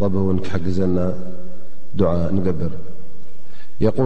يقول 0.00 0.40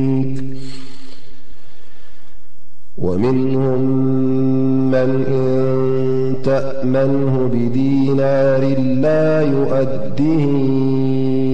تأمنه 6.44 7.48
بدينار 7.52 8.76
لا 8.78 9.40
يؤده 9.40 10.44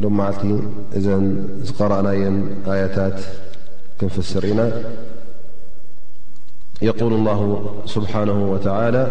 م 0.00 0.06
معلت 0.16 0.38
قرأي 1.82 2.32
آيታت 2.74 3.20
نفسና 4.02 4.60
يقول 6.82 7.12
الله 7.12 7.40
سبحانه 7.86 8.52
وتعلى 8.52 9.04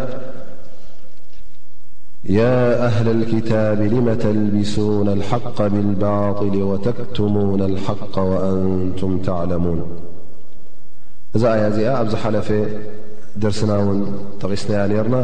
يا 2.29 2.85
أهل 2.85 3.07
الكتاب 3.17 3.79
لم 3.81 4.13
تلبسون 4.13 5.07
الحق 5.09 5.61
بالباطل 5.61 6.55
وتكتمون 6.63 7.61
الحق 7.71 8.15
وأنتم 8.29 9.11
تعلمون 9.27 9.79
እذ 11.35 11.43
ي 11.63 11.65
ዚ 12.11 12.17
لف 12.35 12.49
درسና 13.43 13.71
تقስن 14.41 14.71
رና 15.05 15.15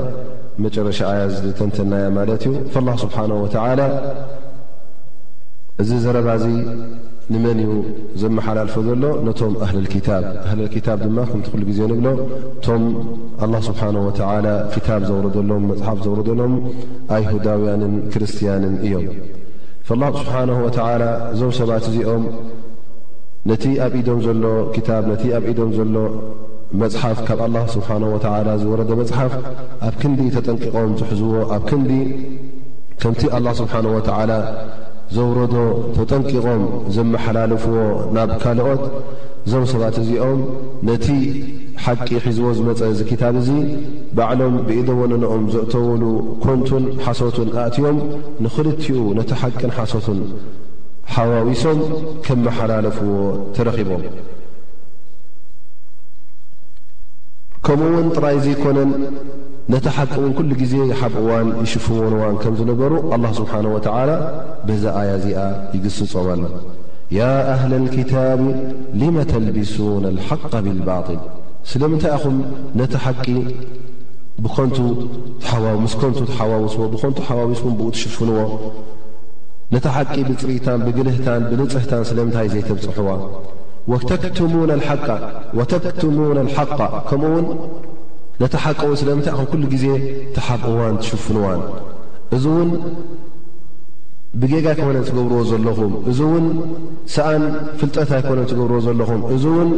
رሻ 0.88 1.00
ي 1.20 1.24
ተተና 1.60 1.94
فالله 2.74 2.96
سبحنه 3.04 3.36
ولى 3.44 3.88
እዚ 5.82 5.92
ዘረባእዚ 6.04 6.46
ንመን 7.34 7.60
እዩ 7.64 7.70
ዘመሓላልፎ 8.22 8.74
ዘሎ 8.88 9.04
ነቶም 9.28 9.54
ኣህልልኪታብ 9.66 10.24
ኣህልልክታብ 10.46 10.98
ድማ 11.06 11.18
ከምትኩሉ 11.30 11.62
ግዜ 11.70 11.80
ንብሎ 11.92 12.08
እቶም 12.56 12.84
ኣላ 13.46 13.54
ስብሓን 13.68 13.96
ወዓላ 14.06 14.48
ክታብ 14.74 15.02
ዘውረደሎም 15.10 15.64
መፅሓፍ 15.72 15.98
ዘውረደሎም 16.06 16.54
ኣይሁዳውያንን 17.18 17.94
ክርስትያንን 18.16 18.76
እዮም 18.88 19.06
ላ 20.02 20.12
ስብሓነ 20.20 20.52
ወተዓላ 20.66 21.04
እዞም 21.34 21.52
ሰባት 21.60 21.86
እዚኦም 21.92 22.24
ነቲ 23.52 23.64
ኣብ 23.88 23.94
ኢዶም 24.02 24.20
ዘሎ 24.28 24.44
ክታብ 24.76 25.04
ነቲ 25.14 25.24
ኣብ 25.40 25.44
ኢዶም 25.54 25.72
ዘሎ 25.80 25.96
መፅሓፍ 26.84 27.18
ካብ 27.30 27.40
ኣላ 27.48 27.56
ስብሓ 27.76 27.90
ወላ 28.14 28.50
ዝወረደ 28.62 28.92
መፅሓፍ 29.02 29.34
ኣብ 29.88 29.96
ክንዲ 30.04 30.20
ተጠንቂቖም 30.38 30.92
ዝሕዝዎ 31.02 31.34
ኣብ 31.58 31.64
ክንዲ 31.72 31.92
ከምቲ 33.02 33.22
ኣላ 33.38 33.48
ስብሓነ 33.62 33.86
ወዓላ 33.98 34.32
ዘውረዶ 35.16 35.56
ተጠንቂቖም 35.96 36.62
ዘመሓላለፍዎ 36.96 37.76
ናብ 38.16 38.30
ካልኦት 38.42 38.84
እዞም 39.46 39.66
ሰባት 39.72 39.96
እዚኦም 40.02 40.40
ነቲ 40.88 41.06
ሓቂ 41.84 42.08
ሒዝቦ 42.26 42.46
ዝመፀ 42.58 42.82
ዚ 42.98 43.04
ኪታብ 43.12 43.36
እዙ 43.42 43.50
ባዕሎም 44.18 44.56
ብኢደወነንኦም 44.68 45.44
ዘእተወሉ 45.54 46.04
ኮንቱን 46.44 46.84
ሓሶትን 47.06 47.50
ኣእትዮም 47.64 47.98
ንኽልትኡ 48.44 48.98
ነቲ 49.18 49.32
ሓቂን 49.42 49.72
ሓሶትን 49.78 50.20
ሓዋዊሶም 51.14 51.80
ከመሓላለፍዎ 52.28 53.12
ተረኺቦም 53.56 54.04
ከምኡውን 57.66 58.08
ጥራይ 58.16 58.38
ዘይኮነን 58.46 58.92
ነቲ 59.72 59.86
ሓቂ 59.96 60.14
ውን 60.22 60.32
ኩሉ 60.38 60.50
ጊዜ 60.62 60.74
ሓብ 61.00 61.14
እዋን 61.20 61.50
ይሽፍዎንዋን 61.66 62.36
ከም 62.44 62.54
ዝነበሩ 62.60 62.94
ስብሓ 63.38 63.54
በዛ 64.68 64.84
ኣያ 65.02 65.12
ዚኣ 65.26 65.38
ይግስጾመሎ 65.76 66.44
ያ 67.18 67.28
ኣህላ 67.54 67.74
ታቢ 68.12 68.42
ልመ 69.02 69.16
ተልቢሱን 69.32 70.06
ሓق 70.28 70.44
ብባል 70.80 71.08
ስለምንታይ 71.72 72.12
ኣኹም 72.18 72.38
ነቲ 72.82 72.94
ሓቂ 73.04 73.26
ስን 75.94 76.28
ዋውስዎ 76.56 76.82
ብኮን 76.96 77.14
ዋውስን 77.40 77.74
ብ 77.80 77.90
ትሽፍንዎ 77.96 78.38
ነቲ 79.76 79.86
ሓቂ 79.96 80.14
ብፅሪኢታን 80.32 80.80
ብግልህታን 80.88 81.44
ብንፅህታን 81.52 82.04
ስለምንታይ 82.12 82.50
ዘይተብፅሕዋ 82.56 83.10
ተክትሙ 84.12 84.52
ሓ 86.58 86.68
ውን 87.34 87.46
ነቲ 88.44 88.54
ሓቀው 88.64 88.92
ስለምንታይ 89.02 89.34
ኸም 89.40 89.46
ኩሉ 89.52 89.64
ጊዜ 89.74 89.86
ተሓብ 90.36 90.62
እዋን 90.70 90.96
ትሽፍንዋን 91.04 91.60
እዚ 92.36 92.46
እውን 92.54 92.70
ብጌጋ 94.42 94.66
ይኮነን 94.78 95.06
ትገብርዎ 95.10 95.40
ዘለኹም 95.52 95.92
እዚ 96.12 96.20
እውን 96.30 96.46
ሰኣን 97.16 97.44
ፍልጠት 97.80 98.10
ኣይኮነን 98.18 98.48
ትገብርዎ 98.52 98.80
ዘለኹም 98.88 99.22
እዚ 99.36 99.44
ውን 99.58 99.70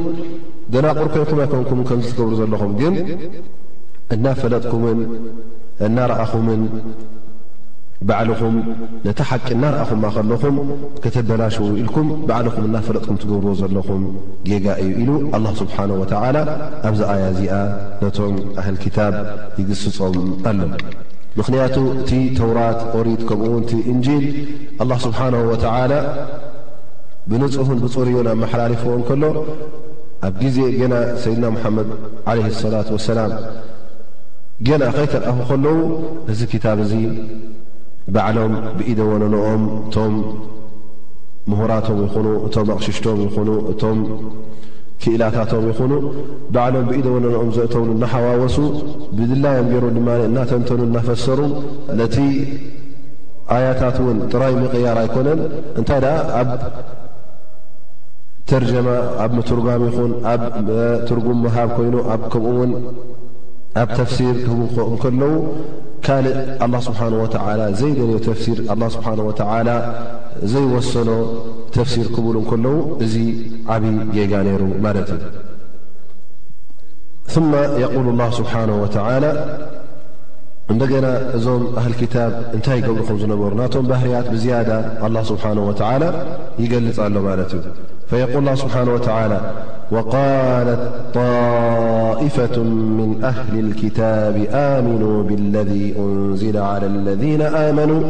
ደናቑር 0.75 1.07
ኮይኩም 1.15 1.39
ኣይኮንኩም 1.45 1.81
ከምዚ 1.89 2.07
ትገብሩ 2.13 2.31
ዘለኹም 2.41 2.71
ግን 2.81 2.95
እናፈለጥኩምን 4.15 4.99
እናረእኹምን 5.87 6.61
ባዕልኹም 8.07 8.55
ነቲ 9.05 9.19
ሓቂ 9.29 9.45
እናርአኹማ 9.55 10.03
ከለኹም 10.15 10.55
ከተደላሽው 11.03 11.65
ኢልኩም 11.81 12.07
ባዕልኹም 12.29 12.63
እናፈለጥኩም 12.69 13.17
ትገብርዎ 13.21 13.53
ዘለኹም 13.61 14.01
ጌጋ 14.49 14.65
እዩ 14.85 14.91
ኢሉ 15.01 15.09
ኣላ 15.37 15.45
ስብሓን 15.61 15.91
ወተዓላ 16.01 16.37
ኣብዚ 16.87 17.01
ኣያ 17.13 17.23
እዚኣ 17.33 17.53
ነቶም 18.01 18.35
ኣህል 18.61 18.75
ክታብ 18.83 19.15
ይግስፆም 19.59 20.15
ኣሎ 20.51 20.69
ምኽንያቱ 21.37 21.77
እቲ 22.01 22.11
ተውራት 22.39 22.81
ቆሪት 22.93 23.21
ከምኡውን 23.29 23.63
እቲ 23.65 23.71
እንጂል 23.93 24.25
ኣላ 24.83 24.91
ስብሓነሁ 25.05 25.41
ወተዓላ 25.53 25.93
ብንጹህን 27.29 27.79
ብፅርዩን 27.83 28.27
ኣመሓላለፍዎ 28.35 28.93
ንከሎ 29.01 29.23
ኣብ 30.27 30.35
ጊዜ 30.43 30.57
ገና 30.81 30.93
ሰይድና 31.23 31.45
ሙሓመድ 31.55 31.89
ዓለ 32.31 32.39
ሰላት 32.63 32.89
ወሰላም 32.95 33.31
ገና 34.67 34.83
ኸይተርአኹ 34.97 35.39
ከለዉ 35.49 35.77
እዚ 36.31 36.39
ክታብ 36.51 36.77
እዙ 36.85 36.91
ባዕሎም 38.13 38.53
ብኢደ 38.77 38.99
ወነኖኦም 39.11 39.61
እቶም 39.77 40.13
ምሁራቶም 41.51 41.97
ይኹኑ 42.05 42.27
እቶም 42.47 42.67
ኣቕሽሽቶም 42.75 43.17
ይኹኑ 43.25 43.49
እቶም 43.71 43.99
ኪእላታቶም 45.03 45.63
ይኹኑ 45.71 45.93
ባዕሎም 46.55 46.85
ብኢደ 46.89 47.07
ወነኖኦም 47.15 47.49
ዘእተብሉ 47.57 47.89
እናሓዋወሱ 47.95 48.57
ብድላዮም 49.17 49.67
ገይሩ 49.71 49.85
ድማ 49.97 50.09
እናተንተኑ 50.27 50.79
እናፈሰሩ 50.89 51.39
ነቲ 51.99 52.17
ኣያታት 53.55 53.97
እውን 54.03 54.19
ጥራይ 54.31 54.53
ምቅያር 54.61 54.97
ኣይኮነን 55.03 55.41
እንታይ 55.79 55.99
ደኣ 56.05 56.15
ኣብ 56.41 56.49
ተርጀማ 58.49 58.87
ኣብ 59.23 59.31
ምትርጓም 59.39 59.83
ይኹን 59.89 60.11
ኣብ 60.31 60.41
ትርጉም 61.09 61.39
ምሃብ 61.45 61.69
ኮይኑ 61.77 61.95
ኣብከምኡ 62.13 62.53
ውን 62.61 62.71
ኣብ 63.81 63.89
ተፍሲር 63.99 64.35
ክህቡከኦም 64.45 64.95
ከለዉ 65.03 65.33
ካልእ 66.07 66.33
لله 66.37 66.79
ስሓه 66.87 67.05
ዘይደል 67.79 68.11
ተሲር 68.25 68.59
ስሓه 68.95 69.13
ዘይወሰኖ 70.51 71.09
ተፍሲር 71.75 72.07
ክብሉ 72.15 72.35
ከለዉ 72.49 72.77
እዚ 73.03 73.15
ዓብይ 73.73 73.95
ጌጋ 74.15 74.33
ነይሩ 74.47 74.61
ማለት 74.85 75.09
እዩ 75.15 75.19
قل 77.95 78.03
لله 78.13 78.27
ስብሓنه 78.39 78.75
እند 80.71 80.83
ن 81.05 81.05
እዞم 81.37 81.63
أهل 81.81 81.91
كتب 82.01 82.31
እታይ 82.57 82.79
بر 82.87 82.97
ዝነሩ 83.21 83.41
م 83.59 83.87
بهርي 83.91 84.15
بزيدة 84.31 84.77
الله 85.05 85.23
سبحانه 85.31 85.63
وتعالى 85.69 86.09
يገلፅ 86.63 86.97
له 87.15 87.51
فيقول 88.09 88.39
الله 88.43 88.55
سبحنه 88.63 88.91
وتعلى 88.97 89.39
وقالت 89.95 90.83
طائفة 91.23 92.55
من 92.99 93.09
أهل 93.31 93.53
الكتاب 93.65 94.35
آمنوا 94.77 95.17
بالذي 95.29 95.85
أنزل 96.05 96.55
على 96.71 96.87
الذين 96.93 97.41
آمنوا 97.67 98.01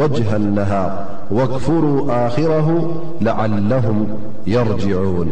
وجه 0.00 0.26
النهار 0.42 0.90
واكفروا 1.36 1.98
آخره 2.26 2.68
لعلهم 3.28 3.98
يرجعون 4.56 5.28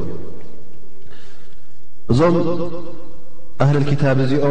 እዞم 2.12 2.34
أهل 3.64 3.76
الكب 3.80 4.18
ዚኦ 4.30 4.44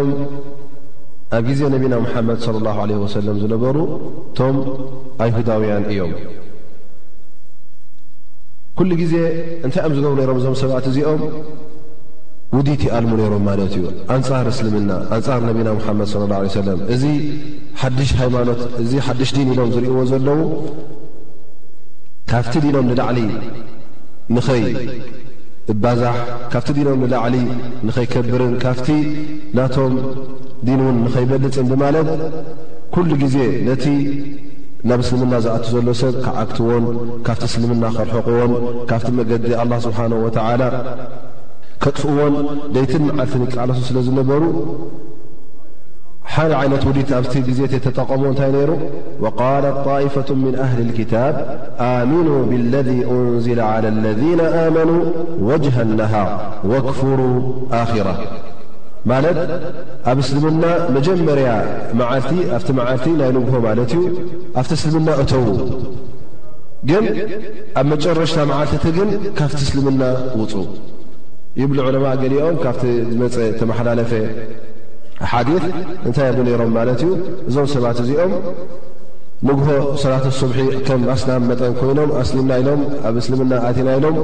ኣብ 1.33 1.43
ግዜ 1.49 1.59
ነቢና 1.75 1.93
ሙሓመድ 2.05 2.41
ለ 2.55 2.57
ላሁ 2.65 2.77
ለ 2.89 2.95
ወሰለም 3.03 3.35
ዝነበሩ 3.43 3.77
እቶም 3.99 4.55
ኣይሁዳውያን 5.23 5.83
እዮም 5.91 6.11
ኩሉ 8.77 8.89
ጊዜ 9.01 9.13
እንታይ 9.65 9.81
ኦም 9.85 9.93
ዝገብሩ 9.97 10.11
ነይሮም 10.19 10.37
እዞም 10.41 10.55
ሰባት 10.61 10.85
እዚኦም 10.91 11.21
ውዲቲ 12.57 12.81
ይኣልሙ 12.89 13.11
ነይሮም 13.21 13.43
ማለት 13.49 13.73
እዩ 13.77 13.85
ኣንፃር 14.15 14.47
እስልምና 14.53 14.91
ኣንፃር 15.17 15.41
ነቢና 15.49 15.69
ሙሓመድ 15.79 16.09
ለ 16.21 16.23
ላ 16.31 16.35
ለ 16.45 16.53
ሰለም 16.59 16.79
እዚ 16.95 17.03
ሓድሽ 17.81 18.11
ሃይማኖት 18.21 18.61
እዚ 18.83 18.91
ሓዱሽ 19.07 19.31
ዲን 19.37 19.49
ኢሎም 19.53 19.71
ዝርእይዎ 19.75 19.99
ዘለዉ 20.11 20.41
ካብቲ 22.31 22.53
ዲኖም 22.65 22.85
ንላዕሊ 22.91 23.19
ንኸይ 24.35 24.63
እባዛሕ 25.73 26.15
ካብቲ 26.53 26.67
ዲኖም 26.77 26.99
ንላዕሊ 27.03 27.35
ንኸይከብርን 27.85 28.51
ካፍቲ 28.63 28.87
ናቶም 29.57 29.93
ዲን 30.65 30.79
እውን 30.83 30.97
ንኸይበልፅ 31.05 31.55
ንብማለት 31.69 32.09
ኲሉ 32.95 33.09
ጊዜ 33.23 33.37
ነቲ 33.67 33.85
ናብ 34.89 34.99
እስልምና 35.05 35.33
ዝኣት 35.45 35.65
ዘሎ 35.73 35.87
ሰብ 36.01 36.13
ከዓግትዎን 36.25 36.85
ካፍቲ 37.27 37.43
እስልምና 37.49 37.83
ኸርሐቕዎን 37.97 38.51
ካብቲ 38.91 39.07
መገዲ 39.19 39.47
ኣላ 39.63 39.71
ስብሓንሁ 39.85 40.19
ወተዓላ 40.25 40.61
ከጥፍእዎን 41.83 42.35
ደይትን 42.75 43.03
መዓልቲን 43.15 43.43
ቃሎሱ 43.55 43.79
ስለ 43.89 43.97
ዝነበሩ 44.07 44.43
ሓደ 46.33 46.51
ይنት 46.65 46.83
ውዲ 46.89 46.99
ኣ 47.17 47.21
ዜ 47.57 47.61
ተጠቐሙ 47.85 48.23
እይ 48.45 48.53
ሩ 48.69 48.71
وقال 49.23 49.63
طائفة 49.89 50.29
من 50.45 50.53
أهل 50.65 50.79
الكتاب 50.87 51.35
منوا 52.11 52.41
بالذي 52.49 52.99
أنزل 53.17 53.59
على 53.73 53.87
الذين 53.95 54.41
آمنوا 54.65 55.03
وجه 55.51 55.73
النهار 55.87 56.29
وكفروا 56.71 57.35
خرة 57.91 58.17
ኣብ 60.11 60.17
اስልمና 60.25 60.63
مጀመርያ 60.95 61.49
ናይ 61.99 63.27
نግሆ 63.37 63.53
ኣቲ 64.59 64.69
اስلمና 64.81 65.07
قተዉ 65.19 65.45
ግን 66.89 67.03
ኣብ 67.79 67.85
مጨረሽة 67.91 68.39
مዓልت 68.49 68.85
ግን 68.97 69.09
ካፍ 69.37 69.51
اسልمና 69.65 70.01
وፁ 70.39 70.53
يب 71.61 71.71
علمء 71.87 72.13
ሊኦም 72.31 72.55
ካ 72.63 72.65
ተሓላለፈ 73.59 74.11
ሓዲት 75.31 75.63
እንታይ 76.07 76.27
ኣቡ 76.31 76.37
ነይሮም 76.47 76.71
ማለት 76.77 76.99
እዩ 77.03 77.09
እዞም 77.49 77.67
ሰባት 77.73 77.97
እዚኦም 78.03 78.31
ንግሆ 79.47 79.67
ሰላት 80.01 80.25
ስቡሒ 80.39 80.59
ከም 80.87 81.01
ኣስናም 81.13 81.41
መጠን 81.49 81.73
ኮይኖም 81.79 82.09
ኣእስሊምና 82.19 82.51
ኢሎም 82.61 82.81
ኣብ 83.07 83.15
እስልምና 83.21 83.53
ኣቲና 83.69 83.89
ኢሎም 83.99 84.17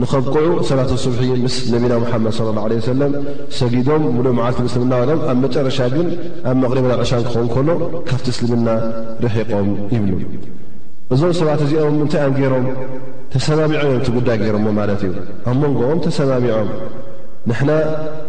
ንከብቅዑ 0.00 0.46
ሰላት 0.70 0.90
ስቡሒ 1.04 1.28
ምስ 1.44 1.56
ነቢና 1.74 1.92
ሙሓመድ 2.04 2.34
ለ 2.48 2.54
ላ 2.56 2.80
ሰለም 2.90 3.12
ሰጊዶም 3.58 4.04
ሙሉ 4.16 4.26
መዓልቲ 4.38 4.60
ምስልምና 4.68 4.94
ሎም 5.10 5.20
ኣብ 5.30 5.38
መጨረሻ 5.44 5.78
ግን 5.96 6.08
ኣብ 6.50 6.56
መቕሪበና 6.64 6.94
ዕሻን 7.04 7.22
ክኸውን 7.28 7.48
ከሎ 7.54 7.68
ካብቲ 8.10 8.26
እስልምና 8.34 8.68
ርሒቆም 9.26 9.70
ይብሉ 9.94 10.12
እዞም 11.14 11.34
ሰባት 11.40 11.60
እዚኦም 11.66 11.94
እንታይ 12.04 12.20
እያም 12.22 12.32
ገይሮም 12.38 12.66
ተሰማሚዖእዮም 13.34 14.02
ትጉዳይ 14.08 14.36
ገይሮሞ 14.44 14.66
ማለት 14.80 15.00
እዩ 15.08 15.12
ኣብ 15.50 15.54
መንጎኦም 15.62 15.98
ተሰማሚዖም 16.08 16.68
ንሕና 17.48 17.70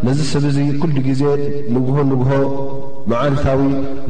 ነዚ 0.06 0.18
ሰብዙ 0.32 0.56
ኲሉ 0.82 0.96
ጊዜ 1.08 1.22
ንግሆ 1.74 1.96
ንግሆ 2.10 2.30
መዓልታዊ 3.10 3.60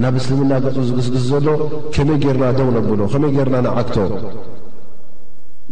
ናብ 0.02 0.14
እስልምና 0.20 0.52
ገፁ 0.64 0.76
ዝግስግስ 0.88 1.24
ዘሎ 1.30 1.46
ከመይ 1.94 2.18
ጌይርና 2.22 2.44
ደው 2.58 2.68
ነኣብሎ 2.76 3.00
ከመይ 3.12 3.30
ጌይርና 3.36 3.56
ናዓግቶ 3.66 3.96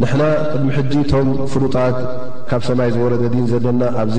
ንሕና 0.03 0.23
ቅድሚ 0.51 0.69
ሕጂ 0.77 0.93
እቶም 1.05 1.29
ፍሉጣት 1.53 1.97
ካብ 2.51 2.63
ሰማይ 2.69 2.91
ዝወረደ 2.97 3.23
ዲን 3.33 3.47
ዘለና 3.53 3.83
ኣብዚ 4.03 4.19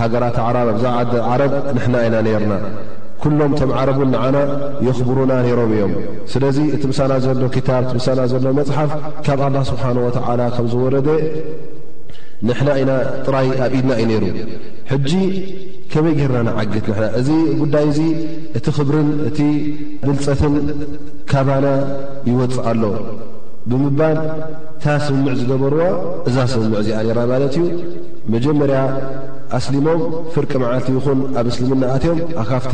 ሃገራት 0.00 0.36
ዓራብ 0.46 0.68
ኣዛዓ 0.74 0.94
ዓረብ 1.32 1.54
ንሕና 1.76 1.94
ኣይና 2.02 2.16
ነይርና 2.26 2.54
ኩሎም 3.22 3.52
እቶም 3.56 3.70
ዓረቡን 3.80 4.10
ንዓና 4.14 4.36
የኽብሩና 4.86 5.32
ነይሮም 5.46 5.72
እዮም 5.76 5.92
ስለዚ 6.34 6.58
እቲ 6.76 6.82
ምሳና 6.90 7.12
ዘሎ 7.24 7.42
ክታብ 7.56 7.82
እቲ 7.86 7.94
ምሳና 7.98 8.20
ዘሎ 8.32 8.44
መፅሓፍ 8.60 8.92
ካብ 9.26 9.40
ኣላ 9.48 9.56
ስብሓን 9.70 9.98
ወዓላ 10.04 10.40
ከም 10.56 10.66
ዝወረደ 10.74 11.08
ንሕና 12.46 12.68
ኢና 12.80 12.90
ጥራይ 13.26 13.48
ኣብ 13.64 13.72
ኢድና 13.78 13.90
እዩ 14.00 14.04
ነይሩ 14.10 14.24
ሕጂ 14.90 15.10
ከመይ 15.92 16.12
ገይርና 16.18 16.40
ንዓግት 16.48 16.86
ንና 16.90 17.08
እዚ 17.20 17.28
ጉዳይ 17.60 17.84
እዚ 17.92 18.00
እቲ 18.58 18.66
ክብርን 18.76 19.08
እቲ 19.28 19.38
ብልፀትን 20.04 20.54
ካባና 21.30 21.66
ይወፅእ 22.30 22.60
ኣሎ 22.72 22.82
ብምባል 23.70 24.18
እታ 24.78 24.84
ስምምዕ 25.06 25.32
ዝገበርዎ 25.40 25.80
እዛ 26.28 26.36
ስምምዕ 26.54 26.78
እዚኣ 26.82 26.98
ነይር 27.06 27.18
ማለት 27.32 27.54
እዩ 27.62 27.66
መጀመርያ 28.34 28.78
ኣስሊሞም 29.58 30.00
ፍርቂ 30.32 30.50
መዓልቲ 30.62 30.88
ይኹን 30.96 31.20
ኣብ 31.40 31.46
እስልምና 31.52 31.84
እትዮም 31.96 32.18
ካፍቲ 32.50 32.72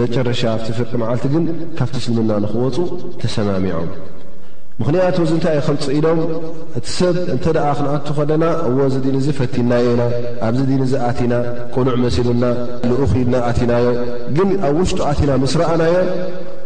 መጨረሻ 0.00 0.40
ኣቲ 0.56 0.66
ፍርቂ 0.80 0.90
መዓልቲ 1.02 1.26
ግን 1.36 1.44
ካብቲ 1.78 1.94
እስልምና 2.02 2.30
ንኽወፁ 2.44 2.76
ተሰማሚዖም 3.22 3.88
ምኽንያቱ 4.78 5.16
እዙ 5.24 5.32
እንታይ 5.34 5.52
ይ 5.56 5.60
ከምፂ 5.66 5.84
ኢዶም 5.98 6.20
እቲ 6.78 6.84
ሰብ 6.94 7.16
እንተ 7.34 7.44
ደኣ 7.56 7.66
ክንኣቱ 7.78 8.06
ኾደና 8.16 8.44
እዎ 8.68 8.78
ዚ 8.92 8.96
ድን 9.04 9.16
እዚ 9.20 9.28
ፈቲናዮ 9.40 9.84
ኢና 9.92 10.02
ኣብዚ 10.46 10.60
ድን 10.70 10.82
እዚ 10.86 10.94
ኣቲና 11.10 11.34
ቁኑዕ 11.74 11.96
መሲሉና 12.04 12.44
ልኡኽኢልና 12.88 13.36
ኣቲናዮ 13.50 13.84
ግን 14.38 14.50
ኣብ 14.68 14.74
ውሽጡ 14.82 14.98
ኣቲና 15.12 15.30
ምስ 15.42 15.54
ረኣናዮም 15.60 16.08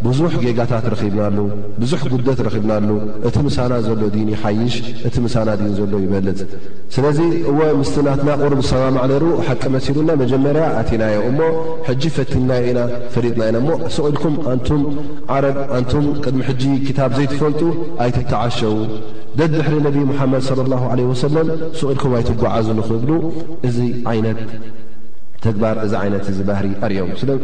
ብዙ 0.07 0.21
ጌጋታት 0.43 0.85
ረክብናሉ 0.93 1.39
ብዙሕ 1.83 2.01
ጉደት 2.13 2.41
ረኽብናሉ 2.47 2.89
እቲ 3.29 3.37
ምሳና 3.47 3.73
ዘሎ 3.87 4.03
ዲን 4.15 4.29
ይሓይሽ 4.35 4.75
እቲ 5.09 5.15
ምሳና 5.25 5.49
ዲን 5.61 5.73
ዘሎ 5.79 5.93
ይበልፅ 6.05 6.39
ስለዚ 6.95 7.19
እወ 7.51 7.59
ምስ 7.81 7.91
ናትና 8.07 8.29
ቁር 8.43 8.55
ሰባማዕለሩ 8.71 9.25
ሓቂ 9.47 9.63
መሲሉና 9.77 10.11
መጀመርያ 10.23 10.65
ኣትናዮ 10.83 11.19
እሞ 11.31 11.41
ሕጂ 11.91 12.03
ፈቲናዮ 12.19 12.63
ኢና 12.73 12.81
ፈጥና 13.15 13.41
ኢና 13.51 13.59
ሞ 13.67 13.71
ስቕ 13.97 14.05
ኢልኩም 14.13 14.35
ኣንቱም 14.55 14.83
ዓረ 15.37 15.45
ኣንቱም 15.79 16.07
ቅድሚ 16.27 16.43
ሕጂ 16.51 16.63
ክታብ 16.87 17.13
ዘይትፈልጡ 17.21 17.63
ኣይትተዓሸዉ 18.07 18.77
ደ 19.39 19.53
ብሕሪ 19.59 19.75
ነቢ 19.89 19.99
ሙሓመድ 20.13 20.69
ለ 20.73 21.15
ሰለም 21.29 21.49
ስ 21.79 21.89
ኢልኩም 21.95 22.13
ኣይትጓዓዙ 22.21 22.67
ንክብሉ 22.81 23.11
እዚ 23.71 23.77
ዓይነት 24.13 24.41
ተግባር 25.45 25.77
እዚ 25.83 25.93
ዓይነት 26.03 26.25
እዚ 26.31 26.39
ባህሪ 26.49 26.69
ኣርኦም 26.87 27.11
ስ 27.21 27.27
ል 27.29 27.37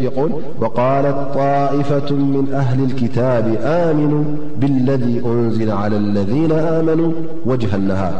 ቃለት 0.77 1.19
طئፈة 1.41 2.09
ምن 2.35 2.47
ኣህሊ 2.61 2.81
الكታብ 2.91 3.45
ኣሚኑ 3.83 4.13
ብاለذ 4.61 5.03
أንዝለ 5.31 5.71
على 5.83 5.97
اለذ 6.03 6.31
ኣመኑو 6.77 7.07
ወጅه 7.51 7.73
لነሃር 7.81 8.15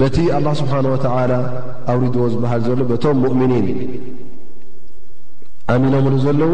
በቲ 0.00 0.16
الله 0.38 0.52
ስብሓه 0.60 0.78
و 0.94 0.96
ኣውሪድዎ 1.90 2.22
ዝበሃል 2.32 2.60
ዘሎ 2.68 2.80
በቶም 2.90 3.16
ሙؤምኒን 3.24 3.66
ኣሚኖምሉ 5.74 6.14
ዘለዉ 6.24 6.52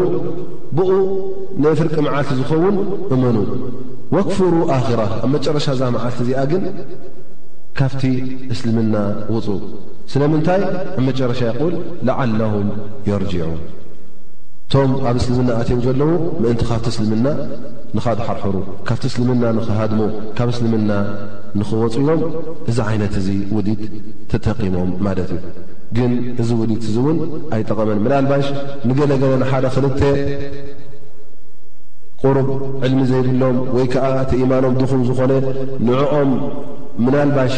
ብኡ 0.77 0.91
ንፍርቂ 1.63 1.93
መዓልቲ 2.05 2.29
ዝኸውን 2.39 2.75
እመኑ 3.13 3.37
وክፍሩ 4.15 4.53
ኣخራ 4.77 4.99
ኣብ 5.25 5.29
መጨረሻ 5.35 5.65
እዛ 5.75 5.81
መዓልቲ 5.95 6.17
እዚኣ 6.25 6.41
ግን 6.51 6.63
ካፍቲ 7.79 8.03
እስልምና 8.53 8.95
ውፁ 9.33 9.45
ስለምንታይ 10.11 10.61
ኣብ 10.67 10.75
መጨረሻ 11.07 11.39
ይቁል 11.49 11.73
ላዓለሁም 12.07 12.67
የርጅዑን 13.09 13.59
እቶም 14.67 14.91
ኣብ 15.09 15.15
እስልምና 15.21 15.49
ኣትም 15.61 15.79
ዘለዉ 15.85 16.11
ምእንቲ 16.43 16.61
ካብቲ 16.69 16.85
እስልምና 16.93 17.25
ንኻድሓርሕሩ 17.95 18.55
ካብቲ 18.87 19.03
እስልምና 19.11 19.43
ንኽሃድሞ 19.57 19.99
ካብ 20.37 20.49
እስልምና 20.53 20.91
ንኽወፁ 21.59 21.95
ዮም 22.07 22.21
እዚ 22.71 22.77
ዓይነት 22.89 23.13
እዚ 23.21 23.27
ውዲድ 23.55 23.81
ተጠቂሞም 24.31 24.91
ማለት 25.07 25.29
እዩ 25.35 25.41
ግን 25.97 26.11
እዚ 26.41 26.49
ውዲት 26.61 26.83
እዚ 26.89 26.95
እውን 27.03 27.17
ኣይጠቐመን 27.55 27.99
መላልባሽ 28.05 28.47
ንገለገለ 28.87 29.33
ንሓደ 29.41 29.65
ክልተ 29.75 30.01
ቁሩብ 32.23 32.49
ዕልሚ 32.85 33.01
ዘይብሎም 33.11 33.57
ወይ 33.75 33.85
ከዓ 33.93 34.05
እቲ 34.23 34.31
ኢማኖም 34.43 34.75
ድኹም 34.81 35.01
ዝኾነ 35.09 35.31
ንዕኦም 35.87 36.31
ምናልባሽ 37.05 37.53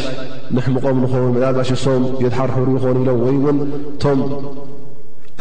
ንሕምቆም 0.56 0.98
ንኾውን 1.04 1.32
ምናልባሽ 1.38 1.70
እሶም 1.77 2.04
የተሓርሕሩ 2.24 2.68
ይኾኑ 2.77 2.96
ኢሎም 3.04 3.20
ወይ 3.25 3.38
ውን 3.46 3.58
እቶም 3.94 4.20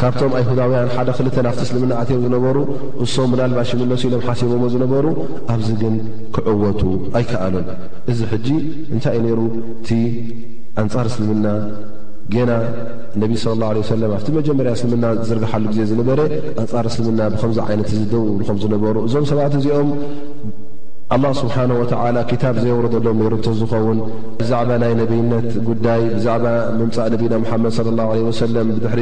ካብቶም 0.01 0.33
ኣይሁዳውያን 0.39 0.89
ሓደ 0.95 1.11
ክልተ 1.17 1.37
ናፍቲ 1.47 1.61
እስልምና 1.67 1.93
ኣትሩ 2.03 2.17
ዝነበሩ 2.27 2.57
እሶም 3.05 3.29
ምናልባሽ 3.35 3.71
ምለሱ 3.83 4.03
ኢሎም 4.09 4.23
ሓሲቦዎ 4.29 4.67
ዝነበሩ 4.75 5.07
ኣብዚ 5.55 5.69
ግን 5.83 5.95
ክዕወቱ 6.37 6.81
ኣይከኣሉን 7.21 7.67
እዚ 8.13 8.21
ሕጂ 8.33 8.49
እንታይ 8.95 9.19
ነይሩ 9.27 9.41
እቲ 9.77 9.89
ኣንጻር 10.83 11.07
እስልምና 11.13 11.47
ገና 12.35 12.51
ነቢ 13.23 13.33
ስለ 13.41 13.53
ላ 13.63 13.73
ለ 13.77 13.87
ሰለም 13.93 14.13
ኣብቲ 14.19 14.29
መጀመርያ 14.39 14.71
እስልምና 14.79 15.07
ዝርግሓሉ 15.29 15.65
ግዜ 15.73 15.81
ዝነበረ 15.93 16.21
ኣንጻር 16.63 16.85
እስልምና 16.93 17.21
ብከምዚ 17.33 17.59
ዓይነት 17.69 17.89
ዝደው 18.01 18.25
ብልኹም 18.37 18.59
ዝነበሩ 18.65 18.95
እዞም 19.09 19.27
ሰባት 19.31 19.55
እዚኦም 19.61 19.89
ኣላ 21.15 21.27
ስብሓን 21.41 21.71
ወዓላ 21.81 22.17
ክታብ 22.31 22.55
ዘይውረደሎም 22.63 23.19
ሩ 23.33 23.35
እተ 23.41 23.47
ዝኸውን 23.59 23.99
ብዛዕባ 24.39 24.71
ናይ 24.83 24.93
ነብይነት 25.01 25.49
ጉዳይ 25.69 26.03
ብዛዕባ 26.15 26.45
መምፃእ 26.79 27.09
ነቢና 27.15 27.35
ምሓመድ 27.43 27.77
ለ 27.89 27.93
ላሁ 27.99 28.09
ለ 28.19 28.23
ወሰለም 28.29 28.69
ብድሕሪ 28.77 29.01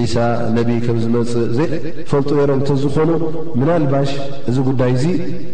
ዒሳ 0.00 0.16
ነብይ 0.56 0.78
ከም 0.86 0.98
ዝመፅ 1.04 1.32
ዘይፈልጡ 1.58 2.30
ይሮም 2.42 2.60
እተ 2.64 2.70
ዝኾኑ 2.82 3.10
ምናልባሽ 3.60 4.12
እዚ 4.52 4.56
ጉዳይ 4.68 4.92
እዙ 4.98 5.04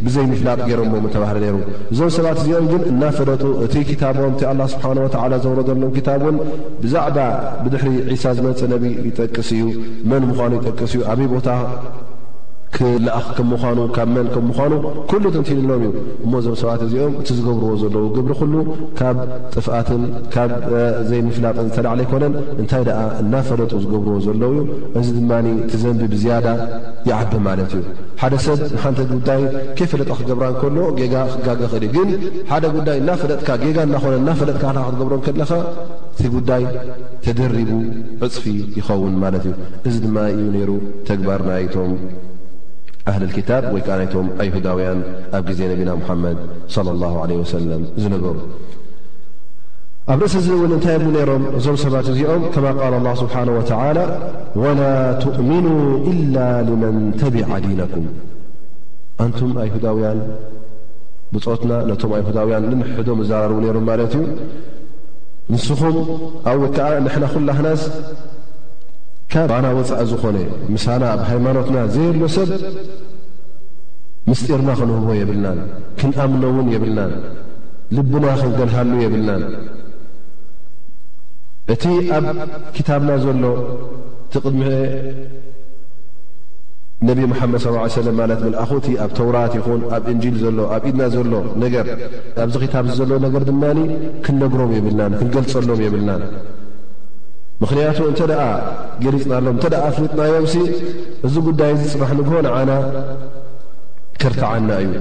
ብዘይምፍላጥ 0.07 0.59
ገይሮምዎ 0.69 1.05
ተባህሪ 1.17 1.39
ነይሩ 1.47 1.59
እዞም 1.95 2.11
ሰባት 2.19 2.41
እዚኦም 2.45 2.69
ግን 2.73 2.83
እናፈለጡ 2.93 3.45
እቲ 3.67 3.75
ታቦም 4.03 4.31
እቲ 4.35 4.43
ኣላ 4.53 4.61
ስብሓ 4.75 4.85
ወዓላ 5.07 5.33
ዘውረደሎም 5.47 5.95
ታብ 6.09 6.23
ን 6.37 6.37
ብዛዕባ 6.85 7.19
ብድሕሪ 7.65 8.15
ሳ 8.25 8.35
ዝመፅ 8.39 8.63
ነብይ 8.75 8.95
ይጠቅስ 9.09 9.51
እዩ 9.59 9.67
መን 10.13 10.25
ምኳኑ 10.33 10.53
ይጠቅስ 10.61 10.95
እዩ 10.99 11.03
ኣበይ 11.13 11.29
ቦታ 11.35 11.49
ክልኣኽ 12.75 13.25
ከም 13.37 13.47
ምዃኑ 13.53 13.79
ካብ 13.97 14.09
መን 14.15 14.27
ከም 14.35 14.45
ምዃኑ 14.51 14.73
ኩሉ 15.11 15.25
ትንቲንሎም 15.35 15.83
እዩ 15.87 15.91
እሞእዞም 16.25 16.55
ሰባት 16.61 16.83
እዚኦም 16.87 17.13
እቲ 17.21 17.29
ዝገብርዎ 17.39 17.71
ዘለዉ 17.83 18.05
ግብሪ 18.17 18.31
ኩሉ 18.39 18.55
ካብ 18.99 19.17
ጥፍኣትን 19.55 20.03
ካብ 20.35 20.51
ዘይምፍላጥን 21.09 21.67
ዝተላዕለ 21.71 22.01
ኣይኮነን 22.05 22.35
እንታይ 22.63 22.85
ደኣ 22.89 23.01
እናፈለጡ 23.23 23.73
ዝገብርዎ 23.85 24.17
ዘለው 24.29 24.53
እዩ 24.55 24.61
እዚ 25.01 25.09
ድማ 25.19 25.33
እቲ 25.67 25.73
ዘንቢ 25.83 26.03
ብዝያዳ 26.15 26.47
ይዓቢ 27.11 27.33
ማለት 27.49 27.73
እዩ 27.81 27.85
ሓደ 28.23 28.35
ሰብ 28.47 28.59
ንሓንቲ 28.77 29.01
ጉዳይ 29.13 29.41
ከፈለጦ 29.79 30.11
ክገብራ 30.21 30.45
ንከሎ 30.55 30.77
ጌጋ 31.01 31.15
ክጋገ 31.35 31.61
ክእል 31.75 31.85
እ 31.89 31.93
ግን 31.97 32.09
ሓደ 32.51 32.65
ጉዳይ 32.79 32.99
እናፈለጥካ 33.05 33.49
ጌጋ 33.67 33.79
እናኾነ 33.89 34.15
እናፈለጥካ 34.23 34.65
ክትገብሮ 34.85 35.15
ከለካ 35.29 35.53
እቲ 36.15 36.27
ጉዳይ 36.37 36.65
ተደሪቡ 37.27 37.71
ዕፅፊ 38.27 38.45
ይኸውን 38.81 39.15
ማለት 39.25 39.45
እዩ 39.53 39.57
እዚ 39.89 39.97
ድማ 40.07 40.17
እዩ 40.35 40.47
ነይሩ 40.57 40.71
ተግባርና 41.11 41.51
ይቶም 41.65 41.93
እህሊ 43.11 43.25
ክታ 43.37 43.51
ወይከዓ 43.75 43.95
ናይቶም 44.01 44.27
ኣይሁዳውያን 44.43 44.99
ኣብ 45.37 45.43
ግዜ 45.49 45.61
ነቢና 45.71 45.91
ሙሓመድ 46.01 46.37
صለ 46.75 46.89
ላ 47.03 47.07
ለ 47.31 47.33
ወሰለም 47.41 47.83
ዝነበሩ 48.03 48.37
ኣብ 50.13 50.19
ርእሲ 50.23 50.35
ዝውን 50.45 50.73
እንታይ 50.77 50.97
ነይሮም 51.17 51.43
እዞም 51.59 51.77
ሰባት 51.85 52.07
እዚኦም 52.13 52.43
ከማ 52.55 52.67
ቃል 52.83 52.95
ስብሓን 53.23 53.49
ተላ 53.71 53.81
ወላ 54.63 54.81
ትእምኑ 55.23 55.67
ኢላ 56.13 56.37
ልመን 56.69 56.97
ተቢዓ 57.23 57.51
ዲነኩም 57.65 58.07
ኣንቱም 59.25 59.51
ኣይሁዳውያን 59.65 60.21
ብፆትና 61.35 61.73
ነቶም 61.91 62.11
ኣይሁዳውያን 62.19 62.65
ንንሕዶም 62.75 63.21
ዘራርቡ 63.31 63.59
ነይሮም 63.65 63.85
ማለት 63.91 64.15
እዩ 64.21 64.23
እንስኹም 65.53 65.97
ኣብ 66.51 66.57
ወይከዓ 66.65 66.89
ንሕና 67.07 67.25
ኩላሃናስ 67.35 67.83
ካብ 69.33 69.51
ና 69.65 69.67
ወፃእ 69.77 70.03
ዝኾነ 70.11 70.37
ምሳላ 70.73 71.03
ኣብ 71.15 71.21
ሃይማኖትና 71.29 71.77
ዘየሎ 71.93 72.21
ሰብ 72.35 72.51
ምስጢርና 74.29 74.71
ክንህቦ 74.79 75.09
የብልናን 75.21 75.59
ክንኣምነውን 76.01 76.67
የብልናን 76.75 77.13
ልብና 77.97 78.25
ክንገልሃሉ 78.41 78.93
የብልናን 79.05 79.45
እቲ 81.75 81.85
ኣብ 82.19 82.25
ክታብና 82.77 83.11
ዘሎ 83.25 83.45
እቲ 84.29 84.35
ቕድሚ 84.45 84.63
ነቢ 87.09 87.21
መሓመድ 87.31 87.61
ስ 87.65 87.95
ሰለም 87.99 88.17
ማለት 88.23 88.41
መልኣኹ 88.47 88.71
እቲ 88.81 88.89
ኣብ 89.05 89.11
ተውራት 89.19 89.55
ይኹን 89.59 89.81
ኣብ 89.95 90.05
እንጂል 90.15 90.37
ዘሎ 90.45 90.59
ኣብ 90.77 90.83
ኢድና 90.91 91.03
ዘሎ 91.17 91.33
ነገር 91.65 91.87
ኣብዚ 92.45 92.55
ክታብ 92.65 92.87
ዘሎ 93.01 93.11
ነገር 93.27 93.43
ድማኒ 93.51 93.79
ክንነግሮም 94.27 94.73
የብልናን 94.79 95.15
ክንገልጸሎም 95.21 95.81
የብልናን 95.87 96.23
ምክንያቱ 97.63 97.99
እንተ 98.11 98.21
ደኣ 98.31 98.45
ገሊፅና 99.05 99.33
ኣሎም 99.39 99.55
እንተደኣ 99.57 99.83
ኣፍልጥናዮም 99.91 100.47
እዚ 101.27 101.35
ጉዳይ 101.49 101.73
ዝፅማሕ 101.81 102.11
ንግሆንዓና 102.21 102.71
ክርትዓና 104.23 104.71
እዩ 104.85 104.93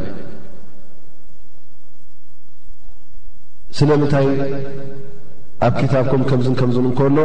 ስለምንታይ 3.80 4.28
ኣብ 5.66 5.74
ክታብኩም 5.80 6.22
ከምዝን 6.30 6.54
ከምዝን 6.60 6.86
እከሎ 6.92 7.18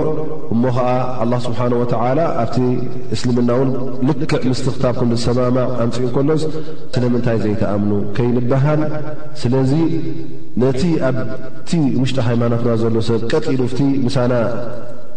እሞ 0.54 0.62
ከዓ 0.76 0.88
ኣላ 1.22 1.32
ስብሓንወተዓላ 1.44 2.18
ኣብቲ 2.42 2.56
እስልምናእውን 3.14 3.70
ልክዕ 4.20 4.42
ምስቲ 4.50 4.66
ክታብኩም 4.74 5.12
ዝሰማማዕ 5.14 5.70
ኣንፂኡ 5.84 6.02
እከሎስ 6.08 6.42
ስለምንታይ 6.96 7.38
ዘይተኣምኑ 7.44 7.92
ከይንበሃል 8.18 8.82
ስለዚ 9.42 9.72
ነቲ 10.64 10.82
ኣብቲ 11.10 11.72
ውሽጢ 12.02 12.20
ሃይማኖትና 12.28 12.74
ዘሎ 12.82 12.96
ሰብ 13.08 13.22
ቀጢሉ 13.32 13.62
ፍቲ 13.72 13.82
ምሳና 14.08 14.32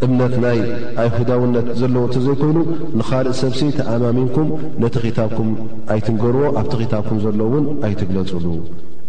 እምነት 0.05 0.33
ናይ 0.43 0.59
ኣይሁዳውነት 1.01 1.67
ዘለዎ 1.79 2.03
እተ 2.09 2.15
ዘይኮይኑ 2.25 2.57
ንኻልእ 2.99 3.35
ሰብሲ 3.41 3.59
ተኣማሚንኩም 3.77 4.47
ነቲ 4.81 4.95
ኺታብኩም 5.05 5.49
ኣይትንገርዎ 5.93 6.43
ኣብቲ 6.59 6.73
ኺታብኩም 6.81 7.17
ዘለዎ 7.25 7.47
እውን 7.49 7.65
ኣይትግለፅሉ 7.87 8.45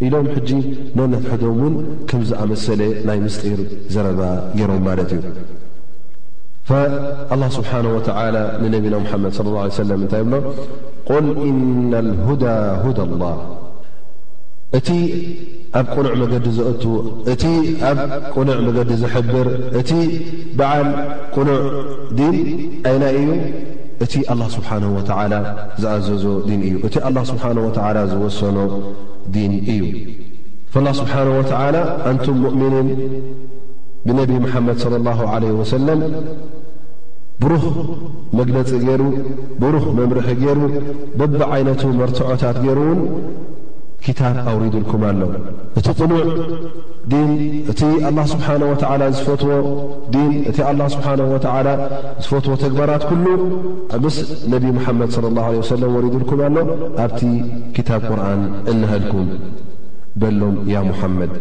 ኢሎም 0.07 0.27
ሕጂ 0.35 0.51
ነነትሕዶም 0.99 1.53
እውን 1.61 1.75
ከምዝኣመሰለ 2.11 2.81
ናይ 3.09 3.19
ምስጢር 3.27 3.61
ዘረባ 3.97 4.21
ገይሮም 4.59 4.83
ማለት 4.89 5.11
እዩ 5.19 5.23
አላ 7.35 7.43
ስብሓን 7.59 7.87
ወተዓላ 7.97 8.37
ንነቢና 8.63 8.97
ሙሓመድ 9.07 9.35
ለ 9.47 9.57
ላ 9.57 9.83
ሰለም 9.83 10.01
እንታይ 10.07 10.23
ይብሎ 10.25 10.35
ቆል 11.11 11.27
ኢና 11.49 11.93
ልሁዳ 12.11 12.45
ሁዳ 12.85 12.99
ኣላህ 13.09 13.37
እቲ 14.79 14.89
ኣብ 15.79 15.87
ቁኑዕ 15.95 16.13
መገዲ 16.21 16.47
ዘእትዎ 16.57 16.93
እቲ 17.33 17.45
ኣብ 17.89 17.99
ቁኑዕ 18.35 18.59
መገዲ 18.67 18.91
ዝሕብር 19.01 19.49
እቲ 19.81 19.91
በዓል 20.59 20.89
ቁኑዕ 21.37 21.59
ዲን 22.19 22.37
ኣይ 22.91 22.97
ናይ 23.03 23.17
እዩ 23.21 23.31
እቲ 24.05 24.13
ኣላ 24.33 24.43
ስብሓነه 24.57 24.89
ወ 24.97 25.01
ዝኣዘዞ 25.83 26.25
ዲን 26.49 26.61
እዩ 26.69 26.75
እቲ 26.87 26.95
ኣላ 27.09 27.17
ስብሓ 27.31 27.45
ወ 27.65 27.69
ዝወሰኖ 28.13 28.59
ዲን 29.35 29.53
እዩ 29.75 29.83
ላ 30.87 30.89
ስብሓነه 31.01 31.33
ወተላ 31.41 31.77
ኣንቱም 32.11 32.37
ሙእሚኒን 32.45 32.89
ብነቢ 34.07 34.31
መሓመድ 34.45 34.77
صለ 34.85 34.95
ለ 35.43 35.53
ወሰለም 35.61 36.01
ብሩህ 37.43 37.65
መግነፂ 38.39 38.71
ይሩ 38.89 39.03
ብሩህ 39.63 39.85
መምርሒ 39.99 40.29
ገይሩ 40.43 40.61
በብ 41.19 41.39
ዓይነቱ 41.55 41.83
መርትዖታት 42.01 42.57
ገይሩ 42.65 42.79
እውን 42.93 43.01
ታ 44.19 44.29
ኣውሪዱልኩም 44.51 45.03
ኣሎ 45.09 45.21
እቲ 45.79 45.87
ቕኑዕ 45.99 46.29
እቲ 47.71 47.81
ስብሓه 48.33 48.53
ዝ 48.61 48.63
እቲ 50.51 50.59
ه 50.69 50.89
ስብሓه 50.93 51.27
ዝፈትዎ 52.23 52.55
ተግባራት 52.65 53.03
ኩሉ 53.11 53.27
ምስ 54.05 54.17
ነቢ 54.55 54.65
مሓመድ 54.79 55.09
ص 55.17 55.21
اله 55.29 55.47
ه 55.97 56.01
ሪድልኩም 56.05 56.41
ኣሎ 56.49 56.57
ኣብቲ 57.07 57.21
ታብ 57.89 58.03
ቁርን 58.11 58.43
እነህልኩም 58.73 59.27
በሎም 60.21 60.57
ያ 60.75 60.79
ሙሐመድ 60.91 61.33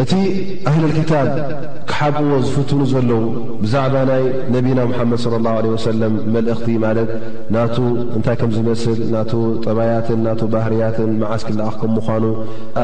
እቲ 0.00 0.12
ኣህለልክታብ 0.68 1.26
ክሓብእዎ 1.88 2.34
ዝፍትኑ 2.46 2.78
ዘለዉ 2.92 3.22
ብዛዕባ 3.62 3.94
ናይ 4.10 4.22
ነቢና 4.54 4.78
ሙሓመድ 4.90 5.22
ለ 5.32 5.40
ላ 5.46 5.52
ወሰለም 5.72 6.14
መልእኽቲ 6.34 6.68
ማለት 6.84 7.10
ናቱ 7.54 7.76
እንታይ 8.18 8.36
ከምዝመስል 8.42 9.00
ናቱ 9.14 9.32
ጠባያትን 9.64 10.22
ና 10.26 10.32
ባህርያትን 10.54 11.10
መዓስኪ 11.22 11.50
ልኣኽ 11.58 11.74
ከ 11.82 11.90
ምኳኑ 11.96 12.24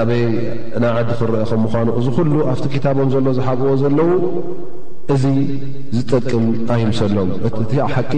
ኣበይ 0.01 0.23
ና 0.85 0.93
ዓዲ 0.99 1.09
ክረአ 1.21 1.47
ከ 1.53 1.61
ምኳኑ 1.65 1.87
እዚ 2.01 2.07
ኩሉ 2.19 2.33
ኣብቲ 2.53 2.67
ክታቦም 2.75 3.09
ዘሎ 3.15 3.27
ዝሓብዎ 3.39 3.71
ዘለዉ 3.85 4.11
እዚ 5.17 5.25
ዝጠቅም 5.97 6.45
ኣይምሰሎም 6.77 7.31
እቲ 7.51 7.73
ሓቂ 7.95 8.13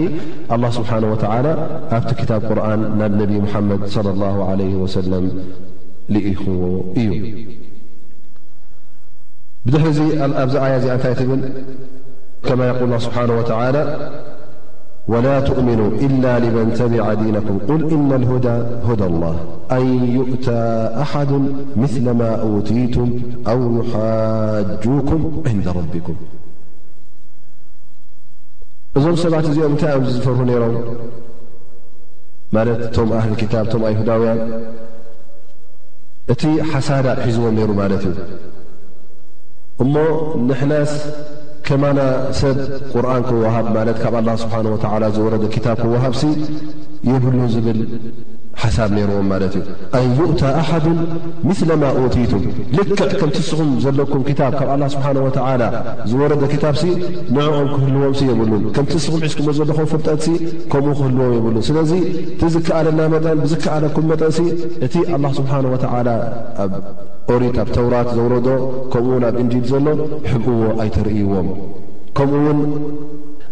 ኣላ 0.55 0.63
ስብሓን 0.79 1.05
ወተዓላ 1.13 1.47
ኣብቲ 1.97 2.11
ክታብ 2.21 2.43
ቁርን 2.49 2.81
ናብ 2.99 3.15
ነቢ 3.23 3.31
ሙሓመድ 3.47 3.81
ለ 4.09 4.17
ላ 4.23 4.27
ለ 4.61 4.71
ወሰለም 4.83 5.27
ልኢኽዎ 6.15 6.63
እዩ 7.05 7.09
بدح 9.65 9.81
يا 9.81 10.97
ل 10.99 11.51
كما 12.49 12.65
يقول 12.69 12.83
الله 12.87 13.01
سبحانه 13.07 13.33
وتعالى 13.39 13.81
ولا 15.13 15.37
تؤمنو 15.49 15.87
إلا 16.07 16.33
لمن 16.45 16.65
تبع 16.81 17.03
دينكم 17.23 17.55
قل 17.69 17.79
إن 17.95 18.09
الهدى 18.19 18.57
هدى 18.87 19.05
الله 19.11 19.35
أن 19.77 19.85
يؤتى 20.17 20.61
أحد 21.03 21.31
مثلما 21.83 22.29
أتتم 22.51 23.07
أو 23.51 23.59
يحاجوكم 23.79 25.21
عند 25.49 25.67
ربكم 25.79 26.15
እዞم 28.97 29.15
سبعت 29.25 29.45
ኦ 29.49 29.69
ف 30.23 30.25
رم 32.99 33.11
أه 33.13 33.27
الكتب 33.31 33.81
ي 33.89 33.93
هدي 33.99 34.33
ت 36.41 36.43
حسد 36.71 37.05
حزم 37.23 37.43
ر 37.91 37.95
ت 38.03 38.07
እሞ 39.83 39.93
ንሕናስ 40.47 40.91
ከማና 41.67 41.99
ሰብ 42.39 42.57
ቁርን 42.93 43.21
ክ 43.27 43.31
ውሃብ 43.41 43.67
ማለት 43.77 43.97
ካብ 44.03 44.13
ኣላ 44.19 44.29
ስብሓ 44.43 44.55
ተላ 44.83 45.03
ዝወረደ 45.15 45.43
ክታብ 45.55 45.77
ክ 45.83 45.91
ወሃብሲ 45.93 46.23
የብሉ 47.11 47.35
ዝብል 47.53 47.79
ሓሳብ 48.61 48.89
ነይርዎም 48.95 49.27
ማለት 49.31 49.53
እዩ 49.59 49.67
ኣን 49.97 50.07
ዩእታ 50.17 50.41
ኣሓዱ 50.61 50.85
ምስለማ 51.49 51.83
ቲቱ 52.15 52.31
ልክ 52.77 52.89
ከምቲእስኹም 53.21 53.69
ዘለኩም 53.83 54.23
ታ 54.39 54.49
ካብ 54.57 54.69
ኣላ 54.73 54.83
ስብሓን 54.95 55.17
ወላ 55.25 55.61
ዝወረደ 56.09 56.43
ታብ 56.63 56.75
ሲ 56.81 56.85
ንዕኦም 57.35 57.69
ክህልዎምሲ 57.75 58.21
የብሉን 58.31 58.65
ከምቲእስኹም 58.77 59.19
ሒዝኩም 59.25 59.47
ዘለኹም 59.59 59.87
ፍርጠትሲ 59.93 60.27
ከምኡ 60.73 60.89
ክህልዎም 60.99 61.33
የብሉን 61.37 61.65
ስለዚ 61.69 61.93
ቲዝከኣለና 62.41 63.01
ጠብዝከኣለኩም 63.25 64.05
መጠንሲ 64.13 64.41
እቲ 64.87 64.95
ላ 65.23 65.33
ስብሓን 65.39 65.67
ወ 65.73 65.77
ኣብ 66.65 66.73
ኦሪት 67.35 67.57
ኣብ 67.63 67.69
ተውራት 67.77 68.09
ዘውረዶ 68.17 68.47
ከምኡውን 68.93 69.25
ኣብ 69.31 69.35
እንጂል 69.45 69.65
ዘሎ 69.71 69.87
ሕብዎ 70.31 70.61
ኣይተርእይዎም 70.83 71.49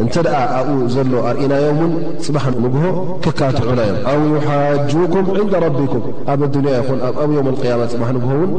እንተ 0.03 0.15
ደኣ 0.25 0.35
ኣብኡ 0.57 0.75
ዘሎ 0.93 1.13
ኣርእናዮም 1.29 1.79
ውን 1.95 2.03
ፅባ 2.25 2.37
ንግሆ 2.65 2.83
ክካትዑና 3.23 3.79
እዮም 3.89 3.97
ኣብሓጁኩም 4.11 5.25
ንዲ 5.39 5.53
ረቢኩም 5.63 6.03
ኣብ 6.33 6.41
ኣዱንያ 6.47 6.73
ይኹን 6.77 6.99
ኣብ 7.23 7.31
ዮም 7.37 7.47
ኣቅያማ 7.51 7.81
ፅባሕ 7.93 8.11
ንግሆ 8.17 8.29
እውን 8.37 8.51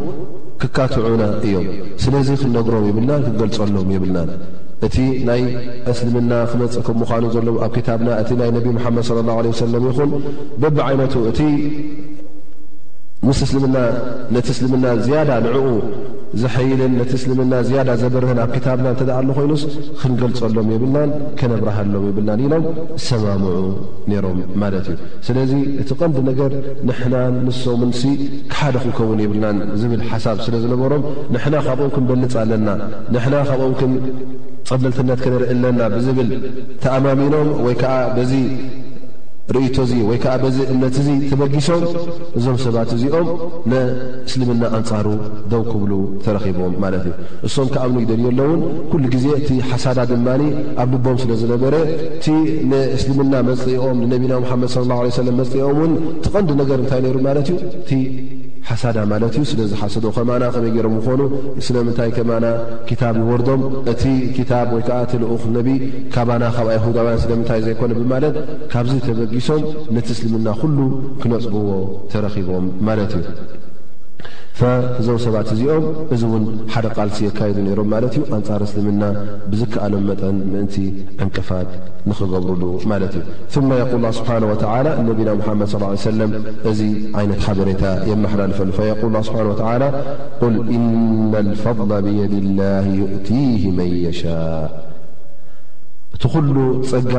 ክካትዑና 0.62 1.22
እዮም 1.46 1.66
ስለዚ 2.02 2.28
ክነግሮም 2.42 2.84
ይብልናን 2.90 3.22
ክንገልፀሎም 3.28 3.88
ይብልናን 3.96 4.30
እቲ 4.86 4.96
ናይ 5.30 5.42
እስልምና 5.92 6.34
ክመፅእ 6.50 6.84
ከም 6.88 6.98
ምኳኑ 7.04 7.24
ዘለዎ 7.36 7.56
ኣብ 7.66 7.72
ክታብና 7.78 8.10
እቲ 8.22 8.30
ናይ 8.42 8.50
ነቢ 8.58 8.66
መሓመድ 8.76 9.08
ለ 9.16 9.20
ላ 9.30 9.40
ለ 9.48 9.56
ሰለም 9.64 9.84
ይኹን 9.90 10.12
በብዓይነቱ 10.62 11.14
እቲ 11.32 11.40
ምስ 13.28 13.38
እስልምና 13.44 13.76
ነቲ 14.34 14.46
እስልምና 14.52 14.84
ዝያዳ 15.06 15.30
ንዕኡ 15.46 15.56
ዘሐይልን 16.42 16.92
ነቲ 17.00 17.10
እስልምና 17.18 17.54
ዝያዳ 17.68 17.88
ዘበርህን 18.02 18.38
ኣብ 18.44 18.50
ክታብና 18.54 18.86
እንተደኣሉ 18.94 19.28
ኮይኑስ 19.38 19.62
ክንገልጸሎም 20.00 20.68
የብልናን 20.74 21.10
ከነብራሃሎም 21.40 22.04
የብልናን 22.08 22.40
ኢሎም 22.46 22.64
ሰማምዑ 23.08 23.56
ነይሮም 24.12 24.38
ማለት 24.64 24.86
እዩ 24.94 24.98
ስለዚ 25.28 25.52
እቲ 25.84 25.90
ቐንዲ 26.02 26.18
ነገር 26.30 26.50
ንሕና 26.90 27.14
ንሶምንስ 27.48 28.02
ክሓደ 28.52 28.76
ክንከውን 28.84 29.20
የብልናን 29.26 29.58
ዝብል 29.82 30.02
ሓሳብ 30.12 30.40
ስለ 30.46 30.54
ዝነበሮም 30.66 31.04
ንሕና 31.36 31.56
ካብኦም 31.68 31.92
ክን 31.96 32.06
በልፅ 32.12 32.34
ኣለና 32.44 32.68
ንሕና 33.16 33.36
ካብኦም 33.50 33.74
ክን 33.80 33.92
ጸበልትነት 34.70 35.18
ክነርኢ 35.26 35.50
ኣለና 35.56 35.80
ብዝብል 35.96 36.30
ተኣማሚኖም 36.84 37.50
ወይ 37.66 37.76
ከዓ 37.82 37.94
በዚ 38.16 38.32
ርእቶ 39.54 39.76
እዚ 39.86 39.92
ወይ 40.08 40.18
ከዓ 40.22 40.32
በዚ 40.42 40.56
እምነት 40.72 40.96
እዙ 41.02 41.08
ተበጊሶም 41.30 41.84
እዞም 42.38 42.56
ሰባት 42.64 42.90
እዚኦም 42.96 43.28
ንእስልምና 43.70 44.62
እንፃሩ 44.78 45.06
ደው 45.52 45.62
ክብሉ 45.70 45.92
ተረኺቦም 46.24 46.74
ማለት 46.84 47.04
እዩ 47.10 47.14
እሶም 47.46 47.68
ከኣምኒ 47.76 48.02
ግደልየ 48.10 48.28
ኣሎውን 48.34 48.60
ኩሉ 48.90 49.02
ጊዜ 49.14 49.26
እቲ 49.38 49.48
ሓሳዳ 49.70 49.98
ድማ 50.10 50.28
ኣብ 50.82 50.88
ልቦም 50.94 51.18
ስለ 51.22 51.32
ዝነበረ 51.42 51.74
እቲ 52.18 52.26
ንእስልምና 52.72 53.34
መፅኦም 53.48 53.96
ንነቢና 54.04 54.34
ሙሓመድ 54.44 54.72
ላ 54.92 55.00
ሰለም 55.22 55.38
መፅኦም 55.42 55.80
ውን 55.82 55.94
ትቐንዲ 56.26 56.52
ነገር 56.62 56.78
እንታይ 56.84 57.02
ነይሩ 57.06 57.18
ማለት 57.28 57.48
እዩ 57.54 57.58
እቲ 57.82 57.92
ሓሳዳ 58.68 58.96
ማለት 59.12 59.34
እዩ 59.38 59.44
ስለ 59.50 59.60
ዝ 59.70 59.74
ሓሰዶ 59.80 60.06
ከማና 60.16 60.44
ከመይ 60.54 60.70
ገይሮም 60.74 60.96
ይኾኑ 61.00 61.20
ስለምንታይ 61.66 62.10
ከማና 62.16 62.46
ክታብ 62.88 63.16
ይወርዶም 63.22 63.62
እቲ 63.92 64.02
ክታብ 64.36 64.68
ወይ 64.74 64.82
ከዓ 64.88 64.98
እቲ 65.06 65.12
ልኡኽ 65.22 65.42
ነቢ 65.56 65.68
ካባና 66.16 66.42
ካብ 66.56 66.68
ኣይሁዳውያን 66.74 67.22
ስለምንታይ 67.24 67.62
ዘይኮነ 67.68 67.92
ብማለት 68.00 68.36
ካብዚ 68.74 68.92
ተበጊሶም 69.06 69.64
ነቲ 69.96 70.06
እስልምና 70.16 70.48
ኩሉ 70.60 70.78
ክነፅብዎ 71.22 71.70
ተረኺቦም 72.12 72.66
ማለት 72.88 73.14
እዩ 73.20 73.26
እዞም 75.00 75.18
ሰባት 75.24 75.48
እዚኦም 75.54 75.84
እዚ 76.14 76.22
ውን 76.30 76.42
ሓደ 76.72 76.86
ቃልሲ 76.96 77.18
የካይዱ 77.26 77.56
ነይሮም 77.66 77.86
ማለት 77.92 78.12
እዩ 78.16 78.22
አንጻር 78.36 78.60
እስልምና 78.66 79.04
ብዝከኣሎም 79.50 80.02
መጠን 80.10 80.36
ምእንቲ 80.52 80.74
ዕንቅፋት 81.24 81.70
ንኽገብሩሉ 82.08 82.62
ማለት 82.92 83.14
እዩ 83.20 83.22
ثመ 83.54 83.70
የقል 83.80 84.04
ስብሓ 84.18 84.30
ወተላ 84.50 84.84
ነቢና 85.08 85.30
ሙሓመድ 85.40 85.68
ص 85.74 86.04
ሰለም 86.08 86.30
እዚ 86.72 86.80
ዓይነት 87.20 87.40
ሓበሬታ 87.46 87.84
የመሓላልፈሉ 88.10 88.68
የقል 88.90 89.16
ስብሓ 89.30 89.40
ተላ 89.62 89.82
ቁል 90.42 90.56
ኢና 90.76 91.32
ልፈضላ 91.48 91.92
ብየድ 92.06 92.34
ላህ 92.60 92.86
ይእቲህ 93.00 93.64
መን 93.78 93.92
የሻእ 94.06 94.64
እቲ 96.14 96.22
ኩሉ 96.36 96.56
ጸጋ 96.92 97.12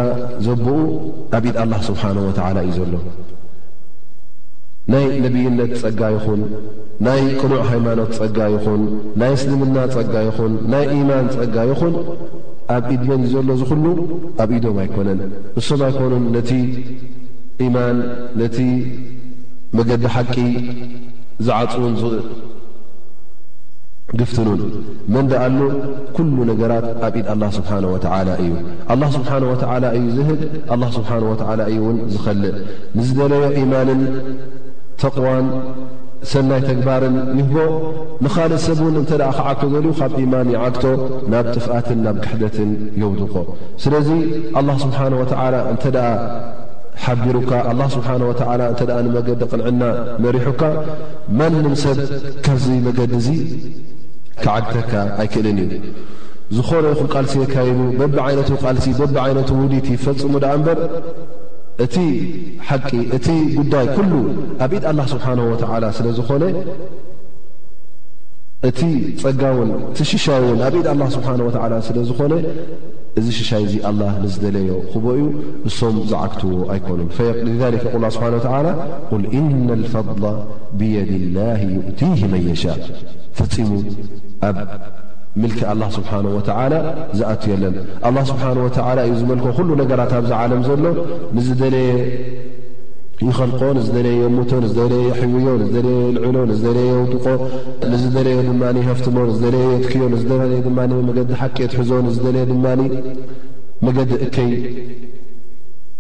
ዘብኡ 0.48 0.78
ኣብ 1.40 1.44
ኢድ 1.52 1.58
አላህ 1.66 1.80
ስብሓነ 1.92 2.18
ወተዓላ 2.30 2.58
እዩ 2.70 2.74
ዘሎ 2.80 2.94
ናይ 4.94 5.08
ነብይነት 5.24 5.72
ጸጋ 5.82 6.02
ይኹን 6.16 6.42
ናይ 7.06 7.22
ቅኑዕ 7.42 7.62
ሃይማኖት 7.72 8.12
ፀጋ 8.18 8.38
ይኹን 8.56 8.82
ናይ 9.22 9.32
እስልምና 9.38 9.78
ፀጋ 9.96 10.14
ይኹን 10.28 10.54
ናይ 10.74 10.86
ኢማን 11.00 11.26
ፀጋ 11.36 11.56
ይኹን 11.72 11.94
ኣብ 12.76 12.86
ኢድ 12.96 13.04
መን 13.10 13.22
እዩ 13.28 13.32
ዘሎ 13.36 13.50
ዝኹሉ 13.62 13.86
ኣብ 14.44 14.50
ኢዶም 14.58 14.78
ኣይኮነን 14.84 15.20
ንሶም 15.58 15.82
ኣይኮኑን 15.88 16.24
ነቲ 16.36 16.50
ኢማን 17.66 17.98
ነቲ 18.42 18.58
መገዲ 19.80 20.04
ሓቂ 20.16 20.36
ዝዓፅውን 21.48 21.94
ዝውእ 22.02 22.24
ግፍትኑን 24.20 24.62
መንዳኣሉ 25.16 25.60
ኩሉ 26.16 26.38
ነገራት 26.52 26.88
ኣብ 27.08 27.14
ኢድ 27.20 27.28
ኣላ 27.34 27.44
ስብሓን 27.58 27.86
ወተዓላ 27.94 28.30
እዩ 28.46 28.54
ኣላ 28.94 29.04
ስብሓን 29.18 29.44
ወተዓላ 29.52 29.84
እዩ 30.00 30.06
ዝህብ 30.18 30.42
ኣላ 30.76 30.84
ስብሓ 30.98 31.10
ወላ 31.34 31.62
እዩ 31.74 31.78
እውን 31.84 31.98
ዝኸልእ 32.14 32.58
ንዝደለዮ 32.98 33.44
ኢማንን 33.62 34.02
ተቕዋን 35.02 35.46
ሰናይ 36.32 36.60
ተግባርን 36.70 37.16
ይህቦ 37.38 37.56
ንኻልእ 38.24 38.60
ሰብ 38.66 38.80
እውን 38.84 38.96
እንተ 39.02 39.12
ኣ 39.28 39.30
ክዓግቶ 39.38 39.62
ዘል 39.74 39.86
ካብ 40.00 40.12
ኢማን 40.24 40.50
ይዓግቶ 40.56 40.84
ናብ 41.32 41.46
ጥፍኣትን 41.56 42.00
ናብ 42.06 42.18
ክሕደትን 42.24 42.72
የውድቆ 43.02 43.34
ስለዙ 43.84 44.10
ኣላ 44.62 44.70
ስብሓን 44.84 45.14
ወላ 45.22 45.54
እንተ 45.72 45.84
ደኣ 45.96 46.10
ሓቢሩካ 47.04 47.52
ላ 47.80 47.84
ስብሓን 47.96 48.24
ወ 48.30 48.32
እንተ 48.72 48.82
ንመገዲ 49.08 49.42
ቅንዕና 49.52 49.82
መሪሑካ 50.26 50.62
ማንም 51.40 51.76
ሰብ 51.86 52.00
ካብዚ 52.48 52.68
መገዲ 52.88 53.14
እዙ 53.22 53.28
ክዓግተካ 54.44 54.92
ኣይክእልን 55.24 55.60
እዩ 55.72 55.82
ዝኾነ 56.56 56.86
ይኹም 56.94 57.08
ቃልሲ 57.14 57.34
ካይሉ 57.54 57.80
በብ 58.00 58.16
ዓይነቱ 58.30 58.50
ቃልሲ 58.64 58.86
በብዓይነት 59.00 59.50
ውዲቲ 59.62 59.88
ይፈፅሙ 59.98 60.34
ደኣ 60.44 60.54
እምበር 60.60 60.80
እቲ 61.86 61.98
ሓቂ 62.68 62.90
እቲ 63.18 63.28
ጉዳይ 63.60 63.86
ኩሉ 63.96 64.12
ኣብ 64.66 64.72
ኢድ 64.78 64.86
ስብሓ 65.12 65.26
ዝኾነ 66.20 66.44
እቲ 68.70 68.80
ፀጋ 69.22 69.42
ውን 69.58 69.70
እቲ 69.90 69.98
ሽሻይ 70.12 70.42
ውን 70.48 70.60
ኣብ 70.68 70.76
ኢድ 70.80 70.88
ስብሓ 71.16 71.28
ስለ 71.90 71.98
ዝኾነ 72.10 72.34
እዚ 73.20 73.26
ሽሻይ 73.38 73.64
እዚ 73.68 73.74
ኣ 73.90 73.92
ንዝደለዮ 74.24 74.74
ክበ 74.92 75.06
እዩ 75.18 75.24
እሶም 75.70 75.96
ዝዓግትዎ 76.12 76.52
ኣይኮኑን 76.76 77.10
ል 77.74 78.12
ስብሓ 78.16 78.26
ላ 78.68 78.72
ቁል 79.10 79.24
እና 79.40 79.70
ፈضላ 79.94 80.26
ብየድ 80.80 81.10
اላ 81.20 81.38
ዩእቲህ 81.74 82.20
መንየሻእ 82.34 82.80
ፈፂሙ 83.40 83.70
ምልክ 85.42 85.60
ኣላ 85.72 85.82
ስብሓን 85.98 86.26
ወተዓላ 86.38 86.74
ዝኣትየለን 87.18 87.76
ኣላ 88.08 88.18
ስብሓን 88.30 88.58
ወዓላ 88.64 88.98
እዩ 89.10 89.14
ዝመልከ 89.20 89.46
ኩሉ 89.58 89.70
ነገራት 89.82 90.12
ኣብዚ 90.18 90.32
ዓለም 90.44 90.62
ዘሎ 90.70 90.84
ንዝ 91.36 91.48
ደለየ 91.62 91.92
ይኸልቆ 93.28 93.60
ንዝደለየ 93.78 94.16
የሙቶ 94.24 94.52
ንዝደለየ 94.64 95.08
ሕውዮ 95.20 95.48
ንደለየ 95.64 96.00
የልዕሎ 96.08 96.38
ንዝደለየ 96.52 96.88
የውጥቆ 96.94 97.26
ንዝ 97.92 98.04
ደለየ 98.16 98.38
ድማ 98.48 98.62
ሃፍትሞ 98.90 99.18
ንዝደለየ 99.30 99.68
የትክዮ 99.76 100.04
ንየ 100.14 100.60
ድማ 100.68 100.80
መገዲ 101.10 101.32
ሓቂ 101.42 101.56
የትሕዞ 101.66 101.92
ንዝ 102.08 102.18
ደለየ 102.26 102.46
ድማ 102.52 102.66
መገዲ 103.88 104.12
እከይ 104.28 104.52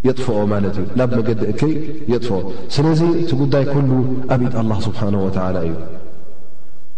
የጥፍኦ 0.07 0.37
ማለት 0.51 0.75
እዩ 0.81 0.85
ናብ 0.99 1.11
መገዲ 1.19 1.41
እከይ 1.53 1.73
የጥፍኦ 2.13 2.39
ስለዚ 2.75 3.01
እቲ 3.23 3.31
ጉዳይ 3.41 3.65
ኩሉ 3.73 3.89
ኣብኢድ 4.35 4.53
ኣላ 4.61 4.71
ስብሓን 4.87 5.15
ወላ 5.23 5.37
እዩ 5.67 5.73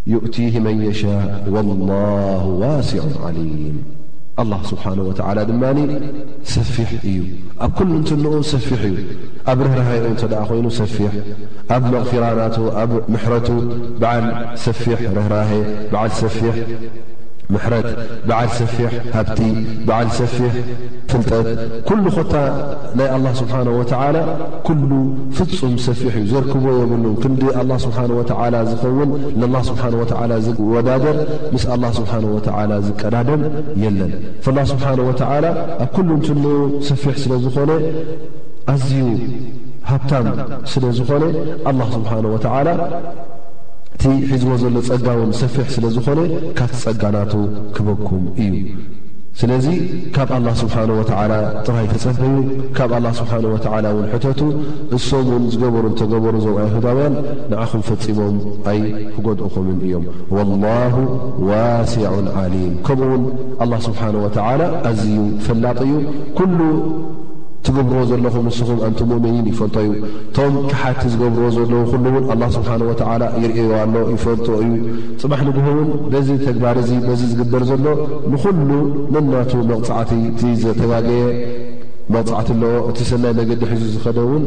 يؤتيه 0.08 0.60
من 0.60 0.82
يشاء 0.82 1.44
والله 1.50 2.46
واسع 2.46 3.02
عليم 3.26 3.84
الله 4.40 4.60
سبحانه 4.64 5.02
وتعالى 5.04 5.46
دمن 5.46 6.02
سفح 6.44 7.06
ي 7.06 7.22
كل 7.78 8.04
تلق 8.04 8.42
سفح 8.42 8.82
ي 8.84 8.94
أب 9.48 9.62
رهرهي 9.62 10.00
نت 10.14 10.24
ع 10.48 10.50
ين 10.58 10.68
سفح 10.80 11.12
أب 11.76 11.84
مغفرنت 11.94 12.58
ب 12.60 12.92
محرت 13.14 13.50
بعل 14.02 14.24
سفح 14.66 14.98
هره 15.18 15.52
بعل 15.94 16.12
سفح 16.22 16.56
ምሕረት 17.54 17.88
በዓል 18.30 18.50
ሰፊሕ 18.58 18.90
ሃብቲ 19.16 19.40
በዓል 19.88 20.10
ሰፊሕ 20.20 20.52
ፍልጠት 21.12 21.48
ኩሉ 21.90 22.04
ኾታ 22.18 22.34
ናይ 22.98 23.08
ኣላ 23.16 23.26
ስብሓን 23.40 23.68
ወተዓላ 23.80 24.18
ኩሉ 24.68 24.92
ፍጹም 25.38 25.74
ሰፊሕ 25.88 26.14
እዩ 26.22 26.26
ዘርክቦ 26.32 26.64
የብሉ 26.80 27.06
ክምዲ 27.24 27.44
ኣላ 27.62 27.72
ስብሓ 27.86 27.98
ወላ 28.40 28.56
ዝኸውን 28.72 29.12
ንላ 29.42 29.56
ስብሓ 29.70 29.84
ወላ 30.22 30.32
ዝወዳደር 30.46 31.18
ምስ 31.56 31.66
ኣላ 31.76 31.86
ስብሓን 32.00 32.26
ወላ 32.36 32.72
ዝቀዳደም 32.88 33.44
የለን 33.86 34.14
ላ 34.58 34.62
ስብሓን 34.72 35.00
ወተዓላ 35.10 35.46
ኣብ 35.84 35.88
ኩሉ 35.98 36.10
እንትንኡ 36.20 36.46
ሰፊሕ 36.90 37.16
ስለ 37.24 37.34
ዝኾነ 37.46 37.72
ኣዝዩ 38.74 39.04
ሃብታም 39.92 40.28
ስለ 40.72 40.84
ዝኾነ 41.00 41.24
ኣላ 41.70 41.80
ስብሓ 41.96 42.12
ወላ 42.34 42.58
እቲ 43.96 44.04
ሒዝቦ 44.32 44.52
ዘሎ 44.64 44.78
ፀጋ 44.90 45.06
ውን 45.20 45.32
ሰፊሕ 45.42 45.66
ስለ 45.76 45.86
ዝኾነ 45.96 46.20
ካብቲ 46.58 46.74
ፀጋ 46.84 47.02
ናቱ 47.16 47.34
ክበኩም 47.76 48.24
እዩ 48.46 48.56
ስለዚ 49.40 49.68
ካብ 50.16 50.30
ኣላ 50.36 50.48
ስብሓን 50.60 50.90
ወተዓላ 50.98 51.34
ጥራይ 51.66 51.86
ተፀበዩ 51.92 52.34
ካብ 52.78 52.92
ኣላ 52.98 53.06
ስብሓ 53.20 53.32
ወ 53.54 53.94
ውን 53.98 54.04
ሕተቱ 54.12 54.42
እሶም 54.98 55.26
ውን 55.34 55.46
ዝገበሩ 55.54 55.86
እተገበሩ 55.94 56.34
እዞም 56.42 56.58
ኣይሁዳውያን 56.64 57.16
ንኣኹም 57.52 57.82
ፈፂሞም 57.90 58.36
ኣይ 58.74 58.80
ክጎድእኹምን 59.16 59.80
እዮም 59.88 60.06
ወላሁ 60.38 60.96
ዋሲዑን 61.50 62.28
ዓሊም 62.44 62.76
ከምኡውን 62.90 63.24
ኣላ 63.66 63.74
ስብሓን 63.90 64.18
ወተላ 64.28 64.62
ኣዝዩ 64.92 65.16
ፈላጢ 65.48 65.80
እዩ 65.90 65.96
ሉ 66.60 66.72
ትገብርዎ 67.66 68.02
ዘለኹም 68.10 68.46
ንስኹም 68.50 68.80
ኣንቲ 68.86 69.00
ሙኡምይን 69.10 69.46
ይፈልጦ 69.52 69.76
እዩ 69.84 69.92
እቶም 70.30 70.54
ካሓቲ 70.72 71.02
ዝገብርዎ 71.14 71.48
ዘለዉ 71.58 71.72
ኩሉ 71.92 72.06
እውን 72.14 72.26
ኣላ 72.34 72.42
ስብሓን 72.56 72.82
ወተዓላ 72.90 73.24
ይርእዮ 73.44 73.70
ኣሎ 73.82 73.94
ይፈልጦ 74.16 74.48
እዩ 74.64 74.74
ፅባሕ 75.24 75.40
ንግሆውን 75.50 75.88
በዚ 76.14 76.28
ተግባር 76.48 76.80
በዚ 77.08 77.22
ዝግበር 77.32 77.66
ዘሎ 77.72 77.86
ንኩሉ 78.34 78.70
ንናቱ 79.16 79.52
መቕፃዕቲ 79.72 80.42
ዘተጋገየ 80.64 81.22
መቕፃዕቲ 82.16 82.50
ኣለዎ 82.58 82.74
እቲ 82.92 83.00
ሰናይ 83.12 83.34
መገዲ 83.40 83.62
ሒዙ 83.72 83.84
ዝከደ 83.94 84.18
እውን 84.28 84.44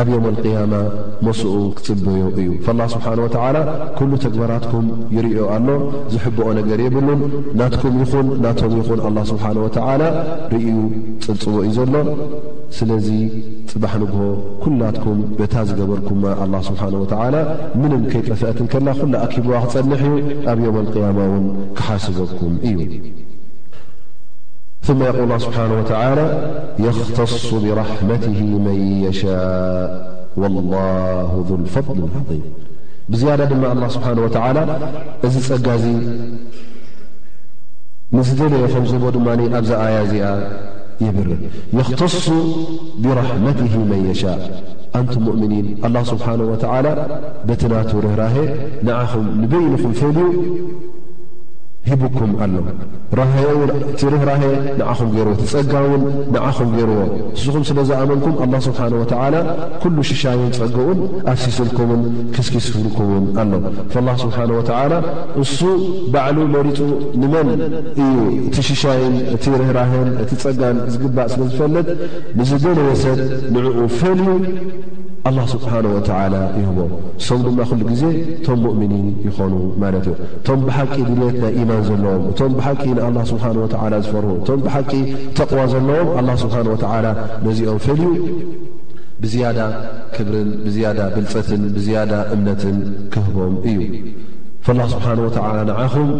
ኣብ 0.00 0.08
ዮም 0.12 0.24
ኣልቅያማ 0.28 0.74
መስኡ 1.26 1.48
ክጽበዩ 1.78 2.20
እዩ 2.40 2.50
ፈላ 2.66 2.80
ስብሓን 2.92 3.18
ወተዓላ 3.24 3.56
ኩሉ 3.96 4.10
ተግበራትኩም 4.22 4.86
ይርእዮ 5.16 5.40
ኣሎ 5.54 5.68
ዝሕብኦ 6.12 6.46
ነገር 6.58 6.78
የብሉን 6.84 7.20
ናትኩም 7.60 7.96
ይኹን 8.02 8.28
ናቶም 8.44 8.72
ይኹን 8.78 9.00
ኣላ 9.08 9.18
ስብሓን 9.30 9.58
ወተዓላ 9.64 10.02
ርእዩ 10.52 10.70
ጽብጽቦ 11.24 11.54
እዩ 11.68 11.72
ዘሎ 11.78 11.94
ስለዚ 12.78 13.08
ጽባሕ 13.72 13.94
ንግሆ 14.04 14.20
ኲላትኩም 14.62 15.20
ቤታ 15.40 15.54
ዝገበርኩማ 15.70 16.24
ኣላ 16.44 16.54
ስብሓን 16.68 16.96
ወተዓላ 17.02 17.36
ምንም 17.82 18.02
ከይጠፍአትንከላ 18.12 18.88
ኹሉ 19.00 19.12
ኣኪብዋ 19.26 19.54
ክጸንሕ 19.66 20.02
እዩ 20.08 20.40
ኣብ 20.52 20.58
ዮም 20.66 20.78
ኣልቅያማ 20.84 21.18
ውን 21.34 21.46
ክሓስበኩም 21.80 22.54
እዩ 22.72 22.78
ث 24.86 24.90
قል 24.90 25.16
ه 25.30 25.38
ስብሓه 25.44 25.64
و 26.80 26.84
يኽተሱ 26.86 27.46
ብራحመትه 27.64 28.38
መን 28.64 28.80
يشاء 29.06 29.90
واላه 30.40 31.30
ذ 31.48 31.50
فضሊ 31.74 31.98
ظም 32.12 32.24
ብዝያዳ 33.12 33.40
ድማ 33.52 33.62
ه 33.86 33.88
ስብሓه 33.96 34.12
እዚ 35.26 35.34
ጸጋዚ 35.48 35.84
ንዝደለየ 38.16 38.64
ኸምዝዎ 38.74 39.04
ድማ 39.16 39.26
ኣብዛ 39.58 39.70
ኣያ 39.86 39.94
እዚኣ 40.06 40.26
የብር 41.04 41.28
ኽተሱ 41.88 42.26
ብራحመትه 43.02 43.72
መን 43.90 44.00
የሻእ 44.10 44.42
ኣንቱም 44.98 45.22
ሙؤምኒን 45.26 45.66
لله 45.82 46.02
ስብሓه 46.12 46.34
በቲናት 47.48 47.90
ርህራ 48.04 48.22
ንዓኹም 48.86 49.26
ንበይንኹም 49.42 49.92
ፈልዩ 50.00 50.26
ሂኩም 51.90 52.32
ኣሎ 52.44 52.52
እራ 53.14 53.20
ኹ 53.30 53.34
ፀጋን 55.52 56.02
ኹም 56.58 56.68
ገይርዎ 56.74 57.00
እስኹም 57.36 57.62
ስለ 57.68 57.78
ዝኣመኩም 57.88 58.52
ስብሓ 58.66 58.80
ኩ 59.82 59.88
ሽሻይን 60.10 60.52
ፀገኡን 60.60 61.00
ኣሲስል 61.32 61.70
ክስኪስልኩን 62.36 63.24
ኣሎ 63.42 64.12
እሱ 65.44 65.58
ባዕሉ 66.14 66.38
መሪፁ 66.54 66.78
ንመን 67.22 67.50
እዩ 68.04 68.16
እቲ 68.48 68.56
ሽሻይን 68.70 69.16
እ 69.34 69.74
ራን 69.78 70.08
እ 70.24 70.40
ፀጋን 70.46 70.78
ዝግእ 70.94 71.18
ስለዝፈለጥ 71.34 71.86
ንዝደለወሰ 72.40 73.04
ንኡ 73.56 73.76
ፈልዩ 74.00 74.28
ስሓ 75.50 75.72
ይህ 76.60 76.68
ሉ 76.76 77.94
ዜ 77.98 78.06
ቶም 78.46 78.62
ؤኒ 78.70 78.92
ይኾኑ 79.26 79.52
ማ 79.82 79.90
እዩ 80.98 81.71
ለዎም 82.02 82.22
እቶም 82.30 82.52
ብሓቂ 82.58 82.82
ንኣላ 82.96 83.18
ስብሓ 83.30 83.44
ወ 83.62 83.66
ዝፈር 84.04 84.24
እቶም 84.40 84.60
ብሓቂ 84.66 84.90
ተቕዋ 85.38 85.60
ዘለዎም 85.72 86.08
ኣላ 86.18 86.28
ስብሓ 86.42 86.56
ወተላ 86.72 87.06
ነዚኦም 87.44 87.78
ፍልዩ 87.84 88.04
ብዝያዳ 89.22 89.58
ክብርን 90.14 90.50
ብዝያዳ 90.66 90.98
ብልፀትን 91.14 91.62
ብዝያዳ 91.76 92.12
እምነትን 92.34 92.78
ክህቦም 93.12 93.54
እዩ 93.70 93.78
ስብሓ 94.68 95.06
ወተላ 95.26 95.54
ንዓኹም 95.70 96.10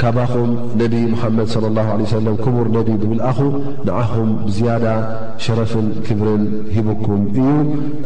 ካባኹም 0.00 0.48
ነብ 0.78 0.94
ሙሓመድ 1.12 1.50
ለ 1.64 1.68
ላ 1.76 1.82
ለ 1.98 2.06
ሰለም 2.12 2.36
ክቡር 2.44 2.66
ነቢ 2.76 2.88
ብብልኣኹ 3.00 3.38
ንኣኹም 3.86 4.30
ብዝያዳ 4.46 4.86
ሸረፍን 5.44 5.86
ክብርን 6.06 6.42
ሂብኩም 6.76 7.20
እዩ 7.38 7.50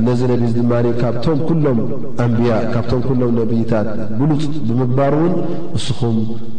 ነዚ 0.06 0.20
ነብይ 0.30 0.50
ዚ 0.52 0.54
ድማ 0.58 0.72
ካብቶም 1.00 1.38
ኩሎም 1.48 1.78
ኣንብያ 2.24 2.52
ካብቶም 2.72 3.02
ኩሎም 3.08 3.32
ነብይታት 3.40 3.88
ብሉፅ 4.18 4.42
ብምግባር 4.68 5.14
እውን 5.18 5.32
ንስኹም 5.76 6.18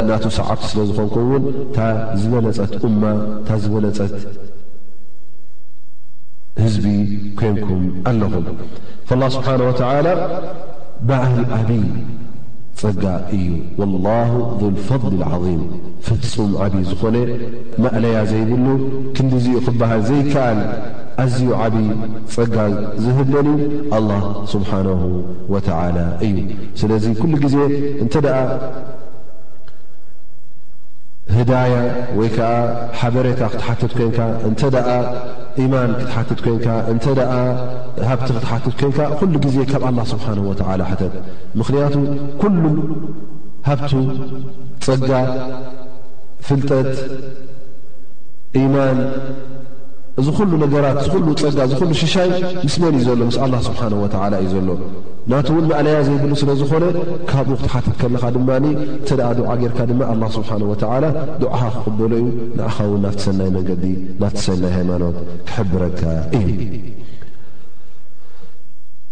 ናቱ 0.09 0.23
ሰዓብቲ 0.39 0.65
ስለ 0.71 0.79
ዝኾንኩም 0.89 1.27
ውን 1.33 1.45
እንታ 1.51 1.77
ዝበለፀት 2.21 2.73
እማ 2.89 3.01
እታ 3.41 3.49
ዝበለፀት 3.65 4.15
ህዝቢ 6.63 6.87
ኮይንኩም 7.41 7.83
ኣለኹም 8.11 8.47
ላ 9.21 9.29
ስብሓን 9.37 9.61
ወተላ 9.67 10.07
በዓል 11.07 11.37
ዓብዪ 11.59 11.77
ፀጋ 12.81 13.03
እዩ 13.35 13.47
ወላه 13.79 14.31
ذ 14.59 14.61
ልፈضሊ 14.75 15.15
ዓظም 15.33 15.61
ፍጹም 16.07 16.51
ዓብይ 16.63 16.83
ዝኾነ 16.89 17.15
ማእለያ 17.83 18.17
ዘይብሉ 18.31 18.65
ክንዲዚኡ 19.15 19.57
ክበሃል 19.65 20.01
ዘይከኣል 20.09 20.59
ኣዝዩ 21.23 21.47
ዓብይ 21.63 21.87
ፀጋ 22.35 22.55
ዝህለንእ 23.03 23.61
ኣላه 23.97 24.23
ስብሓነ 24.53 24.87
ወተላ 25.55 25.97
እዩ 26.27 26.37
ስለዚ 26.81 27.05
ኩሉ 27.21 27.33
ጊዜ 27.43 27.57
እንተደኣ 28.03 28.39
ህዳያ 31.39 31.59
ወይከዓ 32.19 32.51
ሓበሬታ 32.99 33.41
ክትሓትት 33.51 33.91
ኮንካ 33.97 34.17
እተ 34.47 34.63
ኢማን 35.63 35.91
ክትትት 36.13 36.39
ኮን 36.45 36.55
እተ 36.93 37.27
ሃብቲ 38.09 38.29
ክትትት 38.49 38.73
ኮን 38.79 38.91
ኩሉ 39.19 39.33
ጊዜ 39.45 39.57
ካብ 39.71 39.85
ስብ 40.11 40.21
ተት 40.89 41.15
ምክንያቱ 41.59 41.95
ኩሉ 42.41 42.63
ሃብቲ 43.69 43.93
ፀጋ 44.87 45.11
ፍልጠት 46.47 46.93
ማን 48.73 48.99
እዚ 50.19 50.29
ኩሉ 50.37 50.51
ነገራት 50.63 50.97
ዝኩሉ 51.05 51.27
ፀጋ 51.41 51.57
ዝኩሉ 51.71 51.91
ሽሻይ 51.99 52.29
ምስመን 52.63 52.95
እዩ 52.99 53.03
ዘሎ 53.09 53.19
ምስ 53.27 53.37
ኣላ 53.43 53.53
ስብሓን 53.67 53.93
ወዓላ 54.01 54.33
እዩ 54.41 54.47
ዘሎ 54.53 54.69
ናቲ 55.31 55.47
ውን 55.55 55.65
ማዕለያ 55.69 55.97
ዘይብሉ 56.07 56.31
ስለዝኾነ 56.41 56.83
ካብኡ 57.29 57.51
ክትሓትት 57.59 57.95
ከለካ 58.01 58.23
ድማ 58.35 58.49
ተደ 59.07 59.19
ድዓ 59.37 59.49
ጌርካ 59.61 59.79
ድማ 59.91 60.01
ኣላ 60.13 60.23
ስብሓን 60.37 60.63
ወዓላ 60.71 61.05
ዱዕኻ 61.43 61.61
ክቕበሉ 61.75 62.11
እዩ 62.21 62.27
ንኣኻ 62.57 62.77
ውን 62.91 63.01
ናፍ 63.05 63.15
ተ 63.19 63.23
ሰናይ 63.27 63.49
መንገዲ 63.57 63.83
ናፍትሰናይ 64.23 64.73
ሃይማኖት 64.77 65.17
ክሕብረካ 65.49 66.01
እዩ 66.41 66.49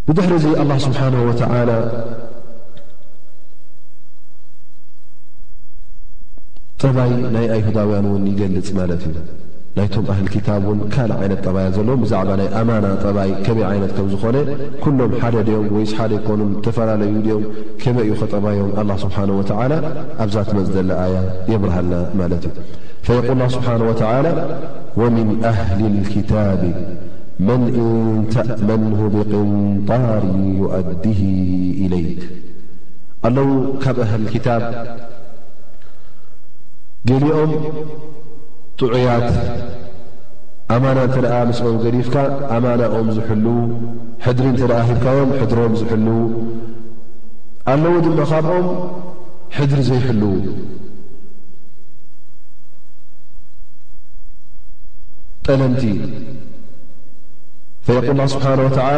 ብድሕሪ 0.08 0.34
እዚ 0.42 0.46
ኣላ 0.64 0.72
ስብሓን 0.88 1.16
ወተዓላ 1.30 1.72
ጠባይ 6.84 7.12
ናይ 7.36 7.46
ኣይሁዳውያን 7.56 8.06
ውን 8.14 8.26
ይገልፅ 8.32 8.68
ማለት 8.80 9.04
እዩ 9.10 9.16
ናይቶም 9.78 10.06
ኣህሊ 10.12 10.28
ክታብ 10.36 10.64
ውን 10.70 10.80
ካልእ 10.94 11.16
ዓይነት 11.22 11.40
ጠባይ 11.48 11.66
ዘለዎ 11.76 11.96
ብዛዕባ 12.04 12.30
ናይ 12.40 12.48
ኣማና 12.60 12.86
ጠባይ 13.06 13.30
ከበይ 13.46 13.66
ዓይነት 13.72 13.92
ከም 13.98 14.06
ዝኾነ 14.12 14.38
ኩሎም 14.84 15.12
ሓደ 15.22 15.36
ድኦም 15.48 15.68
ወይ 15.76 15.86
ሓደ 15.98 16.12
ይኮኑ 16.20 16.40
ዝተፈላለዩ 16.54 17.14
ድኦም 17.26 17.44
ከበኡ 17.82 18.10
ኸጠባዮም 18.22 18.70
ኣላ 18.82 18.90
ስብሓን 19.04 19.32
ወላ 19.40 19.74
ኣብዛ 20.24 20.38
ትመፅደለ 20.50 20.90
ኣያ 21.06 21.16
የብርሃልና 21.52 21.96
ማለት 22.22 22.46
እዩ 22.50 22.58
ፈየል 23.08 23.42
ስብሓ 23.58 23.70
ወ 23.90 23.94
ወምን 25.02 25.30
ኣህሊ 25.52 25.82
ኪታብ 26.14 26.62
መን 27.48 27.64
ኢን 27.86 28.00
ተእመንሁ 28.36 29.00
ብቅንጣሪ 29.16 30.24
ይؤዲ 30.62 31.06
ኢለይክ 31.86 32.22
ኣለዉ 33.28 33.50
ካብ 33.84 33.98
እህሊ 34.06 34.24
ክታብ 34.36 34.64
ገሊኦም 37.10 37.52
ጥዑያት 38.80 39.28
ኣና 40.76 40.86
እ 41.04 41.36
ምኦም 41.50 41.78
ገዲፍካ 41.84 42.16
ናኦም 42.64 43.08
ዝል 43.18 43.30
ድሪ 44.38 44.50
እኣ 44.66 44.80
ሂካዮም 44.90 45.30
ድሮም 45.52 45.74
ዝል 45.82 46.06
ኣለዉ 47.72 47.96
ድ 48.06 48.20
ካብኦም 48.32 48.68
ሕድሪ 49.56 49.80
ዘይል 49.90 50.18
ጠለምቲ 55.48 55.84
ል 57.88 58.28
ስብሓ 58.32 58.46
ኣ 58.90 58.94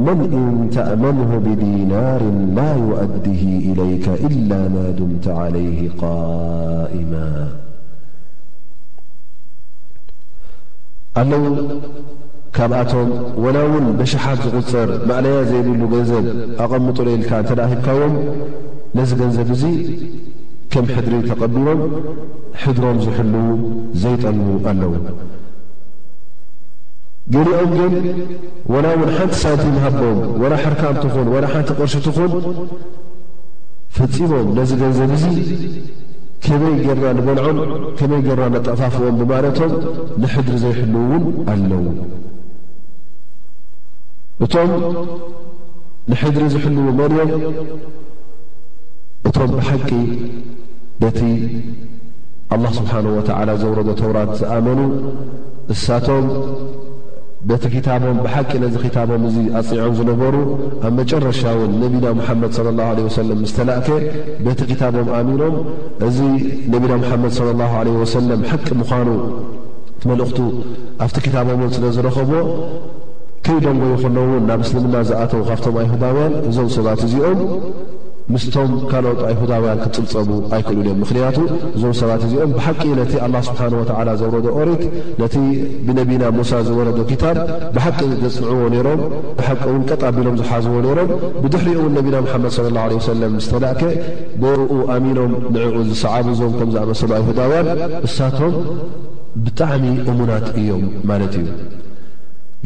መን 0.05 0.21
ን 0.55 0.57
ተእመنه 0.75 1.31
ብዲናር 1.45 2.23
ላ 2.57 2.59
يؤዲ 2.89 3.27
إلይ 3.71 3.93
إل 4.29 4.51
ما 4.75 4.85
ድምተ 4.99 5.27
علይه 5.43 5.79
قائم 6.03 7.11
ኣለው 11.21 11.43
ካብኣቶም 12.57 13.09
وላ 13.45 13.57
ውን 13.73 13.87
ብሽሓት 13.99 14.39
ዝቕፅር 14.47 14.89
መዕለያ 15.09 15.37
ዘይብሉ 15.51 15.81
ገንዘብ 15.95 16.25
ኣቐምጡለኢልካ 16.65 17.31
እተ 17.43 17.51
ሂብካዮም 17.71 18.15
ነዚ 18.97 19.11
ገንዘብ 19.23 19.49
እዙ 19.55 19.63
ከም 20.73 20.87
ሕድሪ 20.95 21.15
ተቐቢሎም 21.29 21.79
ሕድሮም 22.63 22.97
ዝሕልዉ 23.05 23.37
ዘይጠልሙ 24.01 24.47
ኣለዉ 24.71 24.91
ገሊኦም 27.35 27.71
ግን 27.77 27.95
ዋላ 28.73 28.85
እውን 28.97 29.11
ሓንቲ 29.17 29.35
ሳንቲሃቦም 29.43 30.19
ወላ 30.43 30.53
ሕርካምትኹን 30.65 31.29
ወላ 31.35 31.45
ሓንቲ 31.55 31.69
ቕርሽትኹን 31.79 32.33
ፍጺሞም 33.97 34.47
ነዝ 34.59 34.71
ገንዘብ 34.83 35.11
እዙይ 35.17 35.33
ከመይ 36.45 36.75
ጌርና 36.85 37.05
ንበልዖም 37.19 37.59
ከመይ 38.01 38.21
ጌይርና 38.27 38.47
ነጠፋፍዎም 38.57 39.17
ብማለቶም 39.23 39.73
ንሕድሪ 40.25 40.57
ዘይሕልውውን 40.65 41.25
ኣለዉ 41.55 41.87
እቶም 44.45 44.73
ንሕድሪ 46.13 46.45
ዝሕልዉ 46.55 46.87
መንእዮም 47.01 47.33
እቶም 49.29 49.51
ብሓቂ 49.59 49.89
ደቲ 51.03 51.21
ኣላ 52.55 52.65
ስብሓን 52.77 53.07
ወተዓላ 53.17 53.51
ዘውረዶ 53.63 53.91
ተውራት 54.01 54.31
ዝኣመኑ 54.41 54.81
ንሳቶም 55.71 56.27
በቲ 57.49 57.65
ኪታቦም 57.75 58.17
ብሓቂ 58.25 58.51
ነዚ 58.63 58.75
ክታቦም 58.85 59.23
እዙ 59.29 59.37
ኣፅኒዖም 59.59 59.93
ዝነበሩ 59.99 60.37
ኣብ 60.87 60.93
መጨረሻ 61.01 61.43
ውን 61.59 61.73
ነቢና 61.83 62.07
ሙሓመድ 62.21 62.55
ለ 62.67 62.71
ላ 62.79 62.87
ለ 62.97 63.05
ወሰለም 63.09 63.41
ዝተላእከ 63.51 63.89
በቲ 64.47 64.61
ኪታቦም 64.71 65.11
ኣሚኖም 65.19 65.55
እዚ 66.09 66.19
ነቢና 66.75 66.93
ሙሓመድ 67.03 67.35
ለ 67.49 67.53
ላ 67.61 67.71
ለ 67.89 67.95
ወሰለም 68.03 68.43
ሓቂ 68.53 68.67
ምዃኑ 68.81 69.09
መልእኽቱ 70.09 70.39
ኣብቲ 71.05 71.17
ክታቦምውን 71.27 71.73
ስለ 71.77 71.85
ዝረኸብዎ 71.97 72.41
ከይ 73.47 73.57
ደንጎ 73.65 73.85
ይኸሎውን 73.95 74.45
ናብ 74.49 74.59
ምስልምና 74.65 74.97
ዝኣተዉ 75.11 75.41
ካብቶም 75.51 75.77
ኣይሁዳውያን 75.83 76.35
እዞም 76.49 76.69
ሰባት 76.77 77.01
እዚኦም 77.07 77.41
ምስቶም 78.33 78.71
ካልኦት 78.89 79.21
ኣይሁዳውያን 79.27 79.79
ክፅብፀቡ 79.83 80.29
ኣይክእሉን 80.55 80.87
እዮም 80.87 80.99
ምክንያቱ 81.03 81.39
እዞም 81.77 81.93
ሰባት 82.01 82.23
እዚኦም 82.27 82.51
ብሓቂ 82.57 82.83
ነቲ 82.99 83.13
ኣላ 83.27 83.35
ስብሓንወዓላ 83.49 84.09
ዘውረዶ 84.21 84.47
ቆሬት 84.59 84.83
ነቲ 85.21 85.37
ብነቢና 85.87 86.25
ሙሳ 86.39 86.53
ዝወረዶ 86.67 86.99
ኪታብ 87.11 87.39
ብሓቂ 87.77 87.99
ዘፅምዕዎ 88.25 88.61
ነይሮም 88.75 89.01
ብሓቂ 89.39 89.61
ውን 89.75 89.83
ቀጣቢሎም 89.91 90.37
ዝሓዝዎ 90.41 90.75
ነይሮም 90.87 91.11
ብድሕሪኦ 91.45 91.79
ውን 91.85 91.95
ነቢና 91.99 92.19
ምሓመድ 92.27 92.53
ስለ 92.59 92.67
ላ 92.77 92.85
ለ 92.91 92.99
ወሰለም 93.01 93.35
ስተላእከ 93.47 93.83
ብእኡ 94.43 94.69
ኣሚኖም 94.97 95.33
ንዕኡ 95.57 95.75
ዝሰዓብዞም 95.91 96.53
ከም 96.59 96.71
ዝኣመሰሉ 96.77 97.11
ኣይሁዳውያን 97.21 97.69
ንሳቶም 98.05 98.55
ብጣዕሚ 99.47 99.85
እሙናት 100.11 100.47
እዮም 100.63 100.85
ማለት 101.13 101.35
እዩ 101.43 101.47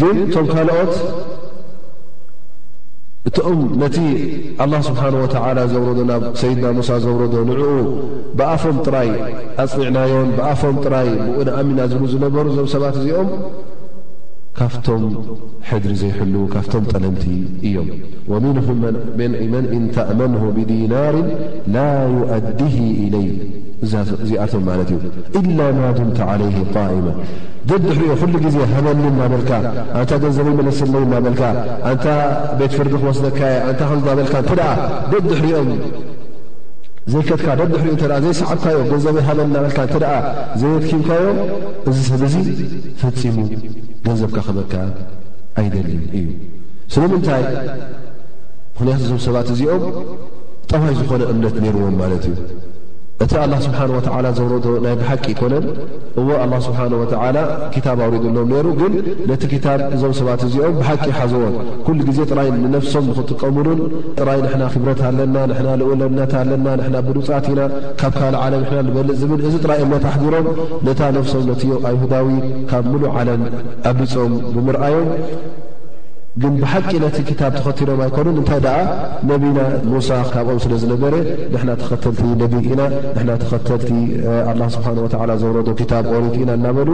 ግን 0.01 0.17
እቶም 0.27 0.47
ካልኦት 0.53 0.93
እቶም 3.29 3.59
ነቲ 3.81 3.97
ኣላ 4.63 4.73
ስብሓን 4.87 5.15
ወተዓላ 5.25 5.59
ዘውረዶ 5.73 5.99
ናብ 6.09 6.23
ሰይድና 6.41 6.67
ሙሳ 6.79 6.89
ዘውረዶ 7.05 7.35
ንዕኡ 7.49 7.69
ብኣፎም 8.39 8.79
ጥራይ 8.87 9.11
ኣፅኒዕናዮን 9.65 10.29
ብኣፎም 10.39 10.77
ጥራይ 10.85 11.11
ምኡንኣሚና 11.37 11.81
ዝብሉ 11.93 12.07
ዝነበሩ 12.15 12.45
እዞም 12.53 12.69
ሰባት 12.75 12.97
እዚኦም 13.01 13.29
ካፍቶም 14.59 15.03
ሕድሪ 15.69 15.93
ዘይሕሉ 16.01 16.35
ካፍቶም 16.55 16.85
ጠለምቲ 16.93 17.25
እዮም 17.69 17.89
መን 19.21 19.35
እን 19.77 19.85
ተእመንه 19.95 20.43
ብዲናር 20.57 21.15
ላ 21.75 21.79
يؤዲ 22.17 22.77
إለይ 23.05 23.29
ዚኣቶም 24.29 24.63
ማለት 24.71 24.91
እዩ 24.95 24.99
إل 25.39 25.49
ማ 25.79 25.81
ድምተ 25.99 26.19
علይه 26.31 26.57
قئማ 26.75 27.07
ደድሕሪኦ 27.69 28.13
ኩሉ 28.23 28.35
ጊዜ 28.47 28.57
ሃበኒ 28.73 29.01
ናበልካ 29.19 29.51
ኣንታ 30.01 30.23
ዘመለስለ 30.39 30.95
ናበልካ 31.13 31.43
ኣንታ 31.91 32.07
ቤትፍርዲ 32.59 32.95
ክወስካ 33.03 33.41
ንታ 33.71 33.81
ናበልካ 34.07 34.35
እተ 34.43 34.53
ኣ 34.73 34.75
ደድሕሪኦም 35.13 35.71
ዘይከትካ 37.11 37.49
ደብሕሪኡ 37.59 37.93
እተደ 37.97 38.13
ዘይሰዓብካዮም 38.25 38.85
ገንዘብ 38.91 39.17
ይሃበናልካ 39.21 39.79
እተደኣ 39.87 40.13
ዘይነድኪብካዮም 40.61 41.39
እዚ 41.91 41.97
ሰብ 42.09 42.21
እዙ 42.29 42.35
ፈፂሙ 43.01 43.37
ገንዘብካ 44.07 44.37
ኸበካ 44.49 44.75
ኣይደሊን 45.61 46.03
እዩ 46.19 46.27
ስለምንታይ 46.95 47.43
ምኽንያቱ 48.77 49.01
እዞም 49.07 49.21
ሰባት 49.27 49.49
እዚኦም 49.55 49.83
ጠዋይ 50.71 50.95
ዝኾነ 51.01 51.23
እምነት 51.33 51.57
ነይርዎም 51.65 51.97
ማለት 52.03 52.25
እዩ 52.31 52.37
እቲ 53.25 53.33
ኣላ 53.43 53.55
ስብሓን 53.65 53.91
ወተዓላ 53.97 54.27
ዘብረዶ 54.37 54.65
ናይ 54.85 54.95
ብሓቂ 55.01 55.25
ይኮነን 55.33 55.65
እዎ 56.21 56.29
ኣላ 56.45 56.53
ስብሓንወተዓላ 56.67 57.37
ክታብ 57.75 57.99
ኣውሪዱኣሎም 58.05 58.49
ነሩ 58.53 58.67
ግን 58.81 58.93
ነቲ 59.31 59.43
ክታብ 59.53 59.81
እዞም 59.95 60.13
ሰባት 60.21 60.43
እዚኦም 60.49 60.75
ብሓቂ 60.81 61.05
ሓዘቦን 61.19 61.55
ኩሉ 61.87 61.99
ግዜ 62.09 62.19
ጥራይ 62.31 62.49
ንነፍሶም 62.65 63.05
ንኽጥቀምሉን 63.11 63.81
ጥራይ 64.21 64.39
ንሕና 64.45 64.63
ክብረት 64.75 65.01
ኣለና 65.11 65.37
ና 65.67 65.77
ዝወለነት 65.83 66.33
ኣለና 66.43 66.67
ና 66.95 67.05
ብሉፃት 67.09 67.47
ኢና 67.53 67.61
ካብ 68.03 68.15
ካልእ 68.21 68.41
ዓለም 68.47 68.65
ሕና 68.71 68.79
ንበልፅ 68.89 69.17
ዝብል 69.25 69.43
እዚ 69.51 69.55
ጥራይ 69.65 69.81
እምት 69.89 70.07
ኣሕዲሮም 70.13 70.49
ነታ 70.89 71.01
ነፍሶም 71.19 71.45
ነትዮ 71.51 71.71
ኣይሁዳዊ 71.91 72.27
ካብ 72.73 72.85
ሙሉእ 72.95 73.13
ዓለም 73.21 73.45
ኣብቢፆም 73.91 74.35
ብምርኣዮም 74.57 75.09
ግን 76.41 76.53
ብሓቂ 76.61 76.91
ነቲ 77.03 77.17
ክታብ 77.29 77.53
ተኸቲሎም 77.57 77.99
ኣይኮኑን 78.05 78.37
እንታይ 78.41 78.61
ደኣ 78.67 78.77
ነቢና 79.31 79.59
ሙሳ 79.93 80.09
ካብኦም 80.33 80.61
ስለ 80.65 80.73
ዝነበረ 80.83 81.15
ንሕና 81.55 81.71
ተኸተልቲ 81.81 82.21
ነቢ 82.43 82.53
ኢና 82.71 82.81
ንሕና 83.15 83.31
ተኸተልቲ 83.43 83.91
ላ 84.61 84.71
ስብሓን 84.77 84.99
ወላ 85.25 85.33
ዘረዶ 85.43 85.69
ክታብ 85.81 86.07
ቆሪት 86.13 86.35
ኢና 86.43 86.51
እናበሉ 86.61 86.91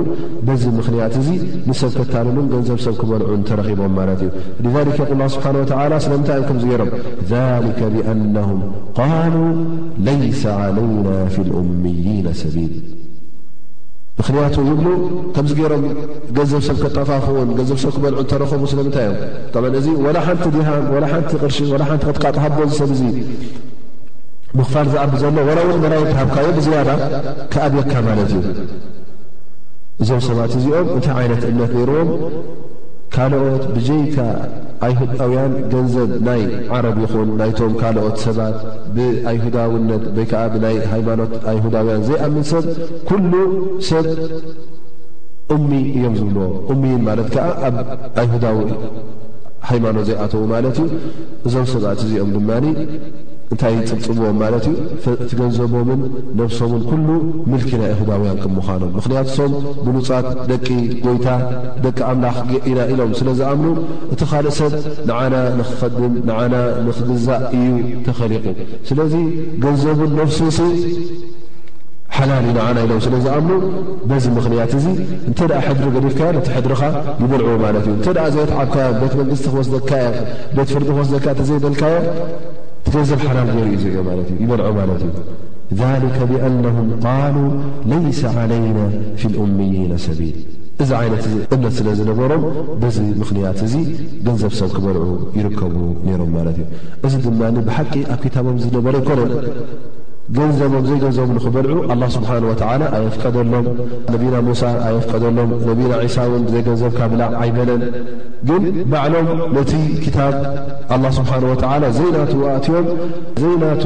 በዚ 0.48 0.64
ምኽንያት 0.79 1.14
እዙ 1.22 1.29
ንሰብ 1.70 1.92
ከታልሉን 2.01 2.48
ገንዘብ 2.57 2.81
ሰብ 2.87 2.96
ክበልዑን 3.03 3.44
ተረኺቦም 3.51 3.94
ማለት 4.01 4.22
እዩ 4.66 4.74
ሊከ 4.90 5.01
ቁላ 5.12 5.22
ስብሓን 5.37 5.59
ተላ 5.72 5.92
ስለምንታይ 6.07 6.38
እዮም 6.40 6.48
ከምዝገሮም 6.51 6.92
ሊከ 7.68 7.81
ብኣነም 7.96 8.61
ቃሉ 9.01 9.35
ለይሰ 10.09 10.42
ዓለይና 10.68 11.07
ፊ 11.35 11.48
ልእምይና 11.51 12.27
ሰቢል 12.44 12.72
ምክንያቱ 14.18 14.57
ይብሉ 14.68 14.87
ከምዚ 15.35 15.52
ገይሮም 15.59 15.83
ገንዘብ 16.37 16.61
ሰብ 16.68 16.78
ክጠፋፍውን 16.85 17.48
ገዘብ 17.59 17.78
ሰብ 17.83 17.90
ክበልዑ 17.96 18.18
እተረኸቡ 18.24 18.62
ስለምንታይ 18.72 19.07
እዮም 19.12 19.62
ም 19.74 19.76
እዚ 19.81 19.87
ወላ 20.07 20.16
ሓንቲ 20.26 20.46
ዲሃን 20.54 20.87
ወላ 20.94 21.04
ሓንቲ 21.12 21.31
ቅርሺ 21.42 21.59
ላ 21.81 21.85
ሓንቲ 21.90 22.02
ቅጥቃጥ 22.11 22.37
ሃቦ 22.44 22.57
ዚ 22.70 22.78
ሰብ 22.81 22.90
እዙ 22.96 23.02
ምኽፋር 24.59 24.87
ዝኣቢ 24.92 25.12
ዘሎ 25.22 25.38
ዋላ 25.48 25.59
እውን 25.66 25.78
መራይ 25.85 26.04
ተሃብካዮ 26.12 26.48
ብዝያዳ 26.59 26.88
ክኣብየካ 27.52 27.92
ማለት 28.09 28.31
እዩ 28.38 28.44
እዞም 30.02 30.20
ሰባት 30.28 30.52
እዚኦም 30.61 30.88
እንታይ 30.96 31.14
ዓይነት 31.20 31.42
እምነት 31.50 31.72
ነይርዎም 31.78 32.11
ካልኦት 33.14 33.62
ብጀይካ 33.75 34.16
ኣይሁዳውያን 34.87 35.53
ገንዘብ 35.73 36.11
ናይ 36.27 36.42
ዓረብ 36.77 36.97
ይኹን 37.05 37.29
ናይቶም 37.40 37.73
ካልኦት 37.81 38.16
ሰባት 38.25 38.57
ብኣይሁዳውነት 38.97 40.05
ወይ 40.16 40.27
ከዓ 40.33 40.42
ብናይ 40.55 40.77
ሃይማኖት 40.92 41.33
ኣይሁዳውያን 41.53 42.05
ዘይኣምን 42.09 42.44
ሰብ 42.53 42.66
ኩሉ 43.09 43.33
ሰብ 43.88 44.07
እሚ 45.57 45.71
እዮም 45.97 46.14
ዝብልዎ 46.21 46.42
ሚን 46.83 47.01
ማለት 47.09 47.29
ከዓ 47.37 47.49
ኣብ 47.68 47.77
ኣይሁዳዊ 48.23 48.61
ሃይማኖት 49.71 50.05
ዘይኣተዉ 50.11 50.42
ማለት 50.55 50.79
እዩ 50.87 50.88
እዞም 51.47 51.66
ሰብት 51.73 52.03
እዚኦም 52.07 52.31
ድማኒ 52.37 52.66
እንታይ 53.52 53.74
ፅብፅብዎም 53.88 54.37
ማለት 54.42 54.64
እዩ 54.70 54.74
እቲ 55.24 55.28
ገንዘቦምን 55.40 56.00
ነፍሶምን 56.40 56.82
ኩሉ 56.88 57.08
ምልኪ 57.50 57.70
ናይ 57.82 57.90
ኣሁዳውያን 57.94 58.38
ክምዃኖም 58.42 58.90
ምኽንያት 58.96 59.28
ሶም 59.37 59.52
ብሉጻት 59.84 60.26
ደቂ 60.50 60.66
ጎይታ 61.04 61.28
ደቂ 61.84 61.98
ኣምላኽ 62.11 62.37
ኢና 62.70 62.80
ኢሎም 62.94 63.12
ስለ 63.20 63.28
ዝኣምኑ 63.38 63.72
እቲ 64.14 64.20
ኻልእ 64.32 64.54
ሰብ 64.58 64.72
ንዓና 65.11 65.34
ንኽኸድም 65.61 66.12
ንዓና 66.30 66.54
ንኽግዛእ 66.88 67.42
እዩ 67.61 67.70
ተኸሊቁ 68.08 68.44
ስለዚ 68.90 69.14
ገንዘቡን 69.64 70.12
ነፍሲ 70.20 70.40
ስ 70.58 70.68
ሓላልዩ 72.18 72.50
ንዓና 72.58 72.76
ኢሎም 72.87 73.00
ስለ 73.08 73.14
ዝኣምኑ 73.24 73.56
በዚ 74.12 74.24
ምኽንያት 74.37 74.72
እዙ 74.78 74.87
እንተደኣ 75.30 75.61
ሕድሪ 75.68 75.88
ገዲፍካዮ 75.98 76.30
ነቲ 76.38 76.48
ሕድሪኻ 76.58 76.82
ይበልዕዎ 77.24 77.56
ማለት 77.66 77.84
እዩ 77.88 77.92
እንተ 77.98 78.06
ደኣ 78.18 78.26
ዘት 78.37 78.50
ዓብካዮ 78.62 78.88
ቤት 79.02 79.14
መንግስቲ 79.20 79.46
ክወስደካ 79.52 79.90
እዮ 80.12 80.20
ቤት 80.58 80.70
ፍርዲ 80.76 80.88
ክወስደካ 80.96 81.26
ተዘይደልካዮ 81.40 81.96
ገንዘብ 82.94 83.20
ሓላም 83.31 83.48
ገር 83.55 83.66
ዘኦ 83.83 84.03
ማለትእ 84.09 84.37
ይበልዖ 84.42 84.68
ማለት 84.81 85.03
እዩ 85.72 85.81
ሊከ 86.05 86.18
ብኣነም 86.31 86.87
ቃሉ 87.05 87.37
ለይሰ 87.90 88.20
ዓለይና 88.42 88.79
ፊ 89.20 89.31
ልእምይና 89.35 89.92
ሰቢል 90.07 90.38
እዚ 90.83 90.90
ዓይነት 91.01 91.24
እምነት 91.55 91.74
ስለ 91.79 91.87
ዝነበሮም 91.98 92.42
በዚ 92.83 92.96
ምኽንያት 93.20 93.61
እዚ 93.68 93.74
ገንዘብ 94.29 94.53
ሰብ 94.61 94.70
ክበልዑ 94.77 95.07
ይርከቡ 95.40 95.77
ነይሮም 96.09 96.31
ማለት 96.38 96.59
እዩ 96.62 96.66
እዚ 97.09 97.14
ድማ 97.27 97.40
ብሓቂ 97.68 97.92
ኣብ 98.14 98.20
ክታቦም 98.27 98.59
ዝነበረ 98.66 98.94
ይኮነን 99.03 99.33
ገንዘቦም 100.37 100.83
ዘይገንዘብሉ 100.88 101.37
ክበልዑ 101.45 101.79
ስብሓን 102.14 102.45
ወላ 102.49 102.62
ኣየፍቀደሎም 102.97 103.64
ነቢና 104.12 104.35
ሙሳ 104.49 104.62
ኣየፍቀደሎም 104.88 105.51
ነቢና 105.71 105.93
ሳ 106.14 106.19
እውን 106.29 106.43
ዘይገንዘብካ 106.55 106.99
ብላዕ 107.12 107.31
ኣይበለን 107.43 107.83
ግን 108.49 108.64
ባዕሎም 108.93 109.29
ነቲ 109.57 109.73
ክታብ 110.05 110.35
ስብሓ 111.19 111.33
ወ 111.53 111.55
ዘይናት 111.99 112.33
ኣእትዮም 112.55 112.88
ዘይናቱ 113.43 113.85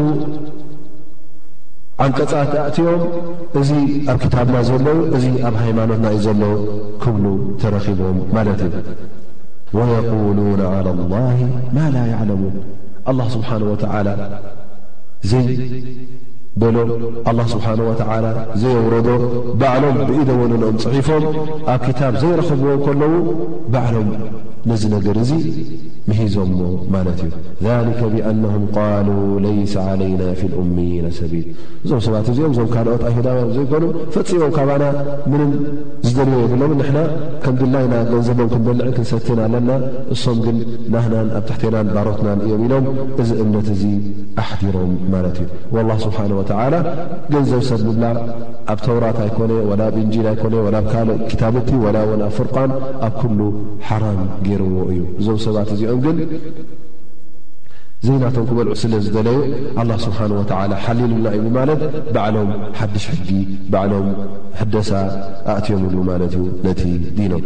ዓንቀፃት 2.07 2.53
ኣእትዮም 2.65 3.03
እዚ 3.61 3.71
ኣብ 4.13 4.19
ክታብና 4.25 4.57
ዘሎዉ 4.71 4.99
እዚ 5.19 5.25
ኣብ 5.49 5.55
ሃይማኖትና 5.63 6.07
እዩ 6.17 6.21
ዘሎ 6.27 6.43
ክብሉ 7.05 7.25
ተረኺቦም 7.63 8.19
ማለት 8.39 8.61
እዩ 8.69 8.75
ወየقሉ 9.77 10.39
ላ 10.63 10.89
ማ 11.77 11.83
ላ 11.97 12.01
ለሙን 12.31 12.57
ስብሓ 13.37 13.49
ወላ 13.95 14.09
ዘይ 15.31 15.47
በሎ 16.61 16.77
ኣላ 17.31 17.38
ስብሓና 17.53 17.81
ወተዓ 17.88 18.11
ዘየውረዶ 18.62 19.09
ባዕሎም 19.61 19.97
ብኢደወንንኦም 20.09 20.77
ፅሒፎም 20.85 21.23
ኣብ 21.75 21.81
ክታብ 21.87 22.15
ዘይረኸብዎ 22.23 22.73
ከለዉ 22.87 23.12
ባዕሎም 23.75 24.11
ነዚ 24.71 24.83
ነገር 24.97 25.17
እዙ 25.23 25.31
ምሂዞምዎ 26.09 26.67
ማለት 26.95 27.21
እዩ 27.27 27.31
ሊከ 27.87 28.01
ብኣነም 28.12 28.62
ቃሉ 28.75 29.09
ለይሰ 29.45 29.73
ዓለይና 29.93 30.23
ፊ 30.41 30.51
ልእምይን 30.53 31.05
ሰቢል 31.19 31.45
እዞም 31.85 32.01
ሰባት 32.07 32.29
እዚኦም 32.33 32.53
እዞም 32.55 32.69
ካልኦት 32.75 33.03
ኣይሁዳውያም 33.09 33.51
ዘይኮኑ 33.57 33.85
ፈፂቦም 34.17 34.53
ካባና 34.59 34.85
ምንም 35.33 35.51
ዝደልዎ 36.07 36.38
የብሎም 36.45 36.73
ንሕና 36.81 37.01
ከም 37.47 37.57
ድላይና 37.62 37.95
ገንዘቦም 38.12 38.49
ክንበልዕን 38.55 38.95
ክንሰትን 38.99 39.41
ኣለና 39.47 39.71
እሶም 40.17 40.38
ግን 40.47 40.59
ናህናን 40.97 41.31
ኣብ 41.38 41.45
ትሕተናን 41.51 41.88
ባሮትናን 41.97 42.43
እዮም 42.47 42.62
ኢሎም 42.69 42.87
እዚ 43.25 43.31
እምነት 43.47 43.71
እዚ 43.77 43.85
ኣሕዲሮም 44.45 44.93
ማለት 45.17 45.38
እዩ 45.47 46.41
ገንዘብ 47.35 47.61
ሰብ 47.69 47.81
ምብላ 47.89 48.05
ኣብ 48.73 48.79
ተውራት 48.85 49.19
ኣይኮነ 49.25 49.51
ኣብ 49.87 49.95
እንል 50.03 50.27
ኣኮ 50.81 50.93
ታቲ 51.41 51.71
ፍርን 52.37 52.73
ኣብ 53.09 53.15
ኩሉ 53.21 53.41
ሓራም 53.89 54.21
ገርዎ 54.47 54.75
እዩ 54.93 54.99
እዞም 55.21 55.39
ሰባት 55.47 55.69
እዚኦም 55.75 56.01
ግን 56.07 56.19
ዘናቶም 58.07 58.45
ክበልዑ 58.51 58.73
ስለዝደለዩ 58.83 59.37
ስብሓ 60.05 60.19
ሓሊልና 60.85 61.27
እዩ 61.39 61.45
ማለት 61.59 61.83
ባዓሎም 62.15 62.51
ሓድሽ 62.79 63.05
ሕጊ 63.15 63.29
ሎም 63.93 64.07
ደሳ 64.75 64.91
ኣእትዮምሉ 65.55 65.95
ማለት 66.11 66.33
እዩ 66.39 66.45
ነቲ 66.67 66.83
ዲኖም 67.19 67.45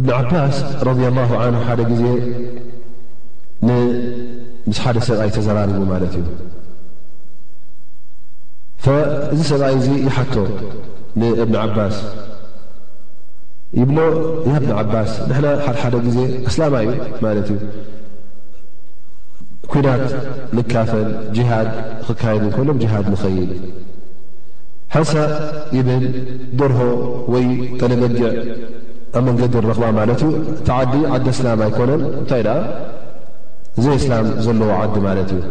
እብዓባስ 0.00 0.58
ረ 0.86 0.90
ላ 1.16 1.22
ን 1.54 1.58
ሓደ 1.66 1.80
ዜ 2.00 2.04
ምስ 3.66 4.78
ሓደ 4.82 4.96
ሰብኣይ 5.06 5.30
ተዘራርቡ 5.36 5.78
ማለት 5.92 6.12
እዩ 6.18 6.26
እዚ 9.34 9.40
ሰብኣይ 9.50 9.72
እዚ 9.78 9.86
ይሓቶ 10.08 10.34
ንእብኒ 11.20 11.54
ዓባስ 11.64 11.96
ይብሎ 13.80 13.98
ብን 14.48 14.66
ዓባስ 14.82 15.10
ንሕና 15.28 15.46
ሓደሓደ 15.64 15.94
ግዜ 16.06 16.18
ኣስላማ 16.50 16.74
እዩ 16.84 16.90
ማለት 17.24 17.48
እዩ 17.54 17.58
ኩናት 19.72 20.04
ንካፈል 20.58 21.08
ጅሃድ 21.38 21.70
ክካየድ 22.06 22.42
እንኮሎም 22.48 22.78
ጅሃድ 22.82 23.06
ንኸይድ 23.14 23.50
ሓንሳ 24.94 25.12
ብል 25.88 26.04
ብርሆ 26.58 26.78
ወይ 27.32 27.46
ጠለበጊዕ 27.80 28.30
ኣብ 29.16 29.22
መንገዲ 29.26 29.50
ንረኽባ 29.64 29.84
ማለት 29.98 30.22
እዩ 30.28 30.32
እቲ 30.54 30.66
ዓዲ 30.78 30.94
ዓዲ 31.16 31.26
ኣስላማ 31.32 31.60
ይኮነን 31.70 32.02
እንታይ 32.20 32.42
እዚ 33.78 33.86
እስላም 34.00 34.26
ዘለዎ 34.44 34.70
ዓዲ 34.82 34.96
ማለት 35.06 35.28
እዩ 35.34 35.42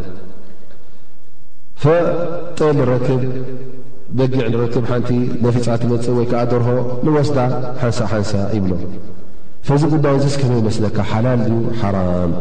ፈጥል 1.83 2.71
ንረትብ 2.79 3.21
በጊዕ 4.17 4.41
ንረትብ 4.53 4.83
ሓንቲ 4.91 5.09
ነፊፃ 5.45 5.65
ትመፅእ 5.81 6.15
ወይ 6.17 6.27
ከዓ 6.31 6.41
ደርሆ 6.51 6.69
ንወስዳ 7.05 7.37
ሓንሳ 7.81 7.99
ሓንሳ 8.13 8.31
ይብሎ 8.57 8.73
ዚ 9.81 9.83
ቅዳይ 9.95 10.15
ዘስ 10.25 10.35
ከመይ 10.41 10.59
ይመስለካ 10.61 10.97
ሓላል 11.11 11.39
ድዩ 11.47 11.57
ሓራም 11.81 12.31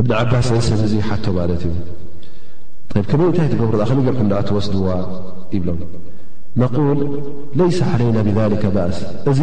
እብኒ 0.00 0.10
ዓባስ 0.22 0.46
ዘሰብ 0.54 0.80
እዙ 0.86 0.94
ሓቶ 1.08 1.24
ማለት 1.40 1.62
እዩ 1.70 1.76
ብ 2.94 2.96
ከመይ 3.10 3.26
እንታይ 3.30 3.48
ትገብሩ 3.52 3.74
ከነገርኩም 3.90 4.28
ዳ 4.32 4.40
ቲወስድዋ 4.48 4.86
ይብሎም 5.54 5.80
نقول 6.56 7.20
ليس 7.54 7.82
عليና 7.94 8.18
ብذلك 8.26 8.62
በእስ 8.74 8.98
እዚ 9.30 9.38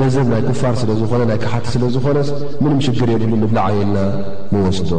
ገዘብ 0.00 0.26
ናይ 0.32 0.40
كፋር 0.48 0.74
ስለ 0.82 0.90
ዝኾነ 1.00 1.22
ናይ 1.30 1.38
ካሓቲ 1.42 1.66
ስለ 1.74 1.82
ዝኾነ 1.94 2.18
ምን 2.62 2.78
ሽግር 2.86 3.08
የብሉ 3.14 3.42
ብላዓ 3.50 3.66
ና 3.96 3.98
ንወስዶ 4.52 4.92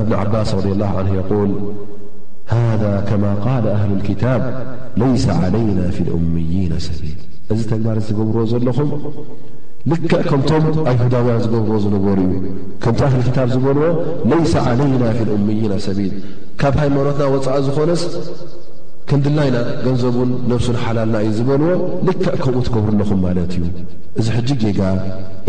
እብن 0.00 0.12
ዓባስ 0.22 0.50
ض 0.64 0.66
لله 0.70 0.92
يول 1.18 1.50
هذ 2.56 2.82
كم 3.08 3.22
قل 3.46 3.64
أهل 3.76 3.90
الكب 3.98 4.42
ليس 5.02 5.24
عليናا 5.40 5.86
في 5.96 6.02
لأمي 6.08 6.64
ሰቢል 6.86 7.18
እዚ 7.52 7.60
ተግባር 7.70 7.96
ዝገብርዎ 8.06 8.42
ዘለኹ 8.52 8.78
ልክዕ 9.90 10.18
ከምቶም 10.28 10.62
ኣይሁዳውያን 10.90 11.40
ዝገብርዎ 11.44 11.76
ዝነበሩ 11.84 12.18
እዩ 12.28 12.36
ከምቲኣኽሊ 12.82 13.20
ክታብ 13.26 13.48
ዝበንዎ 13.54 13.82
ለይሰ 14.30 14.52
ዓለይና 14.70 15.02
ፊ 15.16 15.26
ልእምይና 15.28 15.74
ሰቢል 15.86 16.12
ካብ 16.60 16.74
ሃይማኖትና 16.82 17.26
ወፃኢ 17.34 17.56
ዝኾነስ 17.66 18.02
ከንድላይና 19.08 19.56
ገንዘቡን 19.84 20.30
ነፍሱን 20.52 20.78
ሓላልና 20.84 21.16
እዩ 21.26 21.32
ዝበልዎ 21.38 21.68
ልክዕ 22.08 22.26
ከምኡ 22.44 22.62
ትገብሩ 22.68 22.88
ኣለኹም 22.94 23.20
ማለት 23.26 23.52
እዩ 23.58 23.64
እዚ 24.22 24.26
ሕጂ 24.36 24.48
ዜጋ 24.64 24.80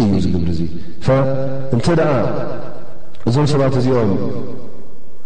እዩ 0.03 0.11
ዝግብር 0.25 0.49
እዙ 0.55 0.61
እንተ 1.77 1.87
ደኣ 2.01 2.11
እዞም 3.29 3.47
ሰባት 3.53 3.75
እዚኦም 3.81 4.09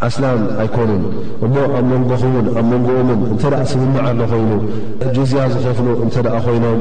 ኣስላም 0.08 0.42
ኣይኮኑን 0.64 1.02
እሞ 1.46 1.54
ኣብ 1.78 1.86
መንጎኹምን 1.94 2.46
ኣብ 2.60 2.66
መንጎኦምን 2.74 3.18
እንተደኣ 3.34 3.64
ስምምዕ 3.72 4.04
ኣሎ 4.10 4.20
ኮይኑ 4.32 4.52
ጅዝያ 5.16 5.42
ዝኸፍሉ 5.54 5.88
እንተ 6.06 6.16
ኮይኖም 6.46 6.78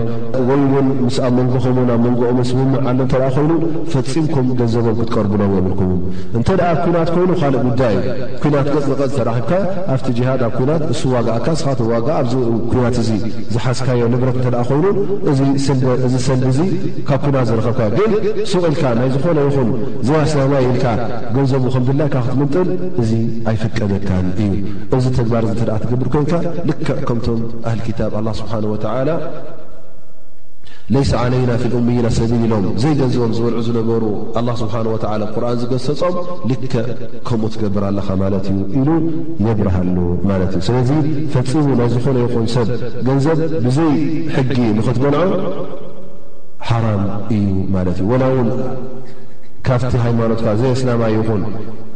ወይውን 0.48 0.86
ምስ 1.06 1.16
ኣብ 1.26 1.32
መንጎኹምን 1.38 1.88
ኣብ 1.94 2.00
መንጎኦምን 2.04 2.46
ስምምዕ 2.50 2.78
ኣሎእተ 2.90 3.14
ኮይኑ 3.36 3.50
ፈፂምኩም 3.94 4.46
ገንዘቦም 4.60 4.94
ክትቀርቡሎም 5.00 5.54
የብልኩም 5.56 5.90
እንተደኣ 6.40 6.68
ኩናት 6.84 7.10
ኮይኑ 7.16 7.32
ካእ 7.40 7.56
ጉዳይ 7.66 7.96
ኩናት 8.44 8.68
ገፅቐፅ 8.74 9.02
ዝተራኺብካ 9.14 9.50
ኣብቲ 9.94 10.06
ጅሃድ 10.18 10.44
ኣብ 10.50 10.54
ኩናት 10.60 10.84
እሱ 10.92 11.02
ዋጋእካ 11.16 11.48
ስካት 11.62 11.82
ዋጋ 11.90 12.08
ኣ 12.20 12.22
ኩናት 12.70 12.98
እዙ 13.02 13.10
ዝሓስካዮ 13.56 14.02
ንብረት 14.14 14.38
እተ 14.42 14.56
ኮይኑ 14.70 14.86
እዚ 16.06 16.14
ሰልድእዙ 16.28 16.60
ካብ 17.10 17.20
ኩናት 17.26 17.46
ዝረኸብካ 17.50 17.82
ግን 17.98 18.12
ስቕ 18.52 18.62
ኢልካ 18.72 18.84
ናይ 19.00 19.10
ዝኾነ 19.16 19.38
ይኹን 19.50 19.68
ዝባስባይ 20.06 20.64
ኢልካ 20.70 20.86
ገንዘቡ 21.36 21.64
ከምብላይካ 21.76 22.14
ክትምጥል 22.28 22.68
እ 23.16 23.18
ኣይፈቀደካን 23.50 24.26
እዩ 24.44 24.52
እዚ 24.96 25.04
ተግባር 25.18 25.44
ዚ 25.48 25.52
እተደ 25.54 25.70
ትገብር 25.82 26.08
ኮይንካ 26.14 26.32
ልክ 26.68 26.86
ከምቶም 27.08 27.40
ኣህል 27.68 27.80
ክታብ 27.86 28.12
ኣላ 28.20 28.28
ስብሓን 28.40 28.64
ወተላ 28.72 29.08
ለይስ 30.94 31.10
ዓለይና 31.22 31.50
ፊ 31.62 31.64
ልእምይና 31.72 32.06
ሰዲል 32.18 32.42
ኢሎም 32.46 32.64
ዘይገንዘቦም 32.82 33.32
ዝበልዑ 33.36 33.58
ዝነበሩ 33.66 34.04
ኣላ 34.40 34.48
ስብሓን 34.62 34.86
ወተላ 34.94 35.20
ብቁርን 35.30 35.58
ዝገሰፆም 35.62 36.14
ልክ 36.50 36.74
ከምኡ 37.28 37.50
ትገብር 37.54 37.84
ኣለካ 37.90 38.08
ማለት 38.24 38.46
እዩ 38.52 38.60
ኢሉ 38.78 38.88
የብርሃሉ 39.46 39.96
ማለት 40.30 40.52
እዩ 40.58 40.62
ስለዚ 40.68 40.90
ፈፂሙ 41.34 41.66
ና 41.80 41.90
ዝኾነ 41.94 42.16
ይኹን 42.24 42.46
ሰብ 42.54 42.70
ገንዘብ 43.08 43.40
ብዘይ 43.66 43.94
ሕጊ 44.36 44.56
ንኽትጎንዖ 44.78 45.20
ሓራም 46.70 47.04
እዩ 47.38 47.46
ማለት 47.76 47.98
እዩ 48.02 48.08
ወላ 48.12 48.24
ውን 48.36 48.48
ካፍቲ 49.66 49.94
ሃይማኖትካ 50.04 50.48
ዘይኣስናማ 50.60 51.02
ይኹን 51.14 51.42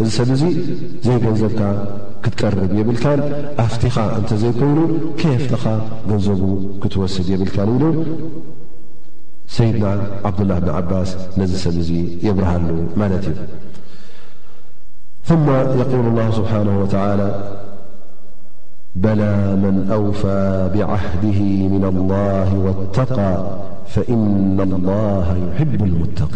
እዚ 0.02 0.08
ሰብ 0.16 0.28
እዙ 0.36 0.42
ዘይገንዘብካ 1.06 1.60
ክትቀርብ 2.24 2.70
የብልካን 2.78 3.20
ኣፍቲኻ 3.64 3.94
እንተ 4.18 4.30
ዘይኮይኑ 4.42 4.78
ከፍቲኻ 5.20 5.64
ገንዘቡ 6.10 6.42
ክትወስድ 6.82 7.26
የብልካን 7.32 7.68
ኢሉ 7.76 7.84
ሰይድና 9.54 9.84
ዓብዱላህ 10.30 10.58
ብን 10.64 10.70
ዓባስ 10.80 11.10
ነዚ 11.40 11.52
ሰብ 11.64 11.74
እዙ 11.84 11.90
የብርሃሉ 12.26 12.66
ማለት 13.02 13.24
እዩ 13.34 13.38
ማ 15.48 15.50
የል 15.80 16.06
ላ 16.18 16.20
ስብሓና 16.38 16.68
ወተላ 16.82 17.20
በላ 19.02 19.22
መን 19.62 19.76
ኣውፋ 19.98 20.22
ብዓህድ 20.74 21.22
ምና 21.72 21.84
ላ 22.10 22.12
ወተቃ 22.66 23.16
ፈእና 23.94 24.58
ላ 24.88 24.92
ይሕቡ 25.56 25.80
ልሙተን 25.92 26.32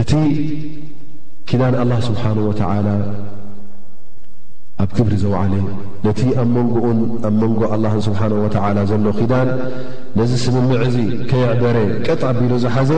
እቲ 0.00 0.12
ኪዳን 1.48 1.74
ኣላህ 1.82 1.98
ስብሓን 2.06 2.38
ወተዓላ 2.48 2.88
ኣብ 4.82 4.90
ግብሪ 4.96 5.12
ዘውዕለ 5.24 5.52
ነቲ 6.06 6.20
ኣብ 6.42 6.48
መንጎኡን 6.56 6.98
ኣብ 7.28 7.34
መንጎ 7.42 7.60
ኣላ 7.74 7.84
ስብሓን 8.06 8.32
ወተዓላ 8.44 8.78
ዘሎ 8.90 9.06
ኪዳን 9.18 9.48
ነዚ 10.20 10.30
ስምምዕእዚ 10.44 10.96
ከየዕበረ 11.30 11.76
ቀጥ 12.06 12.20
ኣቢሉ 12.30 12.52
ዝሓዘ 12.64 12.90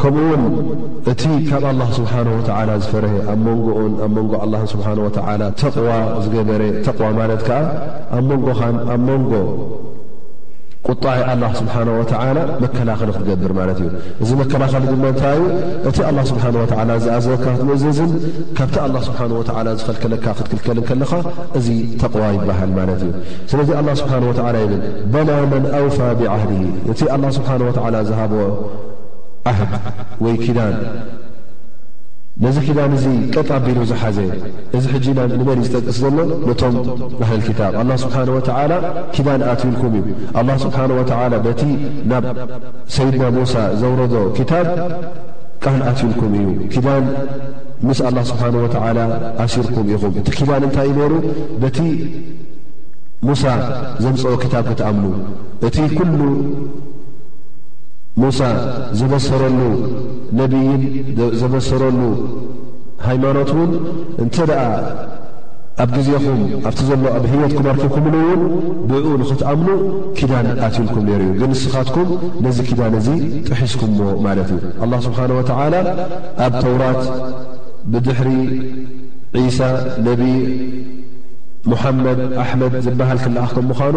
ከምኡውን 0.00 0.44
እቲ 1.12 1.22
ካብ 1.48 1.64
ኣላ 1.70 1.80
ስብሓን 1.98 2.28
ወዓላ 2.36 2.70
ዝፈርሀ 2.84 3.12
ኣብ 3.32 3.38
መንጎኡን 3.46 3.92
ኣብ 4.04 4.10
መንጎ 4.18 4.32
ኣላ 4.44 4.54
ስብሓ 4.72 4.86
ወላ 5.06 5.42
ተቕዋ 5.60 5.90
ዝገበረ 6.24 6.62
ተቕዋ 6.86 7.08
ማለት 7.20 7.42
ከዓ 7.48 7.58
ኣብ 8.16 8.22
መንጎኻን 8.30 8.78
ኣብ 8.94 9.00
መንጎ 9.10 9.32
ቁጣይ 10.88 11.18
ላ 11.40 11.44
ስብሓ 11.58 11.74
ወተ 11.98 12.12
መከላኸሊ 12.62 13.10
ክትገብር 13.16 13.52
ማለት 13.58 13.78
እዩ 13.84 13.88
እዚ 14.22 14.30
መከላኸሊ 14.40 14.82
ድማ 14.92 15.04
ንታይዩ 15.14 15.40
እቲ 15.88 15.96
ስብሓ 16.30 16.42
ዝኣዘበካእዚ 17.04 17.86
ካብቲ 18.58 18.76
ላ 18.94 19.00
ስብሓ 19.08 19.20
ዝፈልከለካ 19.80 20.26
ክትክልከልን 20.38 20.84
ከለኻ 20.90 21.12
እዚ 21.60 21.68
ተቕዋ 22.02 22.24
ይበሃል 22.36 22.72
ማለት 22.78 23.02
እዩ 23.08 23.12
ስለዚ 23.52 23.70
ስብሓ 24.02 24.14
ይብን 24.64 24.82
በና 25.14 25.30
መን 25.52 25.66
ኣውፋ 25.80 25.98
ብዓህድ 26.20 26.50
እቲ 26.94 27.00
ላ 27.24 27.30
ስብሓ 27.38 27.50
ወ 27.98 28.02
ዝሃቦ 28.10 28.32
ዓህድ 29.52 29.70
ወይ 30.24 30.34
ኪዳን 30.44 30.74
ነዚ 32.44 32.56
ኪዳን 32.66 32.92
እዙ 32.96 33.04
ጠጥ 33.34 33.48
ኣቢሉ 33.56 33.78
ዝሓዘ 33.90 34.16
እዚ 34.76 34.84
ሕጂንመሊ 34.92 35.58
ዝጠቅስ 35.66 35.96
ዘሎ 36.04 36.16
ነቶም 36.48 36.76
ባህል 37.20 37.40
ክታብ 37.48 37.74
ኣላ 37.80 37.90
ስብሓን 38.04 38.30
ወተዓላ 38.36 38.72
ኪዳን 39.14 39.42
ኣትውልኩም 39.52 39.92
እዩ 39.98 40.08
ኣላ 40.40 40.48
ስብሓን 40.64 40.92
ወዓላ 40.98 41.34
በቲ 41.46 41.62
ናብ 42.12 42.24
ሰይድና 42.94 43.24
ሙሳ 43.36 43.54
ዘውረዶ 43.82 44.14
ኪታብ 44.38 44.66
ቃህል 45.64 45.82
ኣትውልኩም 45.90 46.32
እዩ 46.40 46.48
ኪዳን 46.74 47.04
ምስ 47.88 48.00
ኣላ 48.08 48.18
ስብሓን 48.30 48.56
ወዓላ 48.64 48.98
ኣሲርኩም 49.44 49.86
ኢኹም 49.94 50.12
እቲ 50.22 50.28
ኪዳን 50.38 50.64
እንታይ 50.68 50.90
እዩ 50.92 50.98
ነሩ 51.02 51.12
በቲ 51.64 51.78
ሙሳ 53.28 53.44
ዘምፅኦ 54.04 54.32
ክታብ 54.44 54.64
ክተኣምኑ 54.72 55.14
እቲ 55.66 55.76
ኩሉ 55.98 56.20
ሙሳ 58.20 58.38
ዘበሰረሉ 59.00 59.58
ነብይን 60.38 60.82
ዘበሰረሉ 61.40 62.00
ሃይማኖት 63.06 63.50
እውን 63.54 63.70
እንተ 64.24 64.36
ደኣ 64.50 64.60
ኣብ 65.82 65.90
ግዜኹም 65.96 66.40
ኣብቲ 66.68 66.80
ዘሎ 66.88 67.04
ኣብ 67.18 67.24
ህወት 67.32 67.52
ኩማርኪብኩምሉውን 67.58 68.40
ብኡ 68.90 69.06
ንኽትኣምኑ 69.22 69.68
ኪዳን 70.18 70.48
ኣትብልኩም 70.66 71.02
ነይሩ 71.08 71.22
እዩ 71.28 71.34
ግን 71.40 71.50
ንስኻትኩም 71.54 72.08
ነዚ 72.46 72.58
ኪዳን 72.70 72.94
እዙ 73.00 73.08
ጥሒስኩም 73.48 73.92
ሞ 74.00 74.10
ማለት 74.26 74.50
እዩ 74.56 74.66
ኣላ 74.86 74.92
ስብሓን 75.06 75.32
ወተዓላ 75.38 75.74
ኣብ 76.46 76.52
ተውራት 76.64 77.02
ብድሕሪ 77.94 78.30
ዒሳ 79.44 79.58
ነብ 80.08 80.20
ሙሓመድ 81.70 82.20
ኣሕመድ 82.42 82.72
ዝበሃል 82.84 83.18
ክልኣኽ 83.24 83.50
ከምዃኑ 83.56 83.96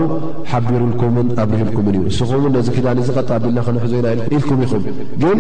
ሓቢሩልኩውን 0.50 1.30
ኣብርሂልኩምን 1.44 1.96
እዩ 2.00 2.04
ንስኹምውን 2.10 2.54
ነዚ 2.56 2.68
ክዳን 2.76 3.00
ዚ 3.08 3.16
ቐጣ 3.18 3.30
ኣብልና 3.38 3.58
ክንሕዞኢና 3.68 4.22
ኢልኩም 4.36 4.60
ኢኹም 4.66 4.84
ግን 5.22 5.40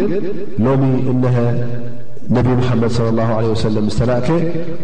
ሎሚ 0.65 0.83
እነሀ 1.11 1.35
ነብ 2.33 2.45
መሓመድ 2.59 2.93
ለ 2.99 3.07
ላሁ 3.17 3.29
ዓለ 3.39 3.45
ወሰለም 3.53 3.83
ምዝተላእከ 3.87 4.27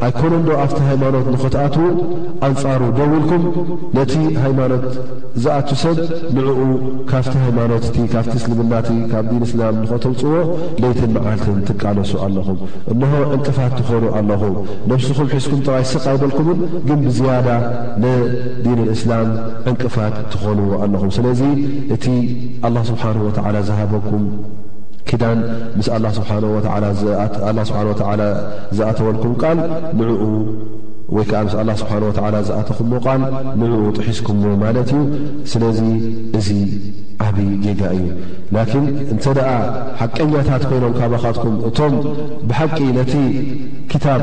ኣይኮነ 0.05 0.33
ዶ 0.47 0.51
ኣብቲ 0.63 0.79
ሃይማኖት 0.89 1.25
ንኽትኣትዉ 1.33 1.85
ኣንጻሩ 2.47 2.81
ደውልኩም 2.97 3.43
ነቲ 3.97 4.13
ሃይማኖት 4.43 4.83
ዝኣት 5.43 5.69
ሰብ 5.83 5.97
ንዕኡ 6.37 6.59
ካብቲ 7.11 7.33
ሃይማኖትእቲ 7.45 7.97
ካብቲ 8.13 8.33
እስልምናቲ 8.41 8.89
ካብ 9.11 9.25
ዲን 9.31 9.43
እስላም 9.47 9.75
ንኸተውፅዎ 9.83 10.33
ለይትን 10.83 11.11
ብዓልትን 11.17 11.57
ትቃለሱ 11.69 12.11
ኣለኹም 12.25 12.59
እንሆ 12.93 13.11
ዕንቅፋት 13.35 13.73
ትኾኑ 13.79 14.03
ኣለኹም 14.19 14.53
ነፍስኹም 14.93 15.27
ሒዝኩም 15.35 15.61
ጥራይ 15.67 15.85
ስቕ 15.93 16.03
ኣይበልኩምን 16.13 16.59
ግን 16.89 16.99
ብዝያዳ 17.07 17.49
ንዲን 18.05 18.81
እስላም 18.95 19.29
ዕንቅፋት 19.73 20.15
ትኾንዎ 20.35 20.69
ኣለኹም 20.83 21.13
ስለዚ 21.19 21.41
እቲ 21.97 22.05
ኣላ 22.69 22.77
ስብሓንሁ 22.91 23.23
ወዓላ 23.29 23.55
ዝሃበኩም 23.69 24.25
ክዳን 25.09 25.39
ምስ 25.77 25.87
ኣላه 25.95 26.11
ስብሓንه 26.17 26.47
ወተ 26.55 26.65
ዝኣተወልኩም 28.77 29.33
ቃል 29.41 29.57
ንዕኡ 29.97 30.21
ወይከዓ 31.15 31.39
ምስ 31.45 31.53
ኣላ 31.61 31.69
ስብሓ 31.79 31.91
ወላ 32.25 32.35
ዝኣተኹሞ 32.47 32.91
ቃል 33.05 33.21
ንዕኡ 33.61 33.79
ጥሒስኩምዎ 33.97 34.51
ማለት 34.65 34.89
እዩ 34.97 35.01
ስለዚ 35.51 35.79
እዚ 36.39 36.49
ዓብዪ 37.25 37.47
ጀጋ 37.63 37.81
እዩ 37.95 38.05
ላኪን 38.55 38.85
እንተደኣ 39.13 39.49
ሓቀኛታት 40.01 40.63
ኮይኖም 40.69 40.93
ካባካትኩም 40.99 41.55
እቶም 41.69 41.93
ብሓቂ 42.49 42.77
ነቲ 42.97 43.13
ክታብ 43.91 44.21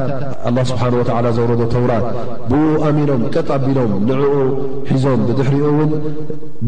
ላ 0.56 0.64
ስብሓ 0.70 0.82
ወ 0.98 1.32
ዘውረዶ 1.36 1.62
ተውራት 1.74 2.06
ብኡ 2.50 2.62
ኣሚኖም 2.88 3.22
ቀጣኣቢሎም 3.34 3.92
ንዕኡ 4.08 4.32
ሒዞም 4.90 5.20
ብድሕሪኡ 5.28 5.66
ውን 5.78 5.90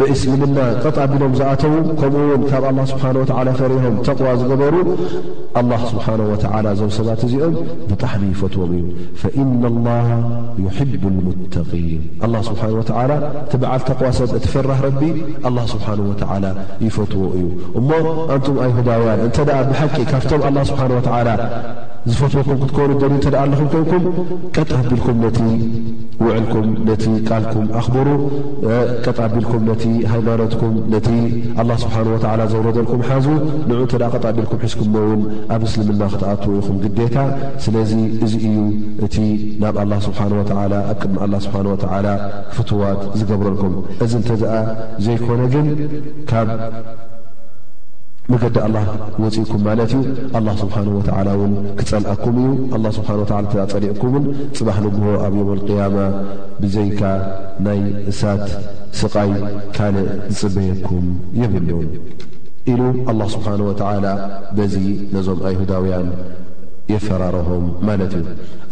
ብእስልምና 0.00 0.58
ቀጣ 0.82 0.96
ኣቢሎም 1.06 1.32
ዝኣተዉ 1.40 1.74
ከምኡውን 2.02 2.42
ካብ 2.50 2.64
ኣ 2.72 2.86
ስብሓ 2.92 3.04
ፈሪእሆም 3.60 3.96
ተቕዋ 4.08 4.28
ዝገበሩ 4.42 4.76
ኣላ 5.62 5.72
ስብሓን 5.90 6.22
ወ 6.32 6.36
ዞብ 6.80 6.92
ሰባት 6.98 7.22
እዚኦም 7.28 7.56
ብጣሕሚ 7.92 8.22
ይፈትዎም 8.34 8.72
እዩ 8.80 8.84
يب 10.58 11.04
المتقን 11.12 11.84
لله 12.28 12.40
ስሓه 12.48 12.70
و 12.78 12.82
ትበዓል 13.52 13.80
ተقዋ 13.88 14.04
ሰብ 14.18 14.30
እትፈራህ 14.38 14.78
ረቢ 14.86 15.02
الله 15.48 15.64
ስብሓنه 15.74 16.04
و 16.10 16.14
ይፈትዎ 16.86 17.22
እዩ 17.36 17.44
እሞ 17.78 17.88
ኣንتም 18.34 18.56
ኣይሁዳያን 18.64 19.20
እተ 19.28 19.36
ደ 19.48 19.50
ብሓቂ 19.70 19.94
ካብቶም 20.12 20.40
ኣلله 20.48 20.62
ስብሓه 20.70 20.90
و 20.96 21.00
ዝፈትወኩም 22.08 22.58
ክትኮኑ 22.60 22.90
እተ 23.20 23.24
ኣለኹም 23.40 23.66
ኮይኩም 23.72 24.04
ቀጣቢልኩም 24.56 25.16
ነቲ 25.24 25.38
ውዕልኩም 26.24 26.66
ነቲ 26.88 27.04
ቃልኩም 27.28 27.66
ኣኽብሩ 27.80 28.08
ቀጣቢልኩም 29.06 29.62
ነቲ 29.70 29.82
ሃይማኖትኩም 30.12 30.72
ነቲ 30.92 31.08
ላ 31.70 31.76
ስብሓንወላ 31.82 32.40
ዘውረዘልኩም 32.52 33.02
ሓዙ 33.08 33.26
ንዑ 33.70 33.82
ተ 33.92 34.00
ቀጣቢልኩም 34.14 34.60
ሒዝኩም 34.64 34.88
ሞ 34.94 35.04
ውን 35.10 35.20
ኣብ 35.56 35.62
እስልምና 35.68 36.02
ክትኣትዉ 36.14 36.54
ኢኹም 36.62 36.78
ግዴታ 36.84 37.16
ስለዚ 37.66 37.92
እዚ 38.24 38.34
እዩ 38.48 38.56
እቲ 39.06 39.16
ናብ 39.64 39.76
ኣላ 39.84 39.92
ስብሓን 40.08 40.34
ወ 40.40 40.44
ኣብ 40.64 40.72
ቅድሚ 41.02 41.20
ላ 41.34 41.42
ስብሓን 41.46 41.68
ወላ 41.74 42.06
ፍትዋት 42.56 43.02
ዝገብረልኩም 43.20 43.76
እዚ 44.06 44.12
ንተ 44.24 44.30
ኣ 44.56 44.58
ዘይኮነ 45.06 45.40
ግን 45.54 45.68
ካብ 46.32 46.48
መገዲ 48.32 48.56
ኣላህ 48.66 48.84
ወፂእኩም 49.22 49.62
ማለት 49.68 49.92
እዩ 49.98 50.06
ኣላ 50.38 50.48
ስብሓን 50.60 50.88
ወተዓላ 50.96 51.28
ውን 51.40 51.52
ክጸልአኩም 51.78 52.36
እዩ 52.40 52.50
ኣ 52.76 52.90
ስብሓ 52.98 53.08
ወዓላ 53.20 53.64
ጸሊዕኩምውን 53.72 54.24
ፅባሕ 54.56 54.76
ንግሆ 54.84 55.04
ኣብ 55.26 55.32
ዮም 55.38 55.48
ኣልቅያማ 55.54 55.96
ብዘይካ 56.62 57.00
ናይ 57.66 57.80
እሳት 58.12 58.44
ስቓይ 59.00 59.32
ካልእ 59.76 60.08
ዝጽበየኩም 60.34 61.06
የብሉ 61.40 61.70
ኢሉ 62.72 62.82
አላ 63.12 63.20
ስብሓን 63.34 63.62
ወተዓላ 63.70 64.06
በዚ 64.58 64.74
ነዞም 65.14 65.40
ኣይሁዳውያን 65.50 66.08
የፈራረሆም 66.94 67.66
ማለት 67.88 68.12
እዩ 68.20 68.26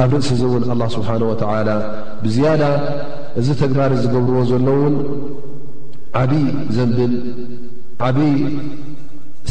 ኣብ 0.04 0.12
ርእሲ 0.16 0.30
እዚ 0.36 0.42
እውን 0.50 0.64
ኣላ 0.72 0.82
ስብሓን 0.96 1.22
ወተዓላ 1.30 1.68
ብዝያዳ 2.24 2.62
እዚ 3.40 3.48
ተግባር 3.62 3.90
ዝገብርዎ 4.02 4.40
ዘሎውን 4.52 4.94
ዓብይ 6.20 6.46
ዘንብን 6.76 7.12
ዓብይ 8.09 8.32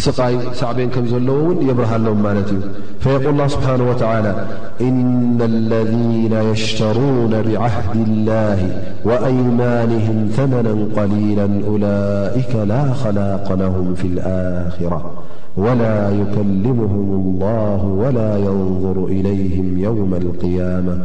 قي 0.06 0.38
سعبن 0.54 0.90
كم 0.90 1.06
زلو 1.06 1.50
و 1.60 1.62
يبره 1.62 1.98
لهم 1.98 2.24
مالت 2.24 2.54
فيقول 3.00 3.28
الله 3.28 3.48
سبحانه 3.48 3.90
وتعالى 3.90 4.46
إن 4.82 5.42
الذين 5.42 6.34
يشترون 6.52 7.42
بعهد 7.42 8.02
الله 8.08 8.82
وأيمانهم 9.04 10.30
ثمنا 10.38 10.88
قليلا 11.00 11.46
أولئك 11.68 12.56
لا 12.56 12.94
خلاقنهم 12.94 13.96
في 13.96 14.08
الآخرة 14.08 15.12
ولا 15.58 16.10
يكلمهم 16.22 17.12
الله 17.26 17.86
ولا 17.86 18.38
ينظر 18.38 19.06
إليهم 19.06 19.78
يوم 19.78 20.14
القيامة 20.16 21.00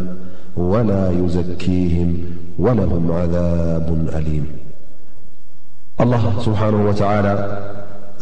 ولا 0.57 1.11
يزكيهم 1.11 2.19
ولهم 2.59 3.13
عذاب 3.13 4.09
أليمالله 4.19 6.33
سبحانه 6.41 6.89
وتعالى 6.89 7.59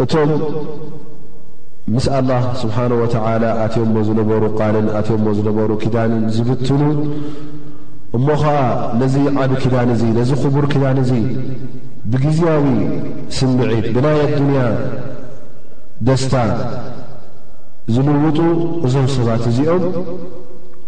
እቶም 0.02 0.30
ምስ 1.94 2.06
ኣላህ 2.18 2.42
ስብሓን 2.62 2.92
ወተዓላ 3.02 3.44
ኣትዮሞ 3.66 3.94
ዝነበሩ 4.08 4.42
ቃልን 4.58 4.86
ኣትዮሞ 5.00 5.24
ዝነበሩ 5.38 5.70
ኪዳንን 5.82 6.24
ዝብትኑ 6.36 6.82
እሞ 8.16 8.26
ከዓ 8.42 8.56
ነዚ 9.00 9.14
ዓብ 9.42 9.50
ኪዳን 9.62 9.88
እዚ 9.94 10.02
ነዚ 10.18 10.30
ኽቡር 10.42 10.66
ክዳን 10.72 10.98
እዙ 11.02 11.10
ብግዜያዊ 12.12 12.64
ስምዒት 13.36 13.86
ብናይ 13.94 14.18
ኣዱንያ 14.26 14.60
ደስታ 16.08 16.34
ዝልውጡ 17.94 18.38
እዞም 18.86 19.06
ሰባት 19.16 19.44
እዚኦም 19.52 19.84